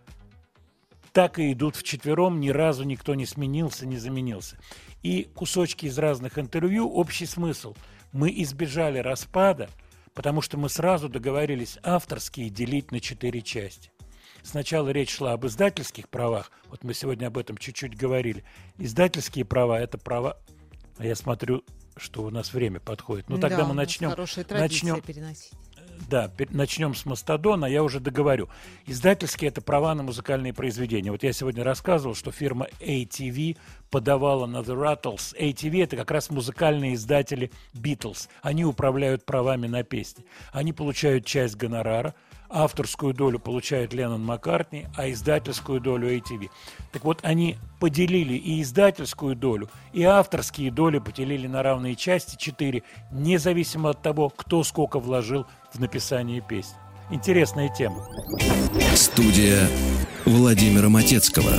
[1.12, 4.58] так и идут вчетвером, ни разу никто не сменился, не заменился.
[5.02, 7.74] И кусочки из разных интервью, общий смысл.
[8.12, 9.70] Мы избежали распада,
[10.14, 13.90] потому что мы сразу договорились авторские делить на четыре части.
[14.42, 18.44] Сначала речь шла об издательских правах, вот мы сегодня об этом чуть-чуть говорили.
[18.78, 20.38] Издательские права– это права,
[20.96, 21.62] а я смотрю,
[22.00, 23.28] что у нас время подходит.
[23.28, 24.10] Ну тогда Да, мы начнем.
[24.50, 25.52] Начнем переносить.
[26.08, 28.48] да, начнем с Мастодона, я уже договорю.
[28.86, 31.10] Издательские это права на музыкальные произведения.
[31.10, 33.58] Вот я сегодня рассказывал, что фирма ATV
[33.90, 35.36] подавала на The Rattles.
[35.38, 38.28] ATV это как раз музыкальные издатели Beatles.
[38.42, 40.24] Они управляют правами на песни.
[40.52, 42.14] Они получают часть гонорара,
[42.50, 46.50] авторскую долю получает Леннон Маккартни, а издательскую долю ATV.
[46.92, 52.82] Так вот, они поделили и издательскую долю, и авторские доли поделили на равные части, четыре,
[53.12, 56.76] независимо от того, кто сколько вложил в написание песни.
[57.10, 58.06] Интересная тема.
[58.94, 59.68] Студия
[60.24, 61.52] Владимира Матецкого.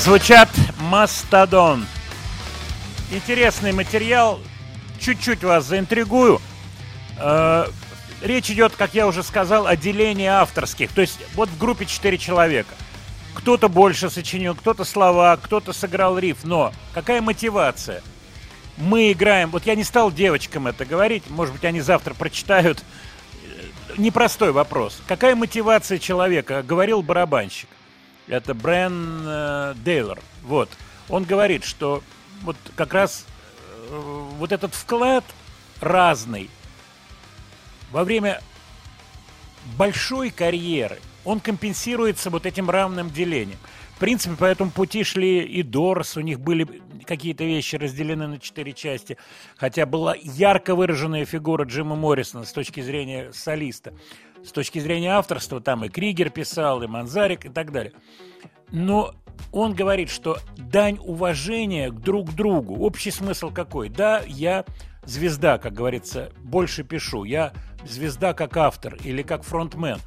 [0.00, 0.48] Звучат
[0.78, 1.86] Мастодон.
[3.10, 4.40] Интересный материал.
[4.98, 6.40] Чуть-чуть вас заинтригую.
[7.18, 7.66] Э,
[8.22, 10.90] Речь идет, как я уже сказал, о делении авторских.
[10.92, 12.74] То есть вот в группе 4 человека.
[13.34, 16.38] Кто-то больше сочинил, кто-то слова, кто-то сыграл риф.
[16.44, 18.02] Но какая мотивация?
[18.78, 19.50] Мы играем...
[19.50, 21.28] Вот я не стал девочкам это говорить.
[21.28, 22.82] Может быть, они завтра прочитают.
[23.44, 24.98] Э, Непростой вопрос.
[25.06, 26.62] Какая мотивация человека?
[26.62, 27.68] Говорил барабанщик.
[28.30, 30.20] Это Брэн э, Дейлор.
[30.44, 30.70] Вот.
[31.08, 32.02] Он говорит, что
[32.42, 33.26] вот как раз
[33.90, 34.00] э,
[34.38, 35.24] вот этот вклад
[35.80, 36.48] разный
[37.90, 38.40] во время
[39.76, 43.58] большой карьеры он компенсируется вот этим равным делением.
[43.96, 46.66] В принципе, по этому пути шли и Дорс, у них были
[47.04, 49.18] какие-то вещи разделены на четыре части,
[49.56, 53.92] хотя была ярко выраженная фигура Джима Моррисона с точки зрения солиста.
[54.44, 57.92] С точки зрения авторства там и Кригер писал, и Манзарик, и так далее.
[58.72, 59.14] Но
[59.52, 62.76] он говорит, что дань уважения к друг другу.
[62.84, 63.88] Общий смысл какой?
[63.88, 64.64] Да, я
[65.04, 67.24] звезда, как говорится, больше пишу.
[67.24, 67.52] Я
[67.86, 69.98] звезда как автор или как фронтмен.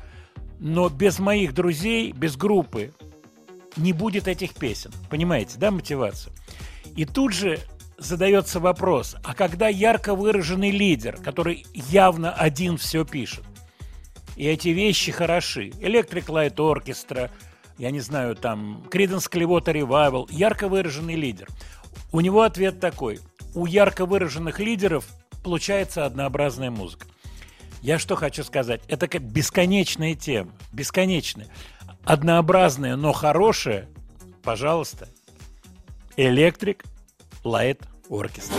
[0.59, 2.93] Но без моих друзей, без группы
[3.75, 4.91] не будет этих песен.
[5.09, 6.33] Понимаете, да, мотивацию?
[6.95, 7.59] И тут же
[7.97, 13.43] задается вопрос, а когда ярко выраженный лидер, который явно один все пишет,
[14.35, 17.29] и эти вещи хороши, Electric Light Orchestra,
[17.77, 21.47] я не знаю, там, Creedence Clearwater Revival, ярко выраженный лидер.
[22.11, 23.19] У него ответ такой.
[23.55, 25.05] У ярко выраженных лидеров
[25.43, 27.07] получается однообразная музыка.
[27.81, 28.81] Я что хочу сказать?
[28.87, 30.51] Это как бесконечная тема.
[30.71, 31.47] Бесконечная.
[32.05, 33.89] Однообразная, но хорошая.
[34.41, 35.09] Пожалуйста.
[36.15, 36.85] Electric
[37.43, 38.55] Light Orchestra.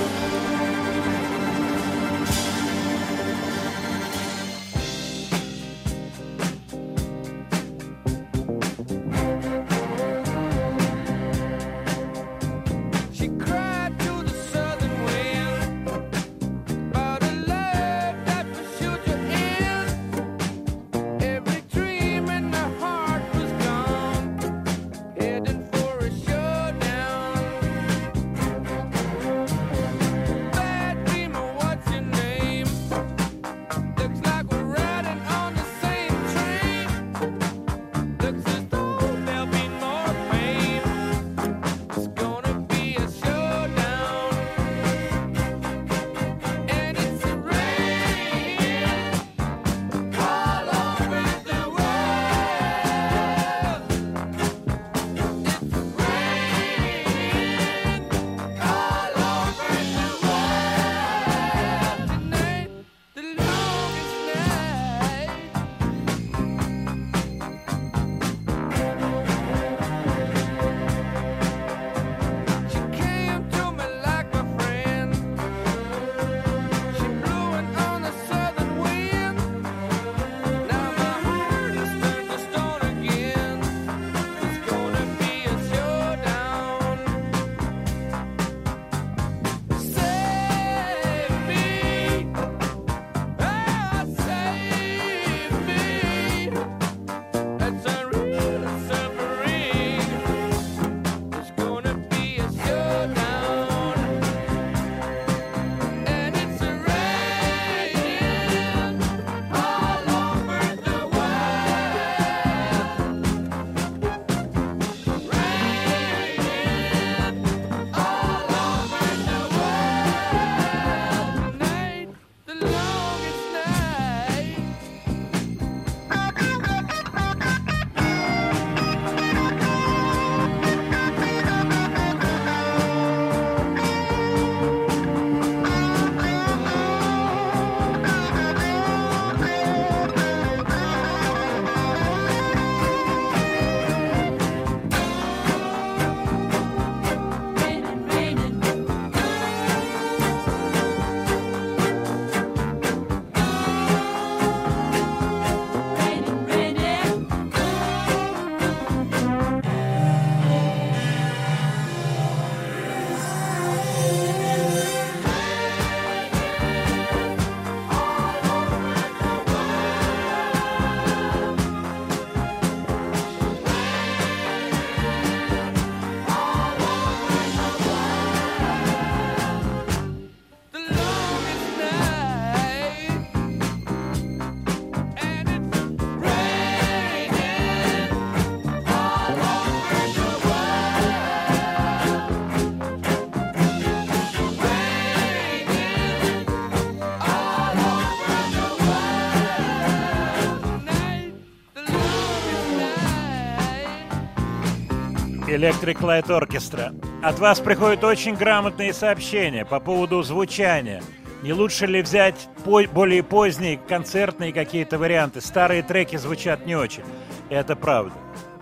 [205.48, 206.94] Electric Light Orchestra.
[207.22, 211.02] От вас приходят очень грамотные сообщения по поводу звучания.
[211.42, 215.42] Не лучше ли взять по- более поздние концертные какие-то варианты?
[215.42, 217.04] Старые треки звучат не очень.
[217.50, 218.14] Это правда.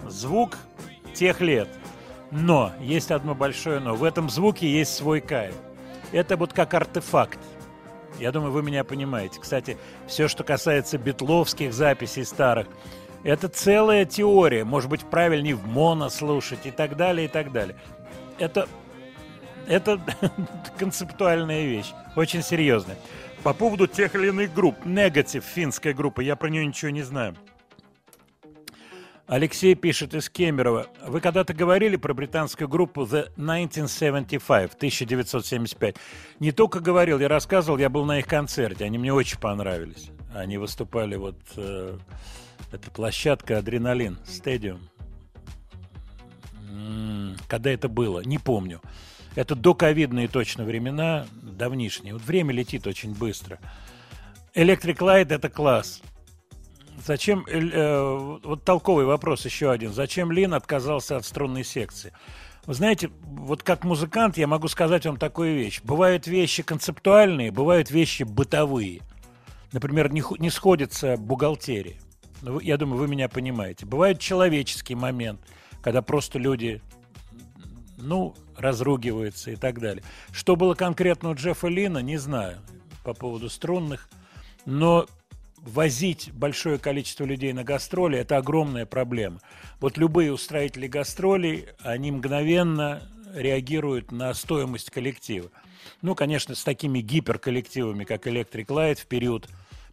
[0.09, 0.59] Звук
[1.15, 1.69] тех лет.
[2.33, 3.95] Но есть одно большое но.
[3.95, 5.55] В этом звуке есть свой кайф.
[6.11, 7.39] Это вот как артефакт.
[8.19, 9.41] Я думаю, вы меня понимаете.
[9.41, 9.79] Кстати,
[10.09, 12.67] все, что касается битловских записей старых,
[13.25, 14.65] это целая теория.
[14.65, 17.77] Может быть, правильнее в моно слушать и так далее, и так далее.
[18.39, 18.69] Это,
[19.67, 20.01] это
[20.79, 22.97] концептуальная вещь, очень серьезная.
[23.43, 24.85] По поводу тех или иных групп.
[24.85, 27.37] Негатив, финская группа, я про нее ничего не знаю.
[29.27, 30.89] Алексей пишет из Кемерово.
[31.07, 35.97] Вы когда-то говорили про британскую группу The 1975, 1975.
[36.39, 38.85] Не только говорил, я рассказывал, я был на их концерте.
[38.85, 40.11] Они мне очень понравились.
[40.35, 41.39] Они выступали вот...
[41.57, 41.99] э,
[42.71, 44.81] это площадка Адреналин, стадиум.
[46.71, 48.21] М, Когда это было?
[48.21, 48.81] Не помню.
[49.35, 52.13] Это доковидные точно времена, давнишние.
[52.13, 53.59] Вот время летит очень быстро.
[54.55, 56.03] Electric Light– это класс.
[57.05, 59.93] Зачем, э, э, вот толковый вопрос еще один.
[59.93, 62.13] Зачем Лин отказался от струнной секции?
[62.67, 65.81] Вы знаете, вот как музыкант я могу сказать вам такую вещь.
[65.83, 69.01] Бывают вещи концептуальные, бывают вещи бытовые.
[69.73, 71.97] Например, не, не сходится бухгалтерия.
[72.43, 73.87] Ну, Я думаю, вы меня понимаете.
[73.87, 75.41] Бывает человеческий момент,
[75.81, 76.83] когда просто люди,
[77.97, 80.03] ну, разругиваются и так далее.
[80.33, 82.59] Что было конкретно у Джеффа Лина, не знаю
[83.05, 84.09] по поводу струнных.
[84.65, 85.07] Но
[85.59, 89.41] возить большое количество людей на гастроли– это огромная проблема.
[89.81, 93.03] Вот любые устроители гастролей, они мгновенно
[93.35, 95.51] реагируют на стоимость коллектива.
[96.01, 99.49] Ну, конечно, с такими гиперколлективами, как Electric Light, в период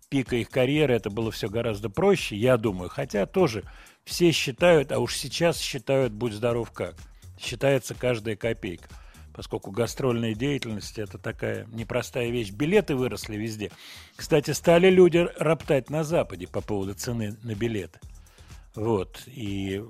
[0.09, 2.89] пика их карьеры это было все гораздо проще, я думаю.
[2.89, 3.63] Хотя тоже
[4.03, 6.95] все считают, а уж сейчас считают, будь здоров как.
[7.39, 8.89] Считается каждая копейка.
[9.33, 12.51] Поскольку гастрольная деятельность это такая непростая вещь.
[12.51, 13.71] Билеты выросли везде.
[14.15, 17.99] Кстати, стали люди роптать на Западе по поводу цены на билеты.
[18.75, 19.23] Вот.
[19.27, 19.81] И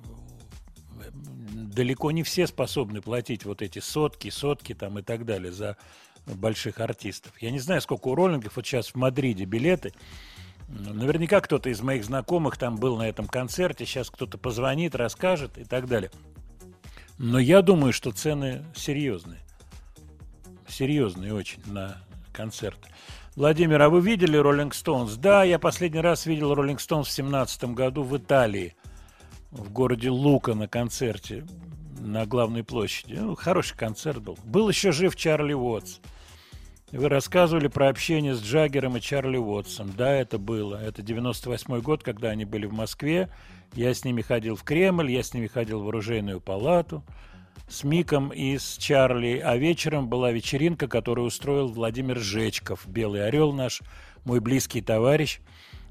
[1.53, 5.77] далеко не все способны платить вот эти сотки, сотки там и так далее за
[6.35, 7.33] больших артистов.
[7.39, 9.93] Я не знаю, сколько у роллингов вот сейчас в Мадриде билеты.
[10.67, 15.63] Наверняка кто-то из моих знакомых там был на этом концерте, сейчас кто-то позвонит, расскажет и
[15.63, 16.11] так далее.
[17.17, 19.39] Но я думаю, что цены серьезные.
[20.67, 21.97] Серьезные очень на
[22.31, 22.77] концерт.
[23.35, 25.15] Владимир, а вы видели Роллинг Стоунс?
[25.15, 28.75] Да, я последний раз видел Роллинг Стоунс в семнадцатом году в Италии,
[29.51, 31.45] в городе Лука на концерте
[31.99, 33.13] на главной площади.
[33.13, 34.37] Ну, хороший концерт был.
[34.43, 35.99] Был еще жив Чарли Уотс.
[36.91, 39.93] Вы рассказывали про общение с Джаггером и Чарли Уотсом.
[39.95, 40.75] Да, это было.
[40.75, 43.29] Это 98 год, когда они были в Москве.
[43.73, 47.03] Я с ними ходил в Кремль, я с ними ходил в оружейную палату
[47.67, 49.37] с Миком и с Чарли.
[49.37, 53.81] А вечером была вечеринка, которую устроил Владимир Жечков, Белый Орел наш,
[54.25, 55.41] мой близкий товарищ.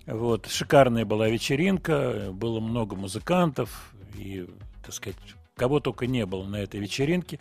[0.07, 0.49] Вот.
[0.49, 4.49] Шикарная была вечеринка, было много музыкантов, и,
[4.85, 5.19] так сказать,
[5.55, 7.39] кого только не было на этой вечеринке.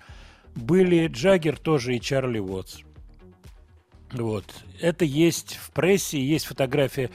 [0.56, 2.82] Были Джаггер тоже и Чарли Уотс.
[4.12, 4.46] Вот.
[4.80, 7.10] Это есть в прессе, есть фотография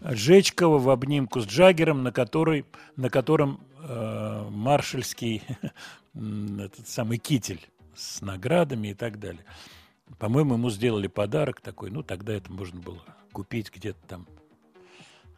[0.00, 2.64] Жечкова в обнимку с Джаггером, на, которой,
[2.96, 5.42] на котором э, маршальский
[6.14, 7.60] этот самый китель
[7.94, 9.44] с наградами и так далее.
[10.18, 13.02] По-моему, ему сделали подарок такой, ну, тогда это можно было
[13.32, 14.26] купить где-то там.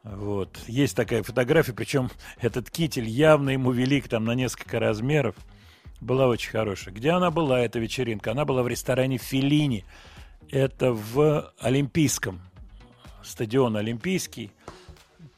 [0.05, 0.59] Вот.
[0.66, 2.10] Есть такая фотография, причем
[2.40, 5.35] этот китель явно ему велик там на несколько размеров.
[6.01, 6.94] Была очень хорошая.
[6.94, 8.30] Где она была, эта вечеринка?
[8.30, 9.85] Она была в ресторане «Феллини».
[10.51, 12.41] Это в Олимпийском.
[13.23, 14.51] Стадион Олимпийский.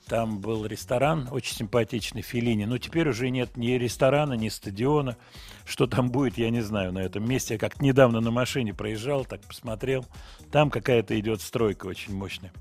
[0.07, 2.65] Там был ресторан, очень симпатичный, Филини.
[2.65, 5.17] Но теперь уже нет ни ресторана, ни стадиона.
[5.65, 7.55] Что там будет, я не знаю на этом месте.
[7.55, 10.05] Я как недавно на машине проезжал, так посмотрел.
[10.51, 12.53] Там какая-то идет стройка очень мощная.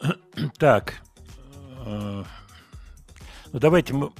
[0.58, 1.02] Так.
[3.52, 4.10] Ну, давайте мы...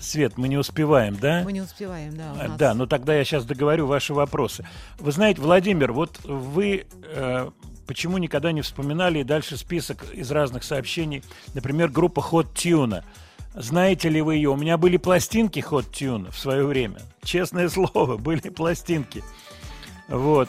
[0.00, 1.42] Свет, мы не успеваем, да?
[1.44, 2.32] Мы не успеваем, да.
[2.38, 4.64] А, нас- Да, ну тогда я сейчас договорю ваши вопросы.
[5.00, 7.50] Вы знаете, Владимир, вот вы э,
[7.84, 11.24] почему никогда не вспоминали и дальше список из разных сообщений,
[11.54, 13.02] например, группа Hot Tuna.
[13.54, 14.50] Знаете ли вы ее?
[14.50, 17.00] У меня были пластинки Hot Tuna в свое время.
[17.24, 19.24] Честное слово, были пластинки.
[20.06, 20.48] Вот.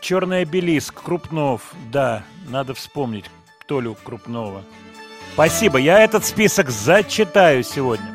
[0.00, 1.74] Черный обелиск, Крупнов.
[1.90, 3.24] Да, надо вспомнить
[3.66, 4.62] Толю Крупнова.
[5.34, 8.06] Спасибо, я этот список зачитаю сегодня.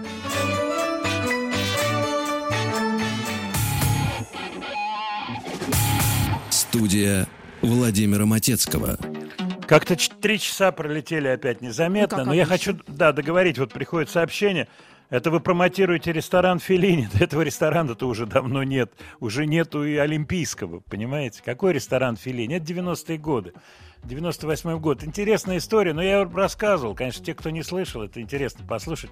[6.49, 7.27] Студия
[7.61, 8.97] Владимира Матецкого.
[9.67, 12.73] Как-то три часа пролетели опять незаметно, Ну, но я обычно.
[12.73, 14.67] хочу, да, договорить, вот приходит сообщение.
[15.09, 17.09] Это вы промотируете ресторан Феллини.
[17.13, 18.91] Да этого ресторана-то уже давно нет.
[19.19, 21.41] Уже нету и Олимпийского, понимаете?
[21.43, 22.55] Какой ресторан Феллини?
[22.57, 23.53] Это 90-е годы.
[24.05, 25.03] 98 год.
[25.03, 26.93] Интересная история, но я рассказывал.
[26.95, 29.11] Конечно, те, кто не слышал, это интересно послушать.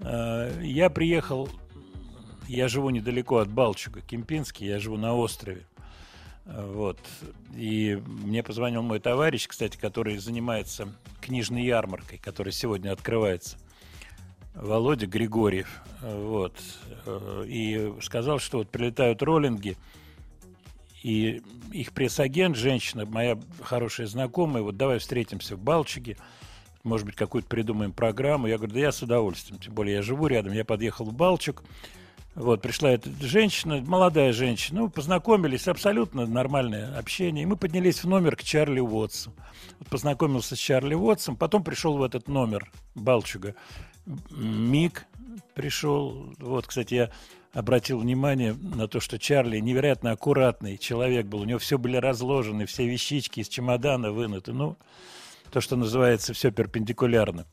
[0.00, 1.48] Э, Я приехал,
[2.46, 5.66] я живу недалеко от Балчуга, Кемпинский, я живу на острове.
[6.44, 6.98] Вот.
[7.54, 13.58] И мне позвонил мой товарищ, кстати, который занимается книжной ярмаркой, которая сегодня открывается.
[14.54, 15.82] Володя Григорьев.
[16.02, 16.54] Вот.
[17.06, 19.76] Э, И сказал, что вот прилетают роллинги,
[21.02, 21.42] и
[21.72, 26.16] их пресс-агент, женщина, моя хорошая знакомая, вот давай встретимся в Балчуге,
[26.84, 28.46] может быть, какую-то придумаем программу.
[28.46, 30.52] Я говорю, да я с удовольствием, тем более я живу рядом.
[30.52, 31.62] Я подъехал в Балчуг,
[32.34, 37.42] вот, пришла эта женщина, молодая женщина, ну, познакомились, абсолютно нормальное общение.
[37.42, 39.34] И мы поднялись в номер к Чарли Уотсу.
[39.80, 43.56] Вот познакомился с Чарли Уотсом, потом пришел в этот номер Балчуга.
[44.30, 45.06] Мик
[45.54, 46.32] пришел.
[46.38, 47.10] Вот, кстати, я
[47.52, 51.40] обратил внимание на то, что Чарли невероятно аккуратный человек был.
[51.40, 54.52] У него все были разложены, все вещички из чемодана вынуты.
[54.52, 54.76] Ну,
[55.50, 57.46] то, что называется, все перпендикулярно.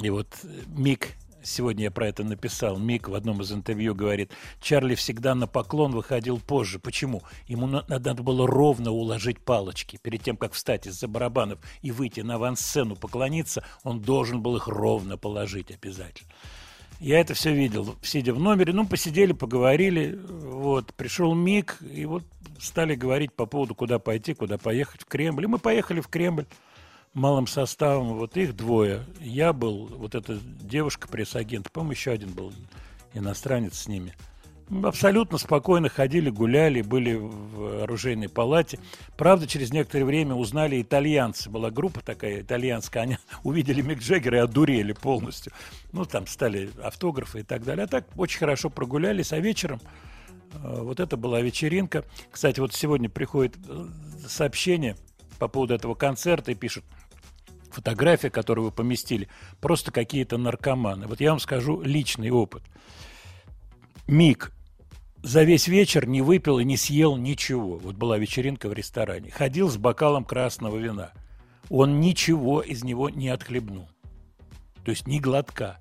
[0.00, 0.28] И вот
[0.66, 1.10] Мик,
[1.42, 4.30] сегодня я про это написал, Мик в одном из интервью говорит,
[4.60, 6.78] Чарли всегда на поклон выходил позже.
[6.78, 7.22] Почему?
[7.46, 9.98] Ему на- надо было ровно уложить палочки.
[10.00, 14.68] Перед тем, как встать из-за барабанов и выйти на авансцену поклониться, он должен был их
[14.68, 16.30] ровно положить обязательно.
[17.02, 18.72] Я это все видел, сидя в номере.
[18.72, 20.16] Ну, посидели, поговорили.
[20.24, 22.22] Вот, пришел Мик, и вот
[22.60, 25.42] стали говорить по поводу, куда пойти, куда поехать в Кремль.
[25.42, 26.46] И мы поехали в Кремль
[27.12, 28.18] малым составом.
[28.18, 29.04] Вот их двое.
[29.18, 32.52] Я был, вот эта девушка, пресс-агент, по-моему, еще один был
[33.14, 34.14] иностранец с ними.
[34.82, 38.78] Абсолютно спокойно ходили, гуляли, были в оружейной палате.
[39.16, 41.50] Правда, через некоторое время узнали итальянцы.
[41.50, 43.02] Была группа такая итальянская.
[43.02, 45.52] Они увидели Мик Джаггера и одурели полностью.
[45.92, 47.84] Ну, там стали автографы и так далее.
[47.84, 49.32] А так очень хорошо прогулялись.
[49.32, 49.80] А вечером
[50.54, 52.04] э, вот это была вечеринка.
[52.30, 53.86] Кстати, вот сегодня приходит э,
[54.26, 54.96] сообщение
[55.38, 56.84] по поводу этого концерта и пишут,
[57.72, 59.28] фотография, которую вы поместили,
[59.60, 61.06] просто какие-то наркоманы.
[61.06, 62.62] Вот я вам скажу личный опыт.
[64.06, 64.52] Мик
[65.22, 67.78] за весь вечер не выпил и не съел ничего.
[67.78, 69.30] Вот была вечеринка в ресторане.
[69.30, 71.12] Ходил с бокалом красного вина.
[71.70, 73.88] Он ничего из него не отхлебнул.
[74.84, 75.78] То есть ни глотка.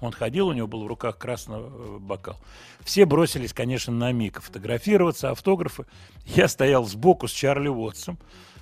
[0.00, 2.36] Он ходил, у него был в руках красный э, бокал.
[2.84, 5.84] Все бросились, конечно, на Мика фотографироваться, автографы.
[6.24, 8.18] Я стоял сбоку с Чарли Уотсом.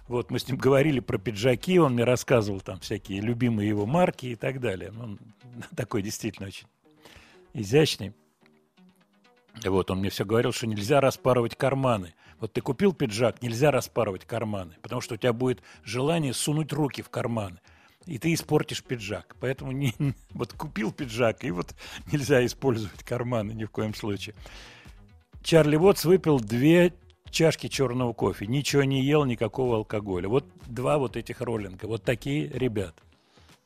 [0.09, 4.27] Вот мы с ним говорили про пиджаки, он мне рассказывал там всякие любимые его марки
[4.27, 4.91] и так далее.
[4.91, 5.19] Ну, Он
[5.77, 6.67] такой действительно очень
[7.53, 8.15] изящный.
[9.65, 12.15] Вот, он мне все говорил, что нельзя распарывать карманы.
[12.41, 17.03] Вот ты купил пиджак, нельзя распарывать карманы, потому что у тебя будет желание сунуть руки
[17.03, 17.59] в карманы,
[18.07, 19.37] и ты испортишь пиджак.
[19.41, 19.93] Поэтому не,
[20.31, 21.75] вот купил пиджак, и вот
[22.13, 24.35] нельзя использовать карманы ни в коем случае.
[25.43, 26.93] Чарли Уотс выпил две
[27.31, 30.29] чашки черного кофе, ничего не ел, никакого алкоголя.
[30.29, 33.03] Вот два вот этих роллинга, вот такие ребята.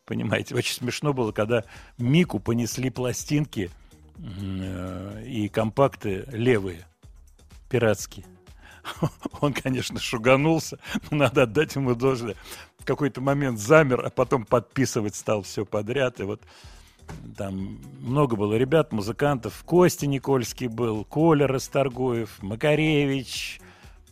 [0.04, 1.64] Понимаете, очень смешно было, когда
[1.96, 3.70] Мику понесли пластинки
[4.22, 6.86] и компакты левые,
[7.68, 8.24] пиратские.
[9.40, 10.78] Он, конечно, шуганулся,
[11.10, 12.36] но надо отдать ему должное.
[12.78, 16.20] В какой-то момент замер, а потом подписывать стал все подряд.
[16.20, 16.42] И вот
[17.36, 19.62] там много было ребят, музыкантов.
[19.64, 23.60] Костя Никольский был, Коля Расторгуев, Макаревич,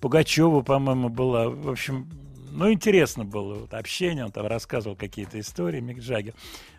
[0.00, 1.48] Пугачева, по-моему, была.
[1.48, 2.08] В общем,
[2.50, 4.24] ну, интересно было вот, общение.
[4.24, 6.34] Он там рассказывал какие-то истории, Мик Джаггер.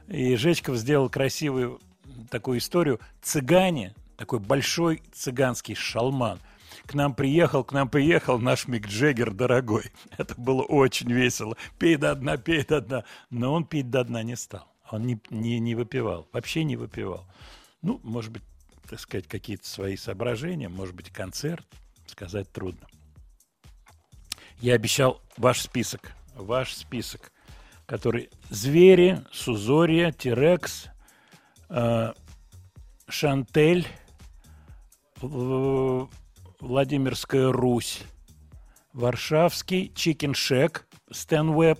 [0.08, 1.80] И Жечков сделал красивую
[2.30, 3.00] такую историю.
[3.22, 6.40] Цыгане, такой большой цыганский шалман,
[6.86, 9.92] к нам приехал, к нам приехал наш Мик Джеггер дорогой.
[10.18, 11.58] Это было очень весело.
[11.80, 13.04] Пей до дна, пей до дна.
[13.30, 14.68] Но он пить до дна не стал.
[14.90, 17.26] Он не, не, не выпивал, вообще не выпивал.
[17.82, 18.44] Ну, может быть,
[18.90, 21.66] так сказать, какие-то свои соображения, может быть, концерт,
[22.08, 22.88] сказать трудно.
[24.60, 27.32] Я обещал ваш список, ваш список,
[27.86, 30.88] который звери, Сузория, Тирекс,
[33.08, 33.88] Шантель,
[35.22, 36.10] в-
[36.60, 38.02] Владимирская Русь,
[38.94, 41.80] Варшавский, Чикеншек, Стэнвеб,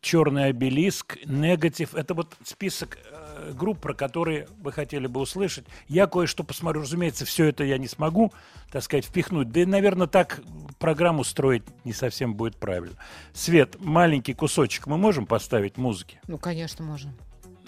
[0.00, 1.94] Черный обелиск, Негатив.
[1.94, 3.13] Это вот список э,
[3.52, 5.64] групп, про которые вы хотели бы услышать.
[5.88, 6.82] Я кое-что посмотрю.
[6.82, 8.32] Разумеется, все это я не смогу,
[8.70, 9.50] так сказать, впихнуть.
[9.50, 10.40] Да и, наверное, так
[10.78, 12.96] программу строить не совсем будет правильно.
[13.32, 16.20] Свет, маленький кусочек мы можем поставить музыки?
[16.26, 17.12] Ну, конечно, можем.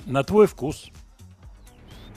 [0.05, 0.91] На твой вкус.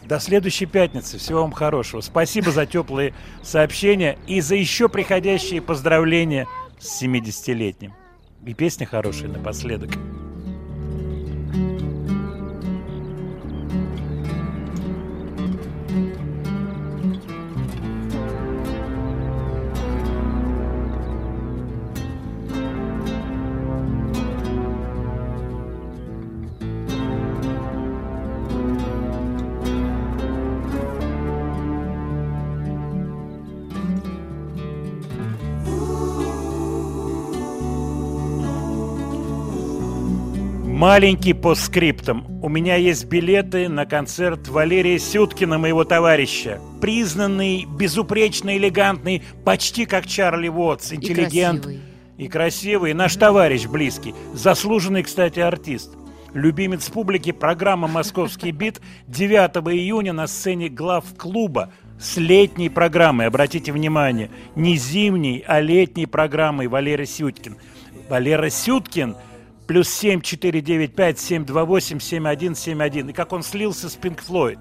[0.04, 1.18] До следующей пятницы.
[1.18, 2.02] Всего вам хорошего.
[2.02, 3.14] Спасибо за теплые
[3.44, 6.48] сообщения и за еще приходящие поздравления
[6.80, 7.94] с 70-летним.
[8.46, 9.92] И песня хорошая напоследок.
[41.00, 42.26] Маленький по скриптам.
[42.44, 46.60] У меня есть билеты на концерт Валерия Сюткина, моего товарища.
[46.82, 51.64] Признанный, безупречно элегантный, почти как Чарли Уотс, интеллигент.
[51.64, 51.80] красивый.
[52.18, 52.94] И красивый.
[52.94, 54.14] Наш товарищ близкий.
[54.34, 55.96] Заслуженный, кстати, артист.
[56.34, 63.28] Любимец публики программа «Московский бит» 9 июня на сцене глав клуба с летней программой.
[63.28, 67.56] Обратите внимание, не зимней, а летней программой Валера Сюткин.
[68.10, 69.16] Валера Сюткин
[69.70, 73.10] плюс 7 495 728 7171.
[73.10, 74.58] И как он слился с Пинк Флойд.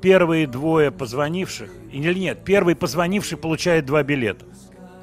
[0.00, 4.46] Первые двое позвонивших, или нет, первый позвонивший получает два билета.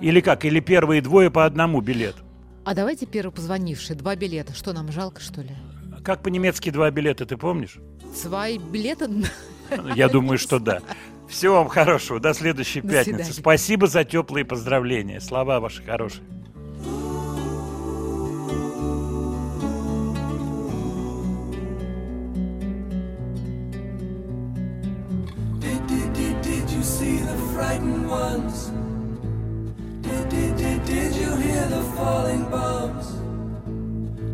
[0.01, 2.23] Или как, или первые двое по одному билету.
[2.65, 4.55] А давайте первый позвонивший, два билета.
[4.55, 5.51] Что, нам жалко, что ли?
[6.03, 7.77] Как по-немецки два билета, ты помнишь?
[8.15, 9.07] Свои билеты?
[9.95, 10.81] Я думаю, что да.
[11.29, 12.19] Всего вам хорошего.
[12.19, 13.17] До следующей До пятницы.
[13.17, 13.33] свидания.
[13.33, 15.21] Спасибо за теплые поздравления.
[15.21, 16.23] Слова ваши хорошие.
[27.17, 28.71] the frightened ones.
[30.01, 33.07] Did, did, did, did you hear the falling bombs?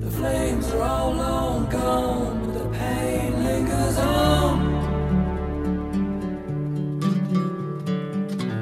[0.04, 4.54] The flames are all long gone, but the pain lingers on.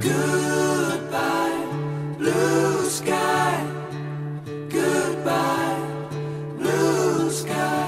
[0.02, 1.66] Goodbye,
[2.18, 3.66] blue sky.
[4.70, 5.80] Goodbye,
[6.58, 7.87] blue sky.